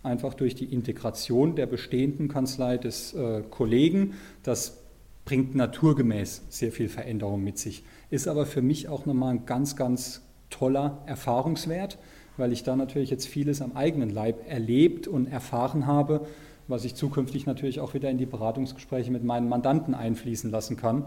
einfach 0.04 0.34
durch 0.34 0.56
die 0.56 0.66
Integration 0.66 1.56
der 1.56 1.68
bestehenden 1.68 2.28
Kanzlei 2.28 2.78
des 2.78 3.14
äh, 3.14 3.44
Kollegen. 3.50 4.16
Das 4.44 4.82
bringt 5.24 5.56
naturgemäß 5.56 6.44
sehr 6.50 6.74
viel 6.74 6.90
Veränderung 6.90 7.42
mit 7.42 7.58
sich, 7.58 7.86
ist 8.10 8.28
aber 8.28 8.46
für 8.46 8.62
mich 8.62 8.90
auch 8.90 9.06
nochmal 9.06 9.36
ein 9.36 9.46
ganz, 9.46 9.78
ganz 9.78 10.22
toller 10.50 11.02
Erfahrungswert, 11.06 11.98
weil 12.36 12.52
ich 12.52 12.64
da 12.64 12.76
natürlich 12.76 13.10
jetzt 13.10 13.28
vieles 13.28 13.62
am 13.62 13.78
eigenen 13.78 14.10
Leib 14.10 14.50
erlebt 14.50 15.08
und 15.08 15.28
erfahren 15.28 15.88
habe, 15.88 16.28
was 16.68 16.86
ich 16.86 16.96
zukünftig 16.96 17.46
natürlich 17.46 17.80
auch 17.80 17.94
wieder 17.94 18.10
in 18.10 18.18
die 18.18 18.26
Beratungsgespräche 18.26 19.12
mit 19.12 19.24
meinen 19.24 19.50
Mandanten 19.50 19.94
einfließen 19.94 20.52
lassen 20.52 20.78
kann, 20.78 21.06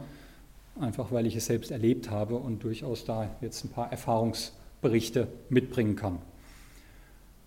einfach 0.80 1.12
weil 1.12 1.26
ich 1.26 1.36
es 1.36 1.46
selbst 1.46 1.70
erlebt 1.70 2.10
habe 2.10 2.36
und 2.36 2.62
durchaus 2.62 3.04
da 3.04 3.30
jetzt 3.40 3.64
ein 3.64 3.70
paar 3.70 3.90
Erfahrungsberichte 3.90 5.28
mitbringen 5.48 5.96
kann. 5.96 6.18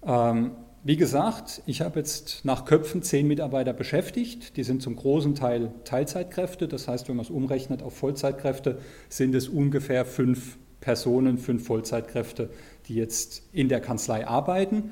Ähm, 0.04 0.52
wie 0.84 0.96
gesagt, 0.96 1.62
ich 1.66 1.82
habe 1.82 2.00
jetzt 2.00 2.46
nach 2.46 2.64
Köpfen 2.64 3.04
zehn 3.04 3.28
Mitarbeiter 3.28 3.74
beschäftigt. 3.74 4.56
Die 4.56 4.64
sind 4.64 4.82
zum 4.82 4.96
großen 4.96 5.36
Teil 5.36 5.74
Teilzeitkräfte. 5.84 6.70
Das 6.70 6.88
heißt, 6.88 7.10
wenn 7.10 7.18
man 7.18 7.26
es 7.26 7.30
umrechnet 7.30 7.84
auf 7.84 7.98
Vollzeitkräfte, 7.98 8.80
sind 9.10 9.36
es 9.36 9.50
ungefähr 9.50 10.06
fünf 10.06 10.58
Personen, 10.80 11.38
fünf 11.38 11.66
Vollzeitkräfte, 11.66 12.50
die 12.88 12.96
jetzt 12.96 13.44
in 13.52 13.68
der 13.68 13.82
Kanzlei 13.82 14.26
arbeiten. 14.26 14.92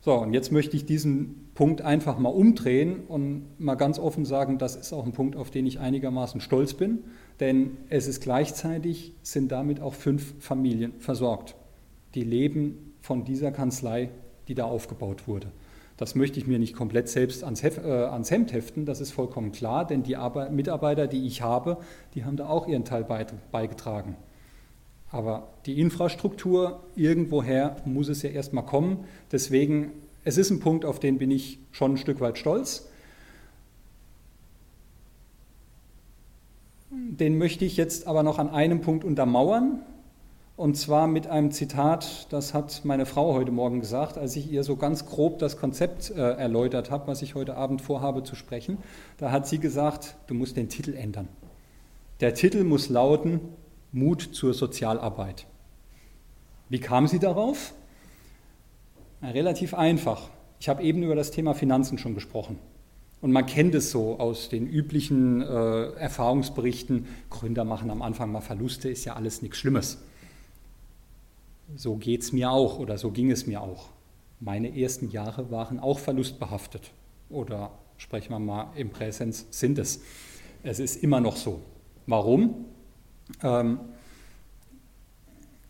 So, 0.00 0.14
und 0.14 0.34
jetzt 0.34 0.50
möchte 0.50 0.76
ich 0.76 0.86
diesen 0.86 1.41
Punkt 1.54 1.82
einfach 1.82 2.18
mal 2.18 2.30
umdrehen 2.30 3.00
und 3.08 3.58
mal 3.58 3.74
ganz 3.74 3.98
offen 3.98 4.24
sagen, 4.24 4.58
das 4.58 4.74
ist 4.74 4.92
auch 4.92 5.04
ein 5.04 5.12
Punkt, 5.12 5.36
auf 5.36 5.50
den 5.50 5.66
ich 5.66 5.80
einigermaßen 5.80 6.40
stolz 6.40 6.74
bin, 6.74 7.04
denn 7.40 7.76
es 7.90 8.06
ist 8.06 8.22
gleichzeitig, 8.22 9.14
sind 9.22 9.52
damit 9.52 9.80
auch 9.80 9.94
fünf 9.94 10.34
Familien 10.42 10.94
versorgt. 10.98 11.54
Die 12.14 12.24
leben 12.24 12.94
von 13.02 13.24
dieser 13.24 13.52
Kanzlei, 13.52 14.10
die 14.48 14.54
da 14.54 14.64
aufgebaut 14.64 15.28
wurde. 15.28 15.48
Das 15.98 16.14
möchte 16.14 16.40
ich 16.40 16.46
mir 16.46 16.58
nicht 16.58 16.74
komplett 16.74 17.08
selbst 17.08 17.44
ans, 17.44 17.62
Hef, 17.62 17.78
äh, 17.78 17.90
ans 17.90 18.30
Hemd 18.30 18.52
heften, 18.52 18.86
das 18.86 19.00
ist 19.00 19.12
vollkommen 19.12 19.52
klar, 19.52 19.86
denn 19.86 20.02
die 20.02 20.16
Arbeit, 20.16 20.52
Mitarbeiter, 20.52 21.06
die 21.06 21.26
ich 21.26 21.42
habe, 21.42 21.78
die 22.14 22.24
haben 22.24 22.36
da 22.36 22.48
auch 22.48 22.66
ihren 22.66 22.84
Teil 22.84 23.04
beigetragen. 23.52 24.16
Aber 25.10 25.48
die 25.66 25.78
Infrastruktur, 25.78 26.82
irgendwoher 26.96 27.76
muss 27.84 28.08
es 28.08 28.22
ja 28.22 28.30
erstmal 28.30 28.64
kommen. 28.64 29.04
Deswegen, 29.30 29.92
es 30.24 30.38
ist 30.38 30.50
ein 30.50 30.60
Punkt, 30.60 30.84
auf 30.84 31.00
den 31.00 31.18
bin 31.18 31.30
ich 31.30 31.58
schon 31.72 31.92
ein 31.92 31.96
Stück 31.96 32.20
weit 32.20 32.38
stolz. 32.38 32.88
Den 36.90 37.38
möchte 37.38 37.64
ich 37.64 37.76
jetzt 37.76 38.06
aber 38.06 38.22
noch 38.22 38.38
an 38.38 38.50
einem 38.50 38.80
Punkt 38.80 39.04
untermauern. 39.04 39.80
Und 40.56 40.76
zwar 40.76 41.06
mit 41.06 41.26
einem 41.26 41.50
Zitat, 41.50 42.26
das 42.30 42.52
hat 42.52 42.82
meine 42.84 43.06
Frau 43.06 43.32
heute 43.32 43.50
Morgen 43.50 43.80
gesagt, 43.80 44.18
als 44.18 44.36
ich 44.36 44.52
ihr 44.52 44.62
so 44.62 44.76
ganz 44.76 45.06
grob 45.06 45.38
das 45.38 45.56
Konzept 45.56 46.10
äh, 46.10 46.20
erläutert 46.20 46.90
habe, 46.90 47.06
was 47.06 47.22
ich 47.22 47.34
heute 47.34 47.56
Abend 47.56 47.80
vorhabe 47.80 48.22
zu 48.22 48.36
sprechen. 48.36 48.78
Da 49.16 49.32
hat 49.32 49.48
sie 49.48 49.58
gesagt, 49.58 50.16
du 50.26 50.34
musst 50.34 50.56
den 50.56 50.68
Titel 50.68 50.94
ändern. 50.94 51.28
Der 52.20 52.34
Titel 52.34 52.64
muss 52.64 52.90
lauten, 52.90 53.40
Mut 53.90 54.22
zur 54.32 54.54
Sozialarbeit. 54.54 55.46
Wie 56.68 56.80
kam 56.80 57.08
sie 57.08 57.18
darauf? 57.18 57.74
Relativ 59.22 59.74
einfach. 59.74 60.28
Ich 60.58 60.68
habe 60.68 60.82
eben 60.82 61.02
über 61.02 61.14
das 61.14 61.30
Thema 61.30 61.54
Finanzen 61.54 61.98
schon 61.98 62.14
gesprochen. 62.14 62.58
Und 63.20 63.30
man 63.30 63.46
kennt 63.46 63.74
es 63.74 63.92
so 63.92 64.18
aus 64.18 64.48
den 64.48 64.66
üblichen 64.66 65.42
äh, 65.42 65.92
Erfahrungsberichten, 65.92 67.06
Gründer 67.30 67.64
machen 67.64 67.90
am 67.90 68.02
Anfang 68.02 68.32
mal 68.32 68.40
Verluste, 68.40 68.90
ist 68.90 69.04
ja 69.04 69.14
alles 69.14 69.42
nichts 69.42 69.58
Schlimmes. 69.58 69.98
So 71.76 71.94
geht 71.96 72.22
es 72.22 72.32
mir 72.32 72.50
auch 72.50 72.80
oder 72.80 72.98
so 72.98 73.12
ging 73.12 73.30
es 73.30 73.46
mir 73.46 73.60
auch. 73.60 73.90
Meine 74.40 74.76
ersten 74.76 75.08
Jahre 75.10 75.52
waren 75.52 75.78
auch 75.78 76.00
verlustbehaftet. 76.00 76.90
Oder 77.30 77.70
sprechen 77.96 78.30
wir 78.30 78.40
mal 78.40 78.72
im 78.74 78.90
Präsens, 78.90 79.46
sind 79.50 79.78
es. 79.78 80.00
Es 80.64 80.80
ist 80.80 81.02
immer 81.02 81.20
noch 81.20 81.36
so. 81.36 81.60
Warum? 82.06 82.64
Ähm, 83.42 83.78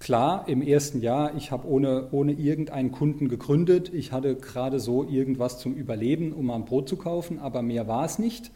klar, 0.02 0.48
im 0.48 0.62
ersten 0.62 1.00
Jahr, 1.00 1.36
ich 1.36 1.52
habe 1.52 1.68
ohne, 1.68 2.08
ohne 2.10 2.32
irgendeinen 2.32 2.90
Kunden 2.90 3.28
gegründet. 3.28 3.94
Ich 3.94 4.10
hatte 4.10 4.34
gerade 4.34 4.80
so 4.80 5.04
irgendwas 5.04 5.60
zum 5.60 5.74
Überleben, 5.74 6.32
um 6.32 6.50
ein 6.50 6.64
Brot 6.64 6.88
zu 6.88 6.96
kaufen, 6.96 7.38
aber 7.38 7.62
mehr 7.62 7.86
war 7.86 8.04
es 8.04 8.18
nicht. 8.18 8.50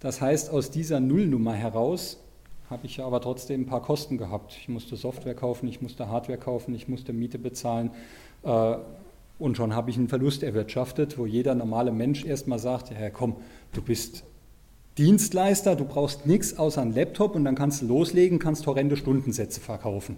Das 0.00 0.22
heißt, 0.22 0.50
aus 0.50 0.70
dieser 0.70 0.98
Nullnummer 0.98 1.52
heraus 1.52 2.18
habe 2.70 2.86
ich 2.86 2.98
aber 3.02 3.20
trotzdem 3.20 3.62
ein 3.62 3.66
paar 3.66 3.82
Kosten 3.82 4.16
gehabt. 4.16 4.56
Ich 4.58 4.70
musste 4.70 4.96
Software 4.96 5.34
kaufen, 5.34 5.68
ich 5.68 5.82
musste 5.82 6.08
Hardware 6.08 6.38
kaufen, 6.38 6.74
ich 6.74 6.88
musste 6.88 7.12
Miete 7.12 7.38
bezahlen. 7.38 7.90
Äh, 8.42 8.76
und 9.38 9.58
schon 9.58 9.74
habe 9.74 9.90
ich 9.90 9.98
einen 9.98 10.08
Verlust 10.08 10.42
erwirtschaftet, 10.42 11.18
wo 11.18 11.26
jeder 11.26 11.54
normale 11.54 11.92
Mensch 11.92 12.24
erstmal 12.24 12.58
sagt, 12.58 12.90
ja 12.90 13.10
komm, 13.10 13.36
du 13.72 13.82
bist 13.82 14.24
Dienstleister, 14.96 15.76
du 15.76 15.84
brauchst 15.84 16.24
nichts 16.24 16.56
außer 16.56 16.80
einen 16.80 16.94
Laptop 16.94 17.34
und 17.34 17.44
dann 17.44 17.54
kannst 17.54 17.82
du 17.82 17.86
loslegen, 17.86 18.38
kannst 18.38 18.66
horrende 18.66 18.96
Stundensätze 18.96 19.60
verkaufen. 19.60 20.16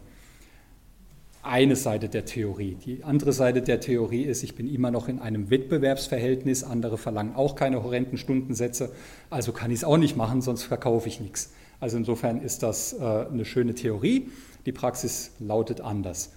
Eine 1.44 1.74
Seite 1.74 2.09
der 2.09 2.24
Theorie. 2.24 2.76
Die 2.76 3.02
andere 3.02 3.33
Seite 3.33 3.62
der 3.62 3.81
Theorie 3.81 4.22
ist, 4.22 4.44
ich 4.44 4.55
bin 4.55 4.72
immer 4.72 4.92
noch 4.92 5.09
in 5.09 5.18
einem 5.18 5.50
Wettbewerbsverhältnis, 5.50 6.62
andere 6.62 6.98
verlangen 6.98 7.35
auch 7.35 7.57
keine 7.57 7.83
horrenden 7.83 8.16
Stundensätze, 8.16 8.92
also 9.28 9.50
kann 9.50 9.72
ich 9.72 9.78
es 9.78 9.85
auch 9.85 9.96
nicht 9.96 10.16
machen, 10.16 10.40
sonst 10.40 10.62
verkaufe 10.62 11.09
ich 11.09 11.20
nichts. 11.20 11.52
Also 11.81 11.96
insofern 11.96 12.40
ist 12.40 12.62
das 12.62 12.92
äh, 12.92 13.02
eine 13.02 13.44
schöne 13.44 13.74
Theorie, 13.74 14.28
die 14.66 14.72
Praxis 14.72 15.33
lautet 15.40 15.81
anders. 15.81 16.33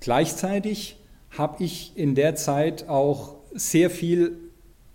Gleichzeitig 0.00 0.98
habe 1.30 1.64
ich 1.64 1.92
in 1.96 2.14
der 2.14 2.34
Zeit 2.34 2.86
auch 2.86 3.36
sehr 3.54 3.88
viel 3.88 4.36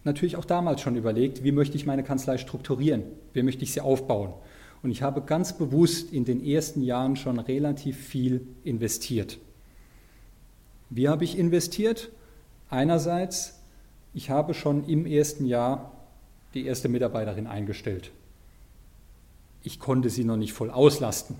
natürlich 0.03 0.35
auch 0.35 0.45
damals 0.45 0.81
schon 0.81 0.95
überlegt, 0.95 1.43
wie 1.43 1.51
möchte 1.51 1.75
ich 1.75 1.87
meine 1.87 2.03
Kanzlei 2.03 2.37
strukturieren, 2.37 3.01
wie 3.33 3.41
möchte 3.41 3.63
ich 3.63 3.73
sie 3.73 3.81
aufbauen. 3.81 4.31
Und 4.81 4.91
ich 4.91 5.01
habe 5.01 5.21
ganz 5.21 5.57
bewusst 5.57 6.13
in 6.13 6.25
den 6.25 6.43
ersten 6.43 6.81
Jahren 6.81 7.15
schon 7.15 7.39
relativ 7.39 7.97
viel 7.97 8.47
investiert. 8.63 9.37
Wie 10.89 11.09
habe 11.09 11.23
ich 11.23 11.37
investiert? 11.37 12.09
Einerseits, 12.69 13.59
ich 14.13 14.29
habe 14.29 14.53
schon 14.53 14.87
im 14.87 15.05
ersten 15.05 15.45
Jahr 15.45 15.91
die 16.53 16.65
erste 16.65 16.89
Mitarbeiterin 16.89 17.47
eingestellt. 17.47 18.11
Ich 19.61 19.79
konnte 19.79 20.09
sie 20.09 20.23
noch 20.23 20.37
nicht 20.37 20.53
voll 20.53 20.71
auslasten. 20.71 21.35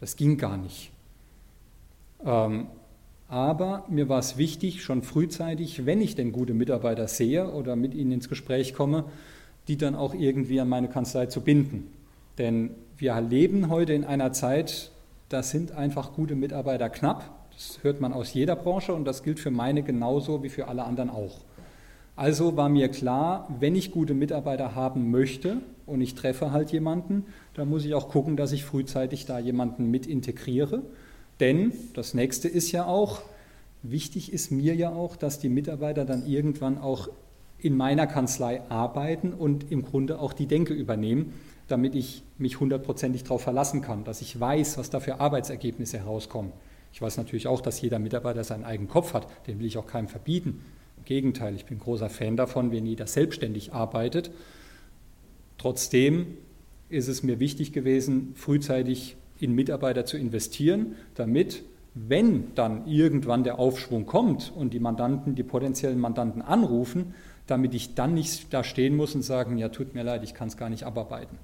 Das 0.00 0.16
ging 0.16 0.38
gar 0.38 0.56
nicht. 0.56 0.90
Ähm, 2.24 2.68
aber 3.28 3.84
mir 3.88 4.08
war 4.08 4.20
es 4.20 4.38
wichtig, 4.38 4.82
schon 4.82 5.02
frühzeitig, 5.02 5.84
wenn 5.84 6.00
ich 6.00 6.14
denn 6.14 6.32
gute 6.32 6.54
Mitarbeiter 6.54 7.08
sehe 7.08 7.50
oder 7.52 7.76
mit 7.76 7.94
ihnen 7.94 8.12
ins 8.12 8.28
Gespräch 8.28 8.72
komme, 8.72 9.04
die 9.66 9.76
dann 9.76 9.94
auch 9.94 10.14
irgendwie 10.14 10.60
an 10.60 10.68
meine 10.68 10.88
Kanzlei 10.88 11.26
zu 11.26 11.42
binden. 11.42 11.90
Denn 12.38 12.70
wir 12.96 13.20
leben 13.20 13.68
heute 13.68 13.92
in 13.92 14.04
einer 14.04 14.32
Zeit, 14.32 14.92
da 15.28 15.42
sind 15.42 15.72
einfach 15.72 16.12
gute 16.12 16.34
Mitarbeiter 16.34 16.88
knapp. 16.88 17.48
Das 17.52 17.80
hört 17.82 18.00
man 18.00 18.12
aus 18.12 18.32
jeder 18.32 18.56
Branche 18.56 18.94
und 18.94 19.04
das 19.04 19.22
gilt 19.22 19.40
für 19.40 19.50
meine 19.50 19.82
genauso 19.82 20.42
wie 20.42 20.48
für 20.48 20.68
alle 20.68 20.84
anderen 20.84 21.10
auch. 21.10 21.40
Also 22.16 22.56
war 22.56 22.68
mir 22.68 22.88
klar, 22.88 23.48
wenn 23.60 23.76
ich 23.76 23.90
gute 23.90 24.14
Mitarbeiter 24.14 24.74
haben 24.74 25.10
möchte 25.10 25.58
und 25.86 26.00
ich 26.00 26.14
treffe 26.14 26.52
halt 26.52 26.72
jemanden, 26.72 27.26
dann 27.54 27.68
muss 27.68 27.84
ich 27.84 27.94
auch 27.94 28.08
gucken, 28.08 28.36
dass 28.36 28.52
ich 28.52 28.64
frühzeitig 28.64 29.26
da 29.26 29.38
jemanden 29.38 29.90
mit 29.90 30.06
integriere 30.06 30.82
denn 31.40 31.72
das 31.94 32.14
nächste 32.14 32.48
ist 32.48 32.72
ja 32.72 32.86
auch, 32.86 33.22
wichtig 33.82 34.32
ist 34.32 34.50
mir 34.50 34.74
ja 34.74 34.90
auch, 34.90 35.16
dass 35.16 35.38
die 35.38 35.48
Mitarbeiter 35.48 36.04
dann 36.04 36.26
irgendwann 36.26 36.78
auch 36.78 37.08
in 37.58 37.76
meiner 37.76 38.06
Kanzlei 38.06 38.62
arbeiten 38.68 39.32
und 39.32 39.70
im 39.70 39.82
Grunde 39.82 40.18
auch 40.20 40.32
die 40.32 40.46
Denke 40.46 40.74
übernehmen, 40.74 41.32
damit 41.68 41.94
ich 41.94 42.22
mich 42.38 42.60
hundertprozentig 42.60 43.22
darauf 43.22 43.42
verlassen 43.42 43.82
kann, 43.82 44.04
dass 44.04 44.22
ich 44.22 44.38
weiß, 44.38 44.78
was 44.78 44.90
da 44.90 45.00
für 45.00 45.20
Arbeitsergebnisse 45.20 45.98
herauskommen. 45.98 46.52
Ich 46.92 47.02
weiß 47.02 47.18
natürlich 47.18 47.46
auch, 47.46 47.60
dass 47.60 47.80
jeder 47.80 47.98
Mitarbeiter 47.98 48.42
seinen 48.42 48.64
eigenen 48.64 48.88
Kopf 48.88 49.14
hat, 49.14 49.28
den 49.46 49.58
will 49.58 49.66
ich 49.66 49.76
auch 49.78 49.86
keinem 49.86 50.08
verbieten. 50.08 50.64
Im 50.96 51.04
Gegenteil, 51.04 51.54
ich 51.54 51.66
bin 51.66 51.78
großer 51.78 52.08
Fan 52.08 52.36
davon, 52.36 52.72
wenn 52.72 52.86
jeder 52.86 53.06
selbstständig 53.06 53.72
arbeitet. 53.72 54.30
Trotzdem 55.58 56.38
ist 56.88 57.08
es 57.08 57.22
mir 57.22 57.38
wichtig 57.38 57.72
gewesen, 57.72 58.32
frühzeitig 58.34 59.16
in 59.38 59.54
Mitarbeiter 59.54 60.04
zu 60.04 60.16
investieren, 60.16 60.96
damit, 61.14 61.62
wenn 61.94 62.54
dann 62.54 62.86
irgendwann 62.86 63.44
der 63.44 63.58
Aufschwung 63.58 64.06
kommt 64.06 64.52
und 64.56 64.72
die 64.72 64.80
Mandanten, 64.80 65.34
die 65.34 65.42
potenziellen 65.42 65.98
Mandanten 65.98 66.42
anrufen, 66.42 67.14
damit 67.46 67.74
ich 67.74 67.94
dann 67.94 68.14
nicht 68.14 68.52
da 68.52 68.64
stehen 68.64 68.96
muss 68.96 69.14
und 69.14 69.22
sagen, 69.22 69.58
ja, 69.58 69.68
tut 69.68 69.94
mir 69.94 70.02
leid, 70.02 70.22
ich 70.22 70.34
kann 70.34 70.48
es 70.48 70.56
gar 70.56 70.68
nicht 70.68 70.84
abarbeiten. 70.84 71.38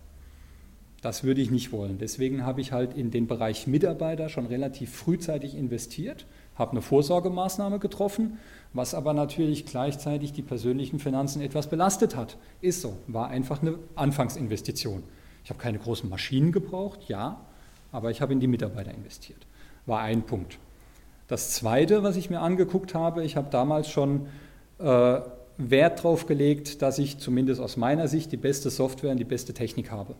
Das 1.04 1.22
würde 1.22 1.42
ich 1.42 1.50
nicht 1.50 1.70
wollen. 1.70 1.98
Deswegen 1.98 2.46
habe 2.46 2.62
ich 2.62 2.72
halt 2.72 2.94
in 2.94 3.10
den 3.10 3.26
Bereich 3.26 3.66
Mitarbeiter 3.66 4.30
schon 4.30 4.46
relativ 4.46 4.90
frühzeitig 4.90 5.54
investiert, 5.54 6.24
habe 6.54 6.70
eine 6.70 6.80
Vorsorgemaßnahme 6.80 7.78
getroffen, 7.78 8.38
was 8.72 8.94
aber 8.94 9.12
natürlich 9.12 9.66
gleichzeitig 9.66 10.32
die 10.32 10.40
persönlichen 10.40 10.98
Finanzen 10.98 11.42
etwas 11.42 11.68
belastet 11.68 12.16
hat. 12.16 12.38
Ist 12.62 12.80
so, 12.80 12.96
war 13.06 13.28
einfach 13.28 13.60
eine 13.60 13.78
Anfangsinvestition. 13.96 15.02
Ich 15.44 15.50
habe 15.50 15.60
keine 15.60 15.78
großen 15.78 16.08
Maschinen 16.08 16.52
gebraucht, 16.52 17.00
ja, 17.06 17.38
aber 17.92 18.10
ich 18.10 18.22
habe 18.22 18.32
in 18.32 18.40
die 18.40 18.46
Mitarbeiter 18.46 18.94
investiert. 18.94 19.46
War 19.84 20.00
ein 20.00 20.22
Punkt. 20.22 20.58
Das 21.28 21.50
Zweite, 21.50 22.02
was 22.02 22.16
ich 22.16 22.30
mir 22.30 22.40
angeguckt 22.40 22.94
habe, 22.94 23.26
ich 23.26 23.36
habe 23.36 23.48
damals 23.50 23.90
schon 23.90 24.28
äh, 24.78 25.20
Wert 25.58 25.98
darauf 25.98 26.24
gelegt, 26.24 26.80
dass 26.80 26.98
ich 26.98 27.18
zumindest 27.18 27.60
aus 27.60 27.76
meiner 27.76 28.08
Sicht 28.08 28.32
die 28.32 28.38
beste 28.38 28.70
Software 28.70 29.10
und 29.10 29.18
die 29.18 29.24
beste 29.24 29.52
Technik 29.52 29.90
habe. 29.90 30.14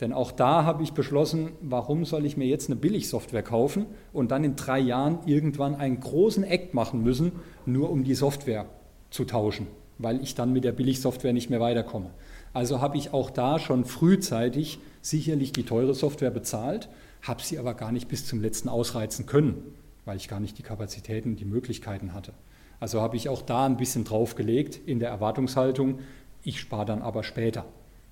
Denn 0.00 0.12
auch 0.12 0.30
da 0.30 0.64
habe 0.64 0.82
ich 0.82 0.92
beschlossen, 0.92 1.52
warum 1.62 2.04
soll 2.04 2.26
ich 2.26 2.36
mir 2.36 2.46
jetzt 2.46 2.68
eine 2.68 2.76
Billigsoftware 2.76 3.42
kaufen 3.42 3.86
und 4.12 4.30
dann 4.30 4.44
in 4.44 4.54
drei 4.54 4.78
Jahren 4.78 5.20
irgendwann 5.24 5.74
einen 5.74 6.00
großen 6.00 6.44
Act 6.44 6.74
machen 6.74 7.02
müssen, 7.02 7.32
nur 7.64 7.90
um 7.90 8.04
die 8.04 8.14
Software 8.14 8.66
zu 9.10 9.24
tauschen, 9.24 9.68
weil 9.96 10.22
ich 10.22 10.34
dann 10.34 10.52
mit 10.52 10.64
der 10.64 10.72
Billigsoftware 10.72 11.32
nicht 11.32 11.48
mehr 11.48 11.60
weiterkomme. 11.60 12.10
Also 12.52 12.80
habe 12.80 12.98
ich 12.98 13.14
auch 13.14 13.30
da 13.30 13.58
schon 13.58 13.84
frühzeitig 13.84 14.78
sicherlich 15.00 15.52
die 15.52 15.64
teure 15.64 15.94
Software 15.94 16.30
bezahlt, 16.30 16.88
habe 17.22 17.42
sie 17.42 17.58
aber 17.58 17.74
gar 17.74 17.92
nicht 17.92 18.08
bis 18.08 18.26
zum 18.26 18.42
letzten 18.42 18.68
ausreizen 18.68 19.24
können, 19.24 19.62
weil 20.04 20.18
ich 20.18 20.28
gar 20.28 20.40
nicht 20.40 20.58
die 20.58 20.62
Kapazitäten, 20.62 21.36
die 21.36 21.44
Möglichkeiten 21.46 22.12
hatte. 22.12 22.32
Also 22.80 23.00
habe 23.00 23.16
ich 23.16 23.30
auch 23.30 23.40
da 23.40 23.64
ein 23.64 23.78
bisschen 23.78 24.04
draufgelegt 24.04 24.78
in 24.86 25.00
der 25.00 25.08
Erwartungshaltung, 25.08 26.00
ich 26.42 26.60
spare 26.60 26.84
dann 26.84 27.00
aber 27.00 27.24
später. 27.24 27.64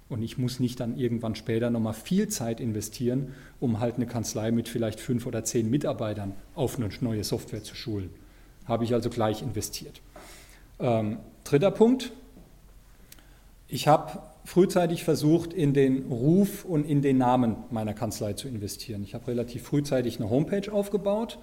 Und 0.08 0.22
ich 0.22 0.36
muss 0.36 0.60
nicht 0.60 0.80
dann 0.80 0.98
irgendwann 0.98 1.34
später 1.34 1.70
nochmal 1.70 1.94
viel 1.94 2.28
Zeit 2.28 2.60
investieren, 2.60 3.34
um 3.58 3.80
halt 3.80 3.96
eine 3.96 4.06
Kanzlei 4.06 4.50
mit 4.50 4.68
vielleicht 4.68 5.00
fünf 5.00 5.26
oder 5.26 5.44
zehn 5.44 5.70
Mitarbeitern 5.70 6.34
auf 6.54 6.76
eine 6.76 6.90
neue 7.00 7.24
Software 7.24 7.62
zu 7.62 7.74
schulen. 7.74 8.10
Habe 8.66 8.84
ich 8.84 8.92
also 8.92 9.10
gleich 9.10 9.42
investiert. 9.42 10.00
Ähm, 10.78 11.18
dritter 11.44 11.70
Punkt. 11.70 12.12
Ich 13.66 13.88
habe 13.88 14.20
frühzeitig 14.44 15.04
versucht, 15.04 15.52
in 15.52 15.72
den 15.72 16.06
Ruf 16.06 16.64
und 16.64 16.84
in 16.84 17.00
den 17.00 17.18
Namen 17.18 17.56
meiner 17.70 17.94
Kanzlei 17.94 18.34
zu 18.34 18.46
investieren. 18.46 19.02
Ich 19.02 19.14
habe 19.14 19.26
relativ 19.28 19.62
frühzeitig 19.62 20.20
eine 20.20 20.28
Homepage 20.28 20.70
aufgebaut 20.70 21.38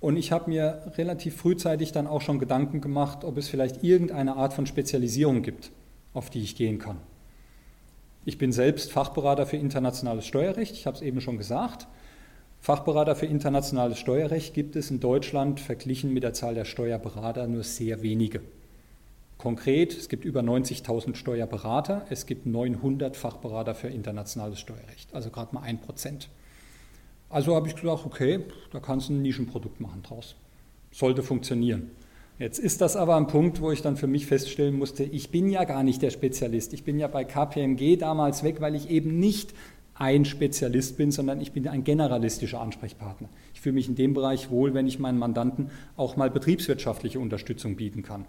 und 0.00 0.16
ich 0.16 0.32
habe 0.32 0.50
mir 0.50 0.92
relativ 0.96 1.36
frühzeitig 1.36 1.92
dann 1.92 2.06
auch 2.06 2.20
schon 2.20 2.38
Gedanken 2.38 2.80
gemacht, 2.80 3.24
ob 3.24 3.38
es 3.38 3.48
vielleicht 3.48 3.82
irgendeine 3.82 4.36
Art 4.36 4.52
von 4.52 4.66
Spezialisierung 4.66 5.42
gibt, 5.42 5.70
auf 6.12 6.28
die 6.28 6.42
ich 6.42 6.56
gehen 6.56 6.78
kann. 6.78 6.98
Ich 8.24 8.38
bin 8.38 8.52
selbst 8.52 8.92
Fachberater 8.92 9.46
für 9.46 9.56
internationales 9.56 10.26
Steuerrecht, 10.26 10.74
ich 10.74 10.86
habe 10.86 10.96
es 10.96 11.02
eben 11.02 11.20
schon 11.20 11.38
gesagt. 11.38 11.88
Fachberater 12.60 13.16
für 13.16 13.26
internationales 13.26 13.98
Steuerrecht 13.98 14.54
gibt 14.54 14.76
es 14.76 14.92
in 14.92 15.00
Deutschland 15.00 15.58
verglichen 15.58 16.14
mit 16.14 16.22
der 16.22 16.32
Zahl 16.32 16.54
der 16.54 16.64
Steuerberater 16.64 17.48
nur 17.48 17.64
sehr 17.64 18.02
wenige. 18.02 18.40
Konkret, 19.38 19.98
es 19.98 20.08
gibt 20.08 20.24
über 20.24 20.40
90.000 20.40 21.16
Steuerberater, 21.16 22.06
es 22.10 22.26
gibt 22.26 22.46
900 22.46 23.16
Fachberater 23.16 23.74
für 23.74 23.88
internationales 23.88 24.60
Steuerrecht, 24.60 25.12
also 25.12 25.30
gerade 25.30 25.52
mal 25.52 25.62
ein 25.62 25.80
Prozent. 25.80 26.28
Also 27.28 27.56
habe 27.56 27.66
ich 27.66 27.74
gesagt, 27.74 28.06
okay, 28.06 28.44
da 28.70 28.78
kannst 28.78 29.08
du 29.08 29.14
ein 29.14 29.22
Nischenprodukt 29.22 29.80
machen 29.80 30.04
draus. 30.04 30.36
Sollte 30.92 31.24
funktionieren. 31.24 31.90
Jetzt 32.38 32.58
ist 32.58 32.80
das 32.80 32.96
aber 32.96 33.16
ein 33.16 33.26
Punkt, 33.26 33.60
wo 33.60 33.70
ich 33.70 33.82
dann 33.82 33.96
für 33.96 34.06
mich 34.06 34.26
feststellen 34.26 34.76
musste, 34.76 35.04
ich 35.04 35.30
bin 35.30 35.48
ja 35.48 35.64
gar 35.64 35.82
nicht 35.82 36.02
der 36.02 36.10
Spezialist. 36.10 36.72
Ich 36.72 36.82
bin 36.82 36.98
ja 36.98 37.06
bei 37.06 37.24
KPMG 37.24 37.96
damals 37.98 38.42
weg, 38.42 38.60
weil 38.60 38.74
ich 38.74 38.90
eben 38.90 39.18
nicht 39.18 39.54
ein 39.94 40.24
Spezialist 40.24 40.96
bin, 40.96 41.12
sondern 41.12 41.40
ich 41.40 41.52
bin 41.52 41.68
ein 41.68 41.84
generalistischer 41.84 42.60
Ansprechpartner. 42.60 43.28
Ich 43.54 43.60
fühle 43.60 43.74
mich 43.74 43.88
in 43.88 43.94
dem 43.94 44.14
Bereich 44.14 44.50
wohl, 44.50 44.74
wenn 44.74 44.86
ich 44.86 44.98
meinen 44.98 45.18
Mandanten 45.18 45.70
auch 45.96 46.16
mal 46.16 46.30
betriebswirtschaftliche 46.30 47.20
Unterstützung 47.20 47.76
bieten 47.76 48.02
kann. 48.02 48.24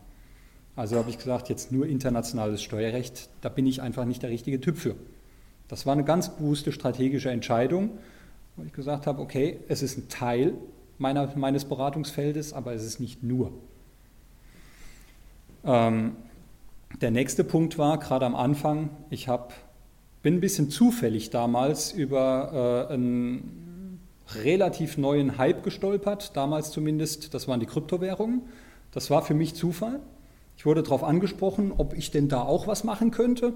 Also 0.76 0.98
habe 0.98 1.10
ich 1.10 1.18
gesagt, 1.18 1.50
jetzt 1.50 1.72
nur 1.72 1.88
internationales 1.88 2.62
Steuerrecht, 2.62 3.30
da 3.42 3.50
bin 3.50 3.66
ich 3.66 3.82
einfach 3.82 4.06
nicht 4.06 4.24
der 4.24 4.30
richtige 4.30 4.60
Typ 4.60 4.78
für. 4.78 4.96
Das 5.68 5.86
war 5.86 5.94
eine 5.94 6.04
ganz 6.04 6.36
bewusste 6.36 6.72
strategische 6.72 7.32
Entscheidung, 7.32 7.92
wo 8.58 8.64
ich 8.64 8.74
gesagt 8.74 9.08
habe, 9.08 9.22
okay, 9.22 9.60
es 9.68 9.82
ist 9.82 9.98
ein 9.98 10.10
Teil 10.10 10.54
meiner, 10.98 11.36
meines 11.38 11.66
Beratungsfeldes, 11.66 12.54
aber 12.54 12.74
es 12.74 12.84
ist 12.84 13.00
nicht 13.00 13.24
nur. 13.24 13.52
Ähm, 15.64 16.16
der 17.02 17.12
nächste 17.12 17.44
Punkt 17.44 17.78
war, 17.78 17.98
gerade 17.98 18.26
am 18.26 18.36
Anfang, 18.36 18.90
ich 19.10 19.28
hab, 19.28 19.54
bin 20.22 20.36
ein 20.36 20.40
bisschen 20.42 20.70
zufällig 20.70 21.30
damals 21.30 21.92
über 21.92 22.88
äh, 22.90 22.94
einen 22.94 24.00
relativ 24.44 24.98
neuen 24.98 25.38
Hype 25.38 25.64
gestolpert, 25.64 26.36
damals 26.36 26.72
zumindest, 26.72 27.34
das 27.34 27.48
waren 27.48 27.60
die 27.60 27.66
Kryptowährungen. 27.66 28.44
Das 28.92 29.10
war 29.10 29.24
für 29.24 29.34
mich 29.34 29.56
Zufall. 29.56 30.00
Ich 30.56 30.66
wurde 30.66 30.84
darauf 30.84 31.04
angesprochen, 31.04 31.74
ob 31.76 31.94
ich 31.94 32.12
denn 32.12 32.30
da 32.30 32.42
auch 32.44 32.68
was 32.68 32.84
machen 32.84 33.12
könnte. 33.12 33.54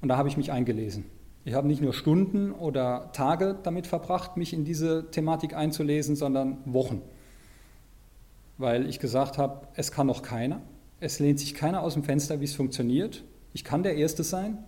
Und 0.00 0.08
da 0.08 0.16
habe 0.16 0.28
ich 0.28 0.36
mich 0.36 0.50
eingelesen. 0.50 1.04
Ich 1.44 1.54
habe 1.54 1.68
nicht 1.68 1.82
nur 1.82 1.92
Stunden 1.92 2.52
oder 2.52 3.10
Tage 3.12 3.58
damit 3.62 3.86
verbracht, 3.86 4.38
mich 4.38 4.54
in 4.54 4.64
diese 4.64 5.10
Thematik 5.10 5.54
einzulesen, 5.54 6.16
sondern 6.16 6.58
Wochen. 6.64 7.02
Weil 8.56 8.88
ich 8.88 8.98
gesagt 8.98 9.36
habe, 9.36 9.68
es 9.74 9.92
kann 9.92 10.06
noch 10.06 10.22
keiner. 10.22 10.62
Es 11.04 11.18
lehnt 11.18 11.38
sich 11.38 11.52
keiner 11.52 11.82
aus 11.82 11.92
dem 11.92 12.02
Fenster, 12.02 12.40
wie 12.40 12.44
es 12.44 12.54
funktioniert. 12.54 13.24
Ich 13.52 13.62
kann 13.62 13.82
der 13.82 13.94
Erste 13.94 14.24
sein, 14.24 14.64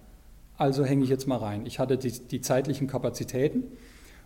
also 0.58 0.84
hänge 0.84 1.02
ich 1.02 1.08
jetzt 1.08 1.26
mal 1.26 1.38
rein. 1.38 1.64
Ich 1.64 1.78
hatte 1.78 1.96
die, 1.96 2.10
die 2.10 2.42
zeitlichen 2.42 2.88
Kapazitäten 2.88 3.64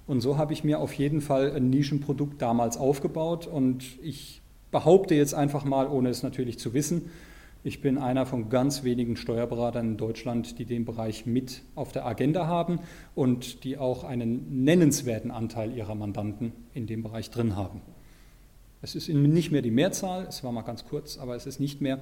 und 0.08 0.20
so 0.20 0.36
habe 0.36 0.52
ich 0.52 0.64
mir 0.64 0.80
auf 0.80 0.92
jeden 0.92 1.20
Fall 1.20 1.52
ein 1.52 1.70
Nischenprodukt 1.70 2.42
damals 2.42 2.78
aufgebaut 2.78 3.46
und 3.46 3.84
ich 4.02 4.42
behaupte 4.72 5.14
jetzt 5.14 5.34
einfach 5.34 5.64
mal, 5.64 5.86
ohne 5.86 6.08
es 6.08 6.24
natürlich 6.24 6.58
zu 6.58 6.74
wissen, 6.74 7.12
ich 7.62 7.80
bin 7.80 7.96
einer 7.96 8.26
von 8.26 8.48
ganz 8.48 8.82
wenigen 8.82 9.14
Steuerberatern 9.16 9.90
in 9.90 9.96
Deutschland, 9.96 10.58
die 10.58 10.64
den 10.64 10.84
Bereich 10.84 11.26
mit 11.26 11.62
auf 11.76 11.92
der 11.92 12.06
Agenda 12.06 12.48
haben 12.48 12.80
und 13.14 13.62
die 13.62 13.78
auch 13.78 14.02
einen 14.02 14.64
nennenswerten 14.64 15.30
Anteil 15.30 15.76
ihrer 15.76 15.94
Mandanten 15.94 16.54
in 16.74 16.88
dem 16.88 17.04
Bereich 17.04 17.30
drin 17.30 17.54
haben. 17.54 17.82
Es 18.82 18.94
ist 18.94 19.08
nicht 19.08 19.52
mehr 19.52 19.60
die 19.60 19.70
Mehrzahl, 19.70 20.26
es 20.26 20.42
war 20.42 20.52
mal 20.52 20.62
ganz 20.62 20.86
kurz, 20.86 21.18
aber 21.18 21.36
es 21.36 21.46
ist 21.46 21.60
nicht 21.60 21.82
mehr, 21.82 22.00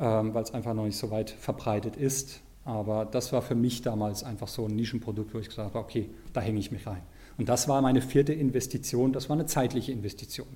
ähm, 0.00 0.34
weil 0.34 0.42
es 0.42 0.52
einfach 0.52 0.74
noch 0.74 0.84
nicht 0.84 0.96
so 0.96 1.10
weit 1.10 1.30
verbreitet 1.30 1.96
ist. 1.96 2.40
Aber 2.64 3.06
das 3.06 3.32
war 3.32 3.40
für 3.40 3.54
mich 3.54 3.82
damals 3.82 4.24
einfach 4.24 4.48
so 4.48 4.66
ein 4.66 4.74
Nischenprodukt, 4.74 5.32
wo 5.32 5.38
ich 5.38 5.48
gesagt 5.48 5.74
habe, 5.74 5.78
okay, 5.78 6.10
da 6.32 6.40
hänge 6.40 6.58
ich 6.58 6.72
mich 6.72 6.86
rein. 6.86 7.02
Und 7.38 7.48
das 7.48 7.68
war 7.68 7.80
meine 7.82 8.02
vierte 8.02 8.32
Investition, 8.32 9.12
das 9.12 9.28
war 9.28 9.36
eine 9.36 9.46
zeitliche 9.46 9.92
Investition. 9.92 10.48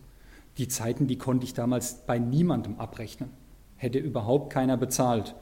Die 0.58 0.68
Zeiten, 0.68 1.06
die 1.06 1.16
konnte 1.16 1.44
ich 1.44 1.54
damals 1.54 2.02
bei 2.06 2.18
niemandem 2.18 2.78
abrechnen. 2.78 3.30
Hätte 3.76 3.98
überhaupt 3.98 4.52
keiner 4.52 4.76
bezahlt. 4.76 5.34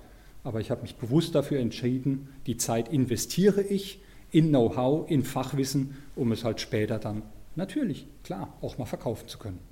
Aber 0.45 0.61
ich 0.61 0.71
habe 0.71 0.83
mich 0.83 0.97
bewusst 0.97 1.35
dafür 1.35 1.61
entschieden, 1.61 2.29
die 2.47 2.57
Zeit 2.57 2.89
investiere 2.89 3.63
ich 3.63 4.01
in 4.31 4.51
Know-how, 4.51 5.11
in 5.11 5.25
Fachwissen, 5.25 5.97
um 6.15 6.31
es 6.31 6.45
halt 6.45 6.61
später 6.61 6.99
dann 6.99 7.23
natürlich, 7.57 8.07
klar, 8.23 8.53
auch 8.61 8.79
mal 8.79 8.85
verkaufen 8.85 9.27
zu 9.27 9.39
können. 9.39 9.70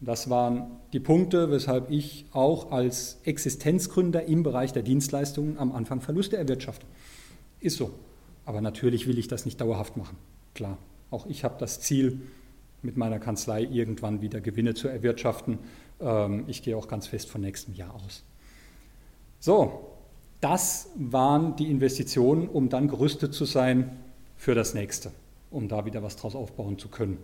Das 0.00 0.30
waren 0.30 0.70
die 0.92 1.00
Punkte, 1.00 1.50
weshalb 1.50 1.90
ich 1.90 2.26
auch 2.32 2.70
als 2.70 3.18
Existenzgründer 3.24 4.24
im 4.24 4.42
Bereich 4.42 4.72
der 4.72 4.82
Dienstleistungen 4.82 5.58
am 5.58 5.72
Anfang 5.72 6.00
Verluste 6.00 6.36
erwirtschafte. 6.36 6.86
Ist 7.60 7.76
so. 7.76 7.90
Aber 8.44 8.60
natürlich 8.60 9.06
will 9.06 9.18
ich 9.18 9.28
das 9.28 9.44
nicht 9.44 9.60
dauerhaft 9.60 9.96
machen. 9.96 10.16
Klar. 10.54 10.78
Auch 11.10 11.26
ich 11.26 11.42
habe 11.42 11.56
das 11.58 11.80
Ziel, 11.80 12.20
mit 12.82 12.96
meiner 12.96 13.18
Kanzlei 13.18 13.62
irgendwann 13.62 14.20
wieder 14.20 14.40
Gewinne 14.40 14.74
zu 14.74 14.88
erwirtschaften. 14.88 15.58
Ähm, 16.00 16.44
ich 16.46 16.62
gehe 16.62 16.76
auch 16.76 16.88
ganz 16.88 17.06
fest 17.06 17.28
von 17.28 17.40
nächstem 17.40 17.74
Jahr 17.74 17.94
aus. 17.94 18.22
So, 19.40 19.96
das 20.40 20.90
waren 20.96 21.56
die 21.56 21.70
Investitionen, 21.70 22.48
um 22.48 22.68
dann 22.68 22.88
gerüstet 22.88 23.34
zu 23.34 23.44
sein 23.44 23.96
für 24.36 24.54
das 24.54 24.74
nächste, 24.74 25.10
um 25.50 25.68
da 25.68 25.84
wieder 25.84 26.02
was 26.02 26.16
draus 26.16 26.34
aufbauen 26.34 26.78
zu 26.78 26.88
können. 26.88 27.18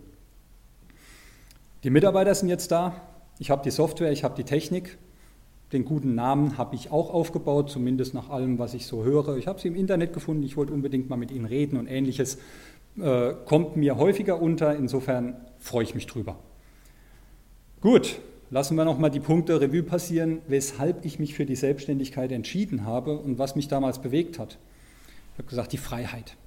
Die 1.83 1.89
Mitarbeiter 1.89 2.33
sind 2.33 2.49
jetzt 2.49 2.71
da. 2.71 2.95
Ich 3.37 3.51
habe 3.51 3.63
die 3.63 3.71
Software, 3.71 4.11
ich 4.11 4.23
habe 4.23 4.35
die 4.35 4.43
Technik. 4.43 4.97
Den 5.73 5.83
guten 5.83 6.15
Namen 6.15 6.57
habe 6.57 6.75
ich 6.75 6.91
auch 6.91 7.13
aufgebaut, 7.13 7.69
zumindest 7.69 8.13
nach 8.13 8.29
allem, 8.29 8.59
was 8.59 8.73
ich 8.73 8.85
so 8.85 9.03
höre. 9.03 9.37
Ich 9.37 9.47
habe 9.47 9.59
sie 9.59 9.67
im 9.67 9.75
Internet 9.75 10.13
gefunden, 10.13 10.43
ich 10.43 10.57
wollte 10.57 10.73
unbedingt 10.73 11.09
mal 11.09 11.17
mit 11.17 11.31
ihnen 11.31 11.45
reden 11.45 11.77
und 11.77 11.87
ähnliches. 11.87 12.37
Äh, 12.99 13.33
kommt 13.45 13.75
mir 13.75 13.97
häufiger 13.97 14.41
unter, 14.41 14.75
insofern 14.75 15.35
freue 15.57 15.83
ich 15.83 15.95
mich 15.95 16.05
drüber. 16.05 16.37
Gut, 17.81 18.19
lassen 18.51 18.75
wir 18.77 18.85
nochmal 18.85 19.11
die 19.11 19.19
Punkte 19.19 19.59
Revue 19.59 19.83
passieren, 19.83 20.39
weshalb 20.47 21.03
ich 21.03 21.19
mich 21.19 21.33
für 21.33 21.45
die 21.45 21.55
Selbstständigkeit 21.55 22.31
entschieden 22.31 22.85
habe 22.85 23.17
und 23.17 23.37
was 23.37 23.55
mich 23.55 23.67
damals 23.67 23.99
bewegt 23.99 24.39
hat. 24.39 24.57
Ich 25.33 25.39
habe 25.39 25.49
gesagt, 25.49 25.73
die 25.73 25.77
Freiheit. 25.77 26.37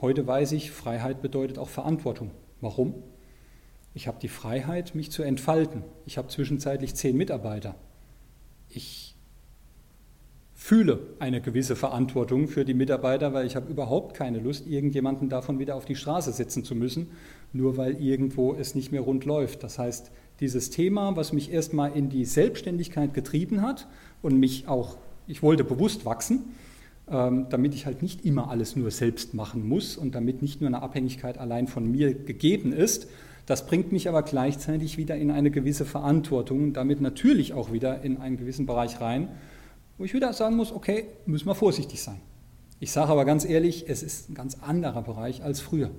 Heute 0.00 0.26
weiß 0.26 0.52
ich, 0.52 0.72
Freiheit 0.72 1.22
bedeutet 1.22 1.58
auch 1.58 1.68
Verantwortung. 1.68 2.32
Warum? 2.60 2.94
Ich 3.94 4.06
habe 4.06 4.18
die 4.20 4.28
Freiheit, 4.28 4.94
mich 4.94 5.10
zu 5.10 5.22
entfalten. 5.22 5.82
Ich 6.06 6.18
habe 6.18 6.28
zwischenzeitlich 6.28 6.94
zehn 6.94 7.16
Mitarbeiter. 7.16 7.74
Ich 8.68 9.12
fühle 10.54 11.00
eine 11.18 11.40
gewisse 11.40 11.74
Verantwortung 11.74 12.46
für 12.46 12.64
die 12.64 12.72
Mitarbeiter, 12.72 13.34
weil 13.34 13.46
ich 13.46 13.56
habe 13.56 13.70
überhaupt 13.70 14.14
keine 14.14 14.38
Lust, 14.38 14.66
irgendjemanden 14.66 15.28
davon 15.28 15.58
wieder 15.58 15.74
auf 15.74 15.84
die 15.84 15.96
Straße 15.96 16.32
setzen 16.32 16.64
zu 16.64 16.76
müssen, 16.76 17.10
nur 17.52 17.76
weil 17.76 18.00
irgendwo 18.00 18.54
es 18.54 18.76
nicht 18.76 18.92
mehr 18.92 19.00
rund 19.00 19.24
läuft. 19.24 19.64
Das 19.64 19.78
heißt, 19.78 20.12
dieses 20.38 20.70
Thema, 20.70 21.16
was 21.16 21.32
mich 21.32 21.52
erstmal 21.52 21.92
in 21.96 22.08
die 22.08 22.24
Selbstständigkeit 22.24 23.12
getrieben 23.12 23.60
hat 23.60 23.88
und 24.22 24.38
mich 24.38 24.68
auch, 24.68 24.98
ich 25.26 25.42
wollte 25.42 25.64
bewusst 25.64 26.04
wachsen, 26.04 26.44
ähm, 27.10 27.46
damit 27.50 27.74
ich 27.74 27.84
halt 27.84 28.00
nicht 28.00 28.24
immer 28.24 28.48
alles 28.48 28.76
nur 28.76 28.92
selbst 28.92 29.34
machen 29.34 29.68
muss 29.68 29.96
und 29.96 30.14
damit 30.14 30.42
nicht 30.42 30.60
nur 30.60 30.68
eine 30.68 30.80
Abhängigkeit 30.80 31.38
allein 31.38 31.66
von 31.66 31.90
mir 31.90 32.14
gegeben 32.14 32.72
ist, 32.72 33.08
das 33.46 33.66
bringt 33.66 33.92
mich 33.92 34.08
aber 34.08 34.22
gleichzeitig 34.22 34.98
wieder 34.98 35.16
in 35.16 35.30
eine 35.30 35.50
gewisse 35.50 35.84
Verantwortung 35.84 36.62
und 36.62 36.72
damit 36.74 37.00
natürlich 37.00 37.52
auch 37.52 37.72
wieder 37.72 38.02
in 38.02 38.18
einen 38.18 38.36
gewissen 38.36 38.66
Bereich 38.66 39.00
rein, 39.00 39.28
wo 39.98 40.04
ich 40.04 40.14
wieder 40.14 40.32
sagen 40.32 40.56
muss, 40.56 40.72
okay, 40.72 41.06
müssen 41.26 41.46
wir 41.46 41.54
vorsichtig 41.54 42.02
sein. 42.02 42.20
Ich 42.80 42.92
sage 42.92 43.10
aber 43.10 43.24
ganz 43.24 43.44
ehrlich, 43.44 43.88
es 43.88 44.02
ist 44.02 44.30
ein 44.30 44.34
ganz 44.34 44.58
anderer 44.60 45.02
Bereich 45.02 45.42
als 45.42 45.60
früher. 45.60 45.90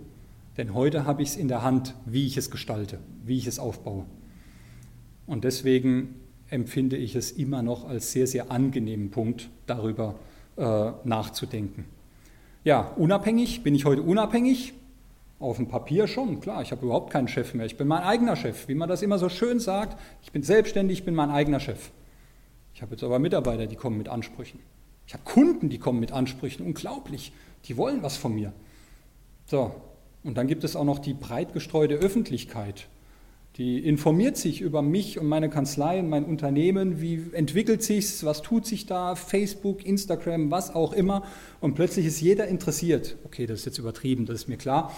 Denn 0.57 0.73
heute 0.73 1.05
habe 1.05 1.21
ich 1.21 1.29
es 1.29 1.35
in 1.35 1.47
der 1.47 1.63
Hand, 1.63 1.95
wie 2.05 2.27
ich 2.27 2.37
es 2.37 2.51
gestalte, 2.51 2.99
wie 3.25 3.37
ich 3.37 3.47
es 3.47 3.59
aufbaue. 3.59 4.05
Und 5.25 5.43
deswegen 5.43 6.15
empfinde 6.49 6.97
ich 6.97 7.15
es 7.15 7.31
immer 7.31 7.63
noch 7.63 7.87
als 7.87 8.11
sehr, 8.11 8.27
sehr 8.27 8.51
angenehmen 8.51 9.09
Punkt, 9.09 9.49
darüber 9.65 10.15
äh, 10.57 10.91
nachzudenken. 11.03 11.85
Ja, 12.63 12.81
unabhängig, 12.95 13.63
bin 13.63 13.75
ich 13.75 13.85
heute 13.85 14.03
unabhängig? 14.03 14.73
Auf 15.43 15.57
dem 15.57 15.67
Papier 15.67 16.07
schon, 16.07 16.39
klar, 16.39 16.61
ich 16.61 16.71
habe 16.71 16.85
überhaupt 16.85 17.11
keinen 17.11 17.27
Chef 17.27 17.53
mehr. 17.53 17.65
Ich 17.65 17.75
bin 17.75 17.85
mein 17.85 18.01
eigener 18.01 18.37
Chef, 18.37 18.69
wie 18.69 18.75
man 18.75 18.87
das 18.87 19.01
immer 19.01 19.19
so 19.19 19.27
schön 19.27 19.59
sagt. 19.59 19.99
Ich 20.21 20.31
bin 20.31 20.41
selbstständig, 20.41 20.99
ich 20.99 21.05
bin 21.05 21.15
mein 21.15 21.31
eigener 21.31 21.59
Chef. 21.59 21.91
Ich 22.73 22.81
habe 22.81 22.91
jetzt 22.91 23.03
aber 23.03 23.19
Mitarbeiter, 23.19 23.67
die 23.67 23.75
kommen 23.75 23.97
mit 23.97 24.07
Ansprüchen. 24.07 24.61
Ich 25.05 25.13
habe 25.13 25.25
Kunden, 25.25 25.67
die 25.67 25.79
kommen 25.79 25.99
mit 25.99 26.13
Ansprüchen. 26.13 26.65
Unglaublich. 26.65 27.33
Die 27.65 27.75
wollen 27.75 28.03
was 28.03 28.15
von 28.15 28.33
mir. 28.33 28.53
So, 29.45 29.75
und 30.23 30.37
dann 30.37 30.47
gibt 30.47 30.63
es 30.63 30.77
auch 30.77 30.85
noch 30.85 30.99
die 30.99 31.13
breit 31.13 31.51
gestreute 31.51 31.95
Öffentlichkeit. 31.95 32.87
Die 33.57 33.85
informiert 33.85 34.35
sich 34.35 34.61
über 34.61 34.81
mich 34.81 35.19
und 35.19 35.27
meine 35.27 35.47
Kanzlei 35.47 35.99
und 35.99 36.09
mein 36.09 36.23
Unternehmen, 36.23 37.01
wie 37.01 37.21
entwickelt 37.33 37.83
sich's, 37.83 38.23
was 38.23 38.41
tut 38.41 38.65
sich 38.65 38.87
da, 38.87 39.13
Facebook, 39.13 39.85
Instagram, 39.85 40.49
was 40.49 40.73
auch 40.73 40.93
immer. 40.93 41.23
Und 41.59 41.75
plötzlich 41.75 42.07
ist 42.07 42.19
jeder 42.19 42.47
interessiert. 42.47 43.17
Okay, 43.25 43.45
das 43.45 43.59
ist 43.59 43.65
jetzt 43.65 43.77
übertrieben, 43.77 44.25
das 44.25 44.37
ist 44.37 44.47
mir 44.47 44.57
klar. 44.57 44.91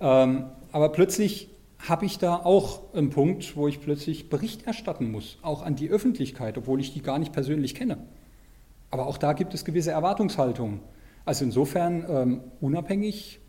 Ähm, 0.00 0.46
aber 0.72 0.90
plötzlich 0.90 1.50
habe 1.88 2.04
ich 2.04 2.18
da 2.18 2.36
auch 2.36 2.92
einen 2.94 3.10
Punkt, 3.10 3.56
wo 3.56 3.68
ich 3.68 3.80
plötzlich 3.80 4.28
Bericht 4.28 4.66
erstatten 4.66 5.10
muss, 5.10 5.38
auch 5.42 5.62
an 5.62 5.76
die 5.76 5.88
Öffentlichkeit, 5.88 6.58
obwohl 6.58 6.80
ich 6.80 6.92
die 6.92 7.02
gar 7.02 7.18
nicht 7.18 7.32
persönlich 7.32 7.74
kenne. 7.74 7.98
Aber 8.90 9.06
auch 9.06 9.18
da 9.18 9.32
gibt 9.32 9.54
es 9.54 9.64
gewisse 9.64 9.92
Erwartungshaltungen. 9.92 10.80
Also 11.24 11.44
insofern 11.44 12.04
ähm, 12.08 12.40
unabhängig, 12.60 13.40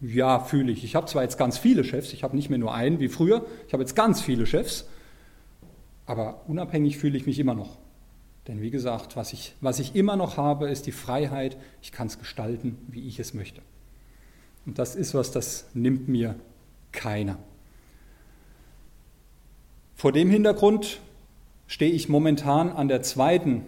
ja, 0.00 0.40
fühle 0.40 0.72
ich. 0.72 0.84
Ich 0.84 0.94
habe 0.94 1.06
zwar 1.06 1.22
jetzt 1.22 1.36
ganz 1.36 1.58
viele 1.58 1.84
Chefs, 1.84 2.12
ich 2.12 2.22
habe 2.22 2.34
nicht 2.34 2.48
mehr 2.48 2.58
nur 2.58 2.74
einen 2.74 3.00
wie 3.00 3.08
früher, 3.08 3.44
ich 3.66 3.72
habe 3.72 3.82
jetzt 3.82 3.94
ganz 3.94 4.20
viele 4.20 4.46
Chefs, 4.46 4.88
aber 6.06 6.42
unabhängig 6.48 6.98
fühle 6.98 7.16
ich 7.16 7.26
mich 7.26 7.38
immer 7.38 7.54
noch. 7.54 7.78
Denn 8.48 8.62
wie 8.62 8.70
gesagt, 8.70 9.16
was 9.16 9.32
ich, 9.32 9.54
was 9.60 9.78
ich 9.78 9.94
immer 9.94 10.16
noch 10.16 10.38
habe, 10.38 10.70
ist 10.70 10.86
die 10.86 10.92
Freiheit, 10.92 11.58
ich 11.82 11.92
kann 11.92 12.06
es 12.06 12.18
gestalten, 12.18 12.78
wie 12.88 13.06
ich 13.06 13.20
es 13.20 13.34
möchte. 13.34 13.60
Und 14.66 14.78
das 14.78 14.96
ist 14.96 15.14
was, 15.14 15.30
das 15.30 15.66
nimmt 15.74 16.08
mir 16.08 16.34
keiner. 16.92 17.38
Vor 19.94 20.12
dem 20.12 20.30
Hintergrund 20.30 21.00
stehe 21.66 21.92
ich 21.92 22.08
momentan 22.08 22.70
an 22.70 22.88
der 22.88 23.02
zweiten 23.02 23.62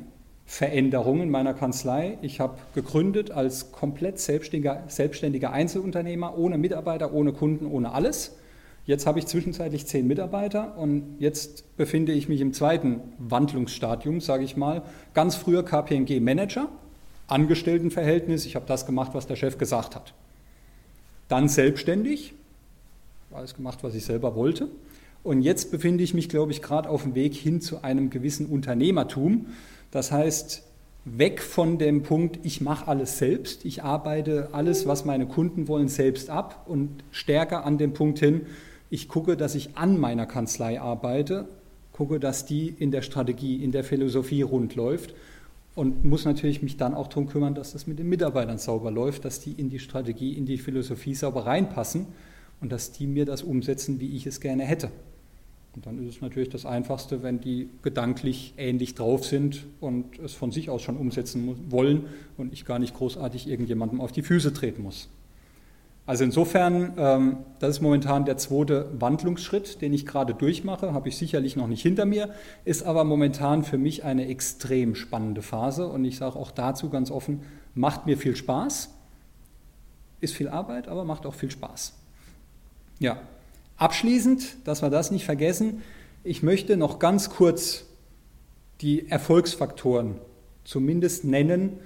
Veränderung 0.47 1.23
in 1.23 1.31
meiner 1.31 1.55
Kanzlei. 1.55 2.19
Ich 2.21 2.41
habe 2.41 2.59
gegründet 2.75 3.31
als 3.31 3.73
komplett 3.73 4.19
selbstständiger, 4.19 4.83
selbstständiger 4.89 5.53
Einzelunternehmer, 5.53 6.37
ohne 6.37 6.59
Mitarbeiter, 6.59 7.13
ohne 7.13 7.33
Kunden, 7.33 7.67
ohne 7.67 7.93
alles. 7.93 8.37
Jetzt 8.85 9.07
habe 9.07 9.21
ich 9.21 9.27
zwischenzeitlich 9.27 9.87
zehn 9.87 10.09
Mitarbeiter 10.09 10.77
und 10.77 11.17
jetzt 11.21 11.77
befinde 11.77 12.13
ich 12.13 12.29
mich 12.29 12.41
im 12.41 12.53
zweiten 12.53 13.01
Wandlungsstadium, 13.19 14.21
sage 14.21 14.43
ich 14.43 14.57
mal. 14.57 14.83
Ganz 15.15 15.37
früher 15.37 15.65
KPMG 15.65 16.19
Manager, 16.21 16.69
Angestelltenverhältnis, 17.29 18.45
ich 18.45 18.57
habe 18.57 18.67
das 18.67 18.85
gemacht, 18.85 19.13
was 19.15 19.27
der 19.29 19.37
Chef 19.37 19.57
gesagt 19.57 19.95
hat. 19.95 20.13
Dann 21.29 21.49
selbstständig, 21.49 22.35
alles 23.33 23.55
gemacht, 23.55 23.79
was 23.83 23.95
ich 23.95 24.05
selber 24.05 24.35
wollte. 24.35 24.69
Und 25.23 25.43
jetzt 25.43 25.71
befinde 25.71 26.03
ich 26.03 26.15
mich, 26.15 26.29
glaube 26.29 26.53
ich, 26.53 26.63
gerade 26.63 26.89
auf 26.89 27.03
dem 27.03 27.15
Weg 27.15 27.35
hin 27.35 27.61
zu 27.61 27.83
einem 27.83 28.11
gewissen 28.11 28.47
Unternehmertum. 28.47 29.47
Das 29.91 30.11
heißt, 30.11 30.65
weg 31.05 31.41
von 31.41 31.79
dem 31.79 32.03
Punkt, 32.03 32.41
ich 32.43 32.61
mache 32.61 32.89
alles 32.89 33.19
selbst, 33.19 33.65
ich 33.65 33.83
arbeite 33.83 34.51
alles, 34.53 34.87
was 34.87 35.05
meine 35.05 35.27
Kunden 35.27 35.69
wollen, 35.69 35.89
selbst 35.89 36.31
ab 36.31 36.65
und 36.67 37.03
stärker 37.11 37.65
an 37.65 37.79
dem 37.79 37.93
Punkt 37.93 38.19
hin, 38.19 38.43
ich 38.91 39.09
gucke, 39.09 39.37
dass 39.37 39.55
ich 39.55 39.77
an 39.77 39.99
meiner 39.99 40.27
Kanzlei 40.27 40.81
arbeite, 40.81 41.49
gucke, 41.93 42.21
dass 42.21 42.45
die 42.45 42.69
in 42.69 42.91
der 42.91 43.03
Strategie, 43.03 43.63
in 43.63 43.73
der 43.73 43.85
Philosophie 43.85 44.43
rund 44.43 44.75
läuft 44.75 45.15
und 45.75 46.05
muss 46.05 46.25
natürlich 46.25 46.63
mich 46.63 46.77
dann 46.77 46.95
auch 46.95 47.09
darum 47.09 47.27
kümmern, 47.27 47.55
dass 47.55 47.73
das 47.73 47.87
mit 47.87 47.99
den 47.99 48.09
Mitarbeitern 48.09 48.59
sauber 48.59 48.91
läuft, 48.91 49.25
dass 49.25 49.41
die 49.41 49.53
in 49.53 49.71
die 49.71 49.79
Strategie, 49.79 50.33
in 50.35 50.45
die 50.45 50.59
Philosophie 50.59 51.15
sauber 51.15 51.47
reinpassen 51.47 52.07
und 52.61 52.71
dass 52.71 52.93
die 52.93 53.07
mir 53.07 53.25
das 53.25 53.43
umsetzen, 53.43 53.99
wie 53.99 54.15
ich 54.17 54.27
es 54.27 54.41
gerne 54.41 54.65
hätte. 54.65 54.91
Und 55.75 55.87
dann 55.87 55.99
ist 56.07 56.17
es 56.17 56.21
natürlich 56.21 56.51
das 56.51 56.67
Einfachste, 56.67 57.23
wenn 57.23 57.41
die 57.41 57.71
gedanklich 57.81 58.53
ähnlich 58.59 58.95
drauf 58.95 59.25
sind 59.25 59.65
und 59.81 60.19
es 60.19 60.35
von 60.35 60.53
sich 60.53 60.69
aus 60.69 60.83
schon 60.83 60.99
umsetzen 60.99 61.71
wollen 61.71 62.05
und 62.37 62.53
ich 62.53 62.67
gar 62.67 62.79
nicht 62.79 62.95
großartig 62.95 63.49
irgendjemandem 63.49 64.01
auf 64.03 64.13
die 64.13 64.23
Füße 64.23 64.53
treten 64.53 64.83
muss. 64.83 65.09
Also 66.05 66.25
insofern, 66.25 66.95
ähm, 66.97 67.37
das 67.61 67.77
ist 67.77 67.81
momentan 67.81 68.25
der 68.25 68.37
zweite 68.37 68.91
Wandlungsschritt, 68.99 69.81
den 69.81 69.93
ich 69.93 70.05
gerade 70.05 70.35
durchmache, 70.35 70.93
habe 70.93 71.09
ich 71.09 71.17
sicherlich 71.17 71.55
noch 71.55 71.69
nicht 71.69 71.83
hinter 71.83 72.07
mir, 72.07 72.31
ist 72.65 72.83
aber 72.83 73.05
momentan 73.05 73.63
für 73.63 73.79
mich 73.79 74.05
eine 74.05 74.27
extrem 74.27 74.97
spannende 74.97 75.43
Phase 75.43 75.87
und 75.87 76.05
ich 76.05 76.17
sage 76.17 76.37
auch 76.37 76.51
dazu 76.51 76.91
ganz 76.91 77.13
offen, 77.13 77.43
macht 77.75 78.07
mir 78.07 78.19
viel 78.19 78.35
Spaß, 78.35 78.91
ist 80.21 80.35
viel 80.35 80.49
Arbeit, 80.49 80.89
aber 80.89 81.05
macht 81.05 81.25
auch 81.25 81.35
viel 81.35 81.53
Spaß. 81.53 81.95
Ja, 82.99 83.21
abschließend, 83.77 84.57
dass 84.65 84.83
wir 84.83 84.91
das 84.91 85.13
nicht 85.13 85.25
vergessen, 85.25 85.83
ich 86.25 86.43
möchte 86.43 86.77
noch 86.77 86.99
ganz 86.99 87.31
kurz 87.31 87.85
die 88.81 89.09
Erfolgsfaktoren 89.09 90.17
zumindest 90.65 91.25
nennen, 91.25 91.79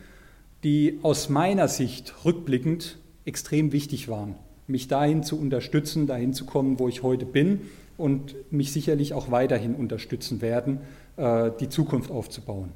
die 0.64 1.00
aus 1.02 1.28
meiner 1.28 1.68
Sicht 1.68 2.24
rückblickend 2.24 2.98
extrem 3.26 3.72
wichtig 3.72 4.08
waren, 4.08 4.36
mich 4.66 4.88
dahin 4.88 5.22
zu 5.22 5.38
unterstützen, 5.38 6.06
dahin 6.06 6.32
zu 6.32 6.46
kommen, 6.46 6.78
wo 6.78 6.88
ich 6.88 7.02
heute 7.02 7.26
bin 7.26 7.60
und 7.98 8.34
mich 8.50 8.72
sicherlich 8.72 9.12
auch 9.12 9.30
weiterhin 9.30 9.74
unterstützen 9.74 10.40
werden, 10.40 10.80
äh, 11.16 11.50
die 11.60 11.68
Zukunft 11.68 12.10
aufzubauen. 12.10 12.72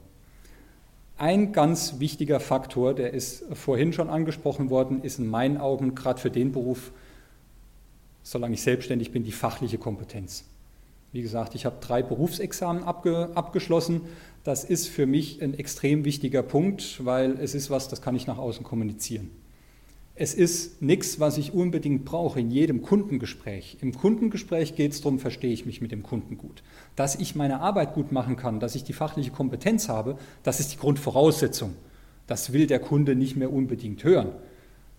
Ein 1.17 1.53
ganz 1.53 2.01
wichtiger 2.01 2.41
Faktor, 2.41 2.95
der 2.95 3.13
ist 3.13 3.45
vorhin 3.53 3.93
schon 3.93 4.09
angesprochen 4.09 4.71
worden, 4.71 5.03
ist 5.03 5.19
in 5.19 5.27
meinen 5.27 5.59
Augen 5.59 5.95
gerade 5.95 6.19
für 6.19 6.31
den 6.31 6.53
Beruf, 6.53 6.93
solange 8.23 8.55
ich 8.55 8.63
selbstständig 8.63 9.13
bin, 9.13 9.25
die 9.25 9.33
fachliche 9.33 9.79
Kompetenz. 9.79 10.45
Wie 11.13 11.23
gesagt, 11.23 11.55
ich 11.55 11.67
habe 11.67 11.77
drei 11.81 12.03
Berufsexamen 12.03 12.85
abge, 12.85 13.31
abgeschlossen. 13.35 14.03
Das 14.45 14.65
ist 14.65 14.89
für 14.89 15.07
mich 15.07 15.43
ein 15.43 15.55
extrem 15.55 16.05
wichtiger 16.05 16.43
Punkt, 16.43 17.05
weil 17.05 17.33
es 17.33 17.55
ist 17.55 17.69
was, 17.69 17.89
das 17.89 18.01
kann 18.01 18.15
ich 18.15 18.27
nach 18.27 18.39
außen 18.39 18.65
kommunizieren. 18.65 19.31
Es 20.23 20.35
ist 20.35 20.83
nichts, 20.83 21.19
was 21.19 21.39
ich 21.39 21.55
unbedingt 21.55 22.05
brauche 22.05 22.41
in 22.41 22.51
jedem 22.51 22.83
Kundengespräch. 22.83 23.79
Im 23.81 23.95
Kundengespräch 23.95 24.75
geht 24.75 24.93
es 24.93 25.01
darum, 25.01 25.19
verstehe 25.19 25.51
ich 25.51 25.65
mich 25.65 25.81
mit 25.81 25.93
dem 25.93 26.03
Kunden 26.03 26.37
gut. 26.37 26.63
Dass 26.95 27.15
ich 27.15 27.37
meine 27.37 27.61
Arbeit 27.61 27.95
gut 27.95 28.13
machen 28.13 28.37
kann, 28.37 28.61
dass 28.61 28.75
ich 28.75 28.85
die 28.85 28.93
fachliche 28.93 29.31
Kompetenz 29.31 29.89
habe, 29.89 30.19
das 30.43 30.61
ist 30.61 30.75
die 30.75 30.77
Grundvoraussetzung. 30.77 31.73
Das 32.27 32.53
will 32.53 32.67
der 32.67 32.81
Kunde 32.81 33.15
nicht 33.17 33.37
mehr 33.37 33.51
unbedingt 33.51 34.05
hören. 34.05 34.33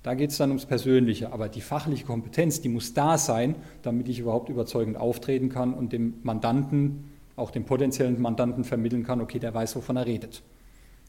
Da 0.01 0.15
geht 0.15 0.31
es 0.31 0.37
dann 0.37 0.49
ums 0.49 0.65
Persönliche. 0.65 1.31
Aber 1.31 1.49
die 1.49 1.61
fachliche 1.61 2.05
Kompetenz, 2.05 2.61
die 2.61 2.69
muss 2.69 2.95
da 2.95 3.19
sein, 3.19 3.53
damit 3.83 4.09
ich 4.09 4.17
überhaupt 4.17 4.49
überzeugend 4.49 4.97
auftreten 4.97 5.49
kann 5.49 5.75
und 5.75 5.93
dem 5.93 6.15
Mandanten, 6.23 7.11
auch 7.35 7.51
dem 7.51 7.65
potenziellen 7.65 8.19
Mandanten 8.19 8.63
vermitteln 8.63 9.03
kann, 9.03 9.21
okay, 9.21 9.37
der 9.37 9.53
weiß, 9.53 9.75
wovon 9.75 9.97
er 9.97 10.07
redet. 10.07 10.41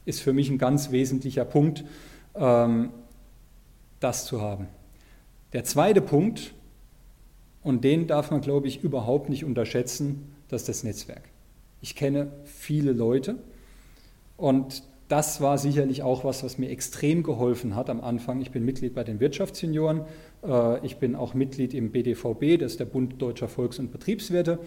Ist 0.05 0.21
für 0.21 0.35
mich 0.35 0.51
ein 0.51 0.59
ganz 0.59 0.91
wesentlicher 0.91 1.47
Punkt. 1.47 1.87
Ähm, 2.35 2.91
das 4.03 4.25
zu 4.25 4.41
haben. 4.41 4.69
Der 5.53 5.65
zweite 5.65 6.01
Punkt, 6.01 6.55
und 7.63 7.85
den 7.85 8.07
darf 8.07 8.31
man, 8.31 8.41
glaube 8.41 8.69
ich, 8.69 8.83
überhaupt 8.83 9.29
nicht 9.29 9.45
unterschätzen, 9.45 10.33
das 10.49 10.63
ist 10.63 10.69
das 10.69 10.85
Netzwerk. 10.85 11.23
Ich 11.81 11.95
kenne 11.95 12.33
viele 12.45 12.93
Leute 12.93 13.37
und 14.37 14.83
das 15.09 15.41
war 15.41 15.59
sicherlich 15.59 16.03
auch 16.03 16.25
was, 16.25 16.43
was 16.43 16.59
mir 16.59 16.71
extrem 16.71 17.23
geholfen 17.23 17.77
hat 17.77 17.91
am 17.91 18.01
Anfang. 18.01 18.41
Ich 18.41 18.51
bin 18.51 18.65
Mitglied 18.65 18.95
bei 18.95 19.05
den 19.05 19.21
Wirtschaftssenioren, 19.21 20.03
äh, 20.43 20.85
ich 20.87 20.97
bin 20.97 21.15
auch 21.15 21.35
Mitglied 21.35 21.75
im 21.75 21.93
BDVB, 21.93 22.59
das 22.59 22.73
ist 22.73 22.81
der 22.81 22.87
Bund 22.87 23.21
Deutscher 23.21 23.49
Volks- 23.49 23.79
und 23.79 23.93
Betriebswirte. 23.93 24.59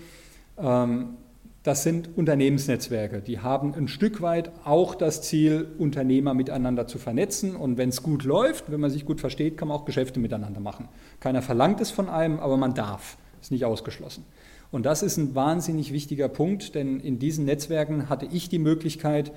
Das 1.65 1.81
sind 1.81 2.15
Unternehmensnetzwerke. 2.15 3.23
Die 3.23 3.39
haben 3.39 3.73
ein 3.73 3.87
Stück 3.87 4.21
weit 4.21 4.51
auch 4.65 4.93
das 4.93 5.23
Ziel, 5.23 5.67
Unternehmer 5.79 6.35
miteinander 6.35 6.85
zu 6.85 6.99
vernetzen. 6.99 7.55
Und 7.55 7.79
wenn 7.79 7.89
es 7.89 8.03
gut 8.03 8.23
läuft, 8.23 8.71
wenn 8.71 8.79
man 8.79 8.91
sich 8.91 9.03
gut 9.03 9.19
versteht, 9.19 9.57
kann 9.57 9.69
man 9.69 9.77
auch 9.77 9.85
Geschäfte 9.85 10.19
miteinander 10.19 10.59
machen. 10.59 10.87
Keiner 11.19 11.41
verlangt 11.41 11.81
es 11.81 11.89
von 11.89 12.07
einem, 12.07 12.37
aber 12.37 12.55
man 12.57 12.75
darf. 12.75 13.17
Ist 13.41 13.49
nicht 13.49 13.65
ausgeschlossen. 13.65 14.25
Und 14.69 14.85
das 14.85 15.01
ist 15.01 15.17
ein 15.17 15.33
wahnsinnig 15.33 15.91
wichtiger 15.91 16.27
Punkt, 16.27 16.75
denn 16.75 16.99
in 16.99 17.17
diesen 17.17 17.45
Netzwerken 17.45 18.09
hatte 18.09 18.27
ich 18.31 18.47
die 18.47 18.59
Möglichkeit, 18.59 19.31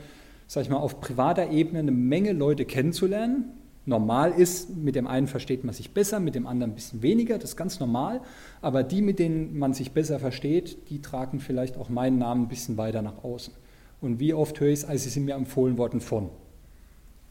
sag 0.47 0.65
ich 0.65 0.69
mal, 0.69 0.77
auf 0.77 1.01
privater 1.01 1.51
Ebene 1.51 1.79
eine 1.79 1.93
Menge 1.93 2.33
Leute 2.33 2.67
kennenzulernen, 2.67 3.55
normal 3.89 4.33
ist. 4.33 4.77
Mit 4.77 4.95
dem 4.95 5.07
einen 5.07 5.27
versteht 5.27 5.65
man 5.65 5.75
sich 5.75 5.93
besser, 5.93 6.21
mit 6.21 6.35
dem 6.35 6.47
anderen 6.47 6.73
ein 6.73 6.75
bisschen 6.75 7.03
weniger, 7.03 7.39
das 7.39 7.51
ist 7.51 7.57
ganz 7.57 7.81
normal. 7.81 8.21
Aber 8.61 8.83
die, 8.83 9.03
mit 9.03 9.19
denen 9.19 9.59
man 9.59 9.75
sich 9.75 9.93
besser 9.93 10.19
versteht, 10.19 10.91
die 10.91 11.01
tragen 11.01 11.41
vielleicht 11.41 11.77
auch 11.77 11.89
meinen 11.89 12.19
Namen 12.19 12.45
ein 12.45 12.49
bisschen 12.49 12.77
weiter 12.77 13.03
nach 13.03 13.25
außen. 13.25 13.55
Und 14.01 14.21
wie 14.21 14.35
oft 14.35 14.61
höre 14.61 14.69
ich 14.69 14.81
es, 14.81 14.85
als 14.85 15.05
sie 15.05 15.11
sind 15.11 15.25
mir 15.25 15.35
empfohlen 15.35 15.79
worden 15.79 16.01
von. 16.01 16.31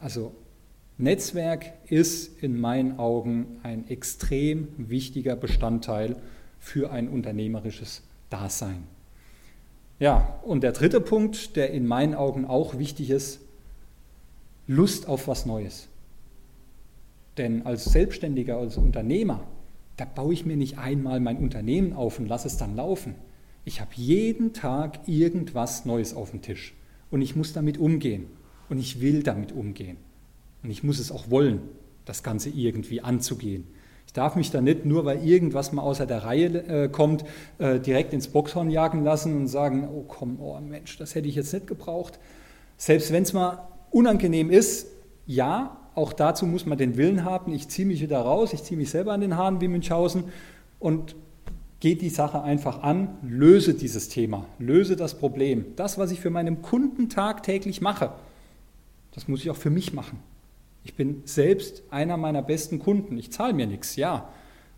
Also 0.00 0.32
Netzwerk 0.98 1.72
ist 1.86 2.42
in 2.42 2.60
meinen 2.60 2.98
Augen 2.98 3.60
ein 3.62 3.88
extrem 3.88 4.68
wichtiger 4.76 5.36
Bestandteil 5.36 6.16
für 6.58 6.90
ein 6.90 7.08
unternehmerisches 7.08 8.02
Dasein. 8.30 8.84
Ja, 10.00 10.40
und 10.42 10.62
der 10.62 10.72
dritte 10.72 11.00
Punkt, 11.00 11.56
der 11.56 11.70
in 11.70 11.86
meinen 11.86 12.14
Augen 12.14 12.44
auch 12.44 12.78
wichtig 12.78 13.10
ist, 13.10 13.40
Lust 14.66 15.08
auf 15.08 15.28
was 15.28 15.46
Neues. 15.46 15.88
Denn 17.38 17.64
als 17.64 17.84
Selbstständiger, 17.84 18.58
als 18.58 18.76
Unternehmer 18.76 19.46
da 19.98 20.04
baue 20.04 20.32
ich 20.32 20.46
mir 20.46 20.56
nicht 20.56 20.78
einmal 20.78 21.20
mein 21.20 21.38
Unternehmen 21.38 21.92
auf 21.92 22.18
und 22.18 22.28
lasse 22.28 22.46
es 22.46 22.56
dann 22.56 22.76
laufen. 22.76 23.16
Ich 23.64 23.80
habe 23.80 23.90
jeden 23.96 24.52
Tag 24.52 25.00
irgendwas 25.06 25.84
Neues 25.84 26.14
auf 26.14 26.30
dem 26.30 26.40
Tisch 26.40 26.74
und 27.10 27.20
ich 27.20 27.36
muss 27.36 27.52
damit 27.52 27.78
umgehen 27.78 28.28
und 28.68 28.78
ich 28.78 29.00
will 29.00 29.24
damit 29.24 29.52
umgehen 29.52 29.96
und 30.62 30.70
ich 30.70 30.84
muss 30.84 31.00
es 31.00 31.10
auch 31.10 31.30
wollen, 31.30 31.62
das 32.04 32.22
Ganze 32.22 32.48
irgendwie 32.48 33.00
anzugehen. 33.00 33.66
Ich 34.06 34.12
darf 34.12 34.36
mich 34.36 34.52
da 34.52 34.60
nicht 34.60 34.86
nur, 34.86 35.04
weil 35.04 35.26
irgendwas 35.26 35.72
mal 35.72 35.82
außer 35.82 36.06
der 36.06 36.24
Reihe 36.24 36.46
äh, 36.46 36.88
kommt, 36.88 37.24
äh, 37.58 37.80
direkt 37.80 38.12
ins 38.12 38.28
Boxhorn 38.28 38.70
jagen 38.70 39.02
lassen 39.02 39.36
und 39.36 39.48
sagen, 39.48 39.88
oh 39.92 40.04
komm, 40.06 40.40
oh 40.40 40.58
Mensch, 40.60 40.96
das 40.96 41.16
hätte 41.16 41.28
ich 41.28 41.34
jetzt 41.34 41.52
nicht 41.52 41.66
gebraucht. 41.66 42.20
Selbst 42.76 43.12
wenn 43.12 43.24
es 43.24 43.32
mal 43.32 43.68
unangenehm 43.90 44.50
ist, 44.50 44.86
ja, 45.26 45.76
auch 45.98 46.12
dazu 46.12 46.46
muss 46.46 46.64
man 46.64 46.78
den 46.78 46.96
Willen 46.96 47.24
haben, 47.24 47.52
ich 47.52 47.68
ziehe 47.68 47.86
mich 47.86 48.00
wieder 48.00 48.20
raus, 48.20 48.52
ich 48.52 48.62
ziehe 48.62 48.78
mich 48.78 48.90
selber 48.90 49.12
an 49.12 49.20
den 49.20 49.36
Haaren 49.36 49.60
wie 49.60 49.68
Münchhausen 49.68 50.24
und 50.78 51.14
gehe 51.80 51.96
die 51.96 52.08
Sache 52.08 52.42
einfach 52.42 52.82
an, 52.82 53.18
löse 53.22 53.74
dieses 53.74 54.08
Thema, 54.08 54.46
löse 54.58 54.96
das 54.96 55.18
Problem. 55.18 55.66
Das, 55.76 55.98
was 55.98 56.10
ich 56.10 56.20
für 56.20 56.30
meinen 56.30 56.62
Kunden 56.62 57.08
tagtäglich 57.08 57.80
mache, 57.80 58.12
das 59.12 59.28
muss 59.28 59.40
ich 59.40 59.50
auch 59.50 59.56
für 59.56 59.70
mich 59.70 59.92
machen. 59.92 60.20
Ich 60.84 60.94
bin 60.94 61.22
selbst 61.24 61.82
einer 61.90 62.16
meiner 62.16 62.42
besten 62.42 62.78
Kunden. 62.78 63.18
Ich 63.18 63.32
zahle 63.32 63.52
mir 63.52 63.66
nichts, 63.66 63.96
ja. 63.96 64.28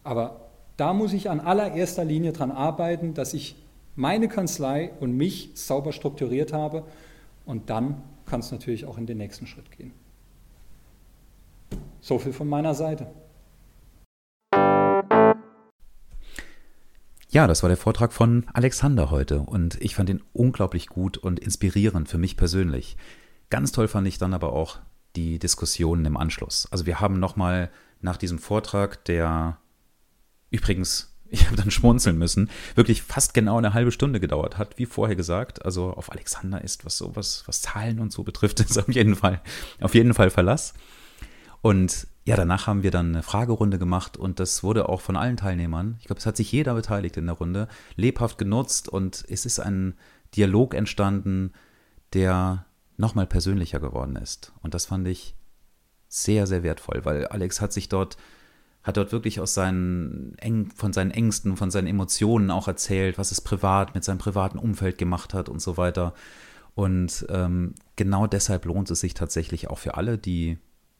Aber 0.03 0.49
da 0.77 0.93
muss 0.93 1.13
ich 1.13 1.31
an 1.31 1.41
allererster 1.41 2.05
Linie 2.05 2.33
daran 2.33 2.51
arbeiten, 2.51 3.15
dass 3.15 3.35
ich 3.35 3.55
meine 3.97 4.29
Kanzlei 4.29 4.93
und 4.99 5.17
mich 5.17 5.51
sauber 5.55 5.93
strukturiert 5.93 6.53
habe. 6.53 6.85
Und 7.45 7.71
dann 7.71 8.03
kann 8.27 8.41
es 8.41 8.51
natürlich 8.51 8.87
auch 8.87 8.99
in 8.99 9.07
den 9.07 9.19
nächsten 9.19 9.47
Schritt 9.47 9.71
gehen. 9.77 9.93
So 12.01 12.19
viel 12.19 12.33
von 12.33 12.49
meiner 12.49 12.75
Seite. 12.75 13.07
Ja, 17.33 17.47
das 17.47 17.63
war 17.63 17.69
der 17.69 17.77
Vortrag 17.77 18.13
von 18.13 18.47
Alexander 18.53 19.11
heute 19.11 19.41
und 19.41 19.81
ich 19.81 19.95
fand 19.95 20.11
ihn 20.11 20.23
unglaublich 20.33 20.89
gut 20.89 21.17
und 21.17 21.39
inspirierend 21.39 22.09
für 22.09 22.19
mich 22.19 22.37
persönlich. 22.37 22.97
Ganz 23.51 23.71
toll 23.71 23.87
fand 23.87 24.09
ich 24.09 24.19
dann 24.19 24.35
aber 24.35 24.53
auch 24.53 24.79
die 25.15 25.39
Diskussionen 25.39 26.05
im 26.07 26.17
Anschluss. 26.17 26.67
Also 26.73 26.87
wir 26.87 27.01
haben 27.01 27.21
nochmal 27.21 27.71
nach 28.01 28.17
diesem 28.17 28.39
Vortrag, 28.39 29.05
der 29.05 29.59
übrigens, 30.51 31.15
ich 31.31 31.47
habe 31.47 31.57
dann 31.57 31.71
schmunzeln 31.71 32.19
müssen, 32.19 32.51
wirklich 32.75 33.03
fast 33.03 33.35
genau 33.35 33.59
eine 33.59 33.75
halbe 33.75 33.93
Stunde 33.93 34.19
gedauert 34.19 34.59
hat, 34.59 34.79
wie 34.79 34.87
vorher 34.87 35.15
gesagt. 35.15 35.65
Also 35.65 35.93
auf 35.93 36.11
Alexander 36.11 36.65
ist, 36.65 36.85
was 36.85 36.97
sowas, 36.97 37.45
was 37.47 37.63
Zahlen 37.63 38.01
und 38.01 38.11
so 38.11 38.25
betrifft, 38.25 38.59
ist 38.69 38.79
auf 38.79 38.89
jeden 38.89 39.15
Fall, 39.15 39.41
auf 39.81 39.95
jeden 39.95 40.15
Fall 40.15 40.31
Verlass. 40.31 40.75
Und 41.63 42.07
ja, 42.25 42.37
danach 42.37 42.67
haben 42.67 42.83
wir 42.83 42.91
dann 42.91 43.09
eine 43.09 43.23
Fragerunde 43.23 43.79
gemacht 43.79 44.17
und 44.17 44.41
das 44.41 44.63
wurde 44.63 44.89
auch 44.89 45.01
von 45.01 45.17
allen 45.17 45.37
Teilnehmern, 45.37 45.97
ich 46.01 46.07
glaube, 46.07 46.21
es 46.21 46.27
hat 46.27 46.37
sich 46.37 46.53
jeder 46.53 46.75
beteiligt 46.75 47.17
in 47.17 47.27
der 47.27 47.35
Runde, 47.35 47.69
lebhaft 47.97 48.39
genutzt 48.39 48.89
und 48.89 49.25
es 49.29 49.47
ist 49.47 49.59
ein 49.59 49.95
Dialog 50.37 50.75
entstanden, 50.75 51.53
der 52.13 52.67
nochmal 52.97 53.27
persönlicher 53.27 53.81
geworden 53.81 54.17
ist. 54.17 54.53
Und 54.63 54.75
das 54.75 54.87
fand 54.87 55.09
ich 55.09 55.35
sehr, 56.09 56.47
sehr 56.47 56.63
wertvoll, 56.63 57.05
weil 57.05 57.27
Alex 57.27 57.61
hat 57.61 57.73
sich 57.73 57.89
dort, 57.89 58.17
hat 58.83 58.97
dort 58.97 59.13
wirklich 59.13 59.41
aus 59.41 59.55
seinen 59.55 60.37
Eng, 60.39 60.71
von 60.75 60.93
seinen 60.93 61.11
Ängsten, 61.11 61.57
von 61.57 61.71
seinen 61.71 61.87
Emotionen 61.87 62.51
auch 62.51 62.69
erzählt, 62.69 63.19
was 63.19 63.33
es 63.33 63.41
privat 63.41 63.95
mit 63.95 64.05
seinem 64.05 64.19
privaten 64.19 64.59
Umfeld 64.59 64.99
gemacht 64.99 65.35
hat 65.35 65.49
und 65.49 65.61
so 65.61 65.77
weiter. 65.77 66.15
Und 66.75 67.27
ähm, 67.29 67.75
genau 67.97 68.27
deshalb 68.27 68.67
lohnt 68.67 68.91
es 68.91 69.01
sich 69.01 69.15
tatsächlich 69.15 69.69
auch 69.69 69.79
für 69.79 69.95
alle, 69.95 70.19
die 70.19 70.59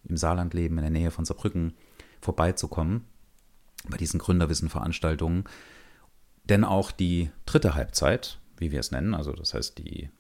im 0.09 0.17
Saarland 0.17 0.55
leben, 0.55 0.79
in 0.79 0.83
der 0.83 0.91
Nähe 0.91 1.11
von 1.11 1.25
Saarbrücken, 1.25 1.75
vorbeizukommen 2.21 3.05
bei 3.89 3.97
diesen 3.97 4.19
Gründerwissen-Veranstaltungen. 4.21 5.45
Denn 6.45 6.65
auch 6.65 6.91
die 6.91 7.31
dritte 7.47 7.75
Halbzeit, 7.75 8.39
wie 8.59 8.73
wir 8.73 8.81
es 8.81 8.91
nennen, 8.91 9.15
also 9.15 9.33
das 9.33 9.55
heißt 9.55 9.79
die 9.79 10.11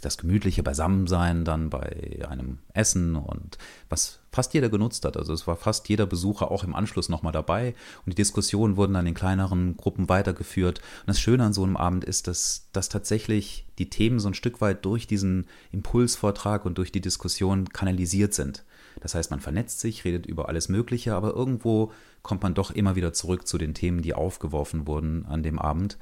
das 0.00 0.16
gemütliche 0.16 0.62
Beisammensein 0.62 1.44
dann 1.44 1.68
bei 1.68 2.26
einem 2.28 2.58
Essen 2.72 3.16
und 3.16 3.58
was 3.88 4.20
fast 4.32 4.54
jeder 4.54 4.70
genutzt 4.70 5.04
hat. 5.04 5.16
Also 5.16 5.32
es 5.32 5.46
war 5.46 5.56
fast 5.56 5.88
jeder 5.88 6.06
Besucher 6.06 6.50
auch 6.50 6.64
im 6.64 6.74
Anschluss 6.74 7.08
nochmal 7.08 7.32
dabei 7.32 7.74
und 8.04 8.12
die 8.12 8.14
Diskussionen 8.14 8.76
wurden 8.76 8.94
dann 8.94 9.06
in 9.06 9.14
kleineren 9.14 9.76
Gruppen 9.76 10.08
weitergeführt. 10.08 10.78
Und 11.00 11.08
das 11.08 11.20
Schöne 11.20 11.44
an 11.44 11.52
so 11.52 11.62
einem 11.62 11.76
Abend 11.76 12.04
ist, 12.04 12.26
dass, 12.28 12.68
dass 12.72 12.88
tatsächlich 12.88 13.66
die 13.78 13.90
Themen 13.90 14.20
so 14.20 14.28
ein 14.28 14.34
Stück 14.34 14.60
weit 14.60 14.84
durch 14.84 15.06
diesen 15.06 15.46
Impulsvortrag 15.70 16.64
und 16.64 16.78
durch 16.78 16.90
die 16.90 17.02
Diskussion 17.02 17.68
kanalisiert 17.68 18.32
sind. 18.32 18.64
Das 19.04 19.14
heißt, 19.14 19.30
man 19.30 19.40
vernetzt 19.40 19.80
sich, 19.80 20.06
redet 20.06 20.24
über 20.24 20.48
alles 20.48 20.70
Mögliche, 20.70 21.14
aber 21.14 21.34
irgendwo 21.34 21.92
kommt 22.22 22.42
man 22.42 22.54
doch 22.54 22.70
immer 22.70 22.96
wieder 22.96 23.12
zurück 23.12 23.46
zu 23.46 23.58
den 23.58 23.74
Themen, 23.74 24.00
die 24.00 24.14
aufgeworfen 24.14 24.86
wurden 24.86 25.26
an 25.26 25.42
dem 25.42 25.58
Abend 25.58 25.98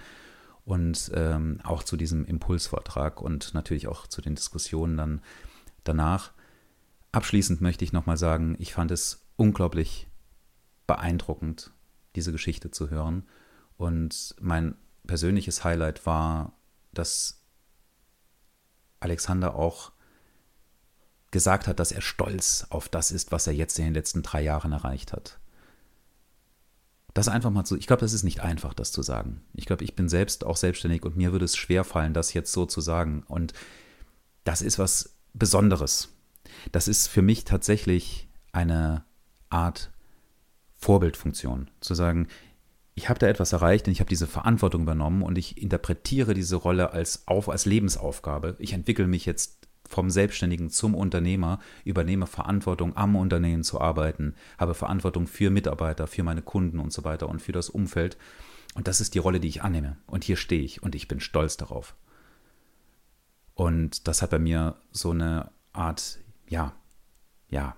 und 0.64 1.10
ähm, 1.12 1.58
auch 1.64 1.82
zu 1.82 1.96
diesem 1.96 2.24
Impulsvortrag 2.24 3.20
und 3.20 3.54
natürlich 3.54 3.88
auch 3.88 4.06
zu 4.06 4.22
den 4.22 4.36
Diskussionen 4.36 4.96
dann 4.96 5.20
danach. 5.82 6.30
Abschließend 7.10 7.60
möchte 7.60 7.84
ich 7.84 7.92
nochmal 7.92 8.16
sagen, 8.16 8.54
ich 8.60 8.72
fand 8.72 8.92
es 8.92 9.26
unglaublich 9.34 10.06
beeindruckend, 10.86 11.72
diese 12.14 12.30
Geschichte 12.30 12.70
zu 12.70 12.88
hören. 12.88 13.24
Und 13.78 14.36
mein 14.40 14.76
persönliches 15.08 15.64
Highlight 15.64 16.06
war, 16.06 16.52
dass 16.94 17.42
Alexander 19.00 19.56
auch 19.56 19.90
gesagt 21.32 21.66
hat, 21.66 21.80
dass 21.80 21.90
er 21.90 22.02
stolz 22.02 22.66
auf 22.70 22.88
das 22.88 23.10
ist, 23.10 23.32
was 23.32 23.46
er 23.48 23.54
jetzt 23.54 23.78
in 23.78 23.86
den 23.86 23.94
letzten 23.94 24.22
drei 24.22 24.42
Jahren 24.42 24.70
erreicht 24.70 25.12
hat. 25.12 25.40
Das 27.14 27.28
einfach 27.28 27.50
mal 27.50 27.64
zu, 27.64 27.76
ich 27.76 27.86
glaube, 27.86 28.00
das 28.00 28.12
ist 28.12 28.22
nicht 28.22 28.40
einfach, 28.40 28.72
das 28.72 28.92
zu 28.92 29.02
sagen. 29.02 29.42
Ich 29.54 29.66
glaube, 29.66 29.84
ich 29.84 29.96
bin 29.96 30.08
selbst 30.08 30.44
auch 30.44 30.56
selbstständig 30.56 31.02
und 31.04 31.16
mir 31.16 31.32
würde 31.32 31.44
es 31.44 31.56
schwer 31.56 31.84
fallen, 31.84 32.14
das 32.14 32.32
jetzt 32.32 32.52
so 32.52 32.64
zu 32.64 32.80
sagen. 32.80 33.24
Und 33.26 33.52
das 34.44 34.62
ist 34.62 34.78
was 34.78 35.16
Besonderes. 35.34 36.10
Das 36.70 36.88
ist 36.88 37.08
für 37.08 37.22
mich 37.22 37.44
tatsächlich 37.44 38.28
eine 38.52 39.04
Art 39.50 39.90
Vorbildfunktion. 40.76 41.70
Zu 41.80 41.94
sagen, 41.94 42.28
ich 42.94 43.08
habe 43.08 43.18
da 43.18 43.26
etwas 43.26 43.52
erreicht 43.52 43.86
und 43.86 43.92
ich 43.92 44.00
habe 44.00 44.08
diese 44.08 44.26
Verantwortung 44.26 44.82
übernommen 44.82 45.22
und 45.22 45.38
ich 45.38 45.60
interpretiere 45.60 46.34
diese 46.34 46.56
Rolle 46.56 46.92
als, 46.92 47.26
auf, 47.26 47.48
als 47.48 47.64
Lebensaufgabe. 47.64 48.56
Ich 48.58 48.72
entwickle 48.72 49.06
mich 49.06 49.24
jetzt 49.24 49.61
vom 49.92 50.10
Selbstständigen 50.10 50.70
zum 50.70 50.94
Unternehmer, 50.94 51.60
übernehme 51.84 52.26
Verantwortung 52.26 52.96
am 52.96 53.14
Unternehmen 53.14 53.62
zu 53.62 53.80
arbeiten, 53.80 54.34
habe 54.58 54.74
Verantwortung 54.74 55.26
für 55.26 55.50
Mitarbeiter, 55.50 56.06
für 56.06 56.22
meine 56.22 56.42
Kunden 56.42 56.78
und 56.78 56.92
so 56.92 57.04
weiter 57.04 57.28
und 57.28 57.42
für 57.42 57.52
das 57.52 57.68
Umfeld. 57.68 58.16
Und 58.74 58.88
das 58.88 59.00
ist 59.00 59.14
die 59.14 59.18
Rolle, 59.18 59.38
die 59.38 59.48
ich 59.48 59.62
annehme. 59.62 59.98
Und 60.06 60.24
hier 60.24 60.36
stehe 60.36 60.62
ich 60.62 60.82
und 60.82 60.94
ich 60.94 61.08
bin 61.08 61.20
stolz 61.20 61.58
darauf. 61.58 61.94
Und 63.54 64.08
das 64.08 64.22
hat 64.22 64.30
bei 64.30 64.38
mir 64.38 64.76
so 64.90 65.10
eine 65.10 65.50
Art, 65.72 66.18
ja, 66.48 66.72
ja, 67.48 67.76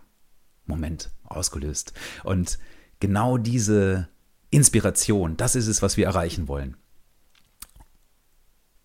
Moment 0.66 1.10
ausgelöst. 1.24 1.92
Und 2.22 2.58
genau 3.00 3.38
diese 3.38 4.08
Inspiration, 4.50 5.36
das 5.36 5.56
ist 5.56 5.66
es, 5.66 5.82
was 5.82 5.96
wir 5.96 6.06
erreichen 6.06 6.46
wollen. 6.46 6.76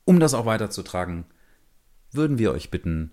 Um 0.03 0.19
das 0.19 0.33
auch 0.33 0.47
weiterzutragen, 0.47 1.25
würden 2.11 2.39
wir 2.39 2.51
euch 2.51 2.71
bitten, 2.71 3.11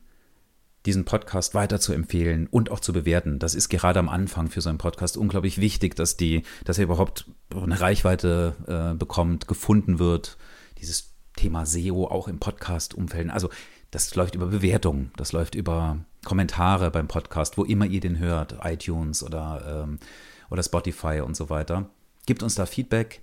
diesen 0.86 1.04
Podcast 1.04 1.54
weiter 1.54 1.80
zu 1.80 1.92
empfehlen 1.92 2.46
und 2.50 2.70
auch 2.70 2.80
zu 2.80 2.92
bewerten. 2.92 3.38
Das 3.38 3.54
ist 3.54 3.68
gerade 3.68 3.98
am 3.98 4.08
Anfang 4.08 4.48
für 4.48 4.60
so 4.60 4.68
einen 4.68 4.78
Podcast 4.78 5.16
unglaublich 5.16 5.60
wichtig, 5.60 5.96
dass 5.96 6.16
die, 6.16 6.42
dass 6.64 6.78
er 6.78 6.84
überhaupt 6.84 7.26
eine 7.54 7.80
Reichweite 7.80 8.54
äh, 8.66 8.96
bekommt, 8.96 9.48
gefunden 9.48 9.98
wird. 9.98 10.38
Dieses 10.78 11.12
Thema 11.36 11.66
SEO 11.66 12.06
auch 12.06 12.28
im 12.28 12.38
Podcast-Umfeld. 12.38 13.30
Also 13.30 13.50
das 13.90 14.14
läuft 14.14 14.34
über 14.34 14.46
Bewertungen, 14.46 15.10
das 15.16 15.32
läuft 15.32 15.54
über 15.54 15.98
Kommentare 16.24 16.90
beim 16.90 17.08
Podcast, 17.08 17.58
wo 17.58 17.64
immer 17.64 17.86
ihr 17.86 18.00
den 18.00 18.18
hört, 18.18 18.56
iTunes 18.62 19.22
oder, 19.22 19.84
ähm, 19.84 19.98
oder 20.50 20.62
Spotify 20.62 21.20
und 21.24 21.36
so 21.36 21.50
weiter. 21.50 21.90
Gebt 22.26 22.42
uns 22.42 22.54
da 22.54 22.66
Feedback 22.66 23.22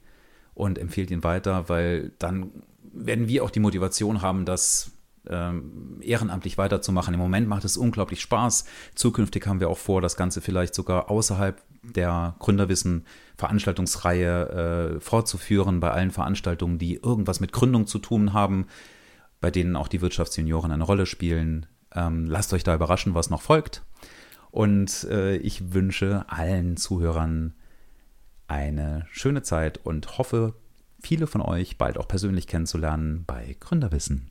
und 0.54 0.78
empfehlt 0.78 1.12
ihn 1.12 1.24
weiter, 1.24 1.70
weil 1.70 2.12
dann 2.20 2.52
werden 2.94 3.28
wir 3.28 3.44
auch 3.44 3.50
die 3.50 3.60
Motivation 3.60 4.22
haben, 4.22 4.46
das 4.46 4.92
ähm, 5.30 6.00
ehrenamtlich 6.02 6.58
weiterzumachen. 6.58 7.14
Im 7.14 7.20
Moment 7.20 7.48
macht 7.48 7.66
es 7.66 7.78
unglaublich 7.78 8.22
Spaß. 8.22 8.66
Zukünftig 8.96 9.48
haben 9.48 9.60
wir 9.60 9.70
auch 9.70 9.78
vor, 9.78 10.02
das 10.02 10.16
Ganze 10.16 10.42
vielleicht 10.42 10.76
sogar 10.76 11.10
außerhalb 11.10 11.62
der 11.84 12.36
Gründerwissen 12.40 13.06
Veranstaltungsreihe 13.38 14.96
äh, 14.96 15.00
fortzuführen, 15.00 15.80
bei 15.80 15.92
allen 15.92 16.12
Veranstaltungen, 16.12 16.78
die 16.78 16.96
irgendwas 16.96 17.40
mit 17.40 17.52
Gründung 17.52 17.88
zu 17.88 18.00
tun 18.00 18.34
haben, 18.34 18.68
bei 19.42 19.52
denen 19.52 19.76
auch 19.76 19.88
die 19.88 20.02
Wirtschaftsjunioren 20.02 20.72
eine 20.72 20.84
Rolle 20.84 21.06
spielen. 21.06 21.66
Ähm, 21.94 22.26
lasst 22.28 22.54
euch 22.54 22.64
da 22.64 22.76
überraschen, 22.76 23.14
was 23.14 23.30
noch 23.30 23.42
folgt. 23.42 23.84
Und 24.52 25.06
äh, 25.06 25.36
ich 25.38 25.74
wünsche 25.74 26.26
allen 26.28 26.78
Zuhörern 26.78 27.54
eine 28.48 29.06
schöne 29.12 29.42
Zeit 29.42 29.80
und 29.84 30.18
hoffe, 30.18 30.54
viele 31.02 31.28
von 31.28 31.42
euch 31.42 31.78
bald 31.78 31.98
auch 31.98 32.08
persönlich 32.08 32.48
kennenzulernen 32.48 33.24
bei 33.26 33.58
Gründerwissen. 33.60 34.30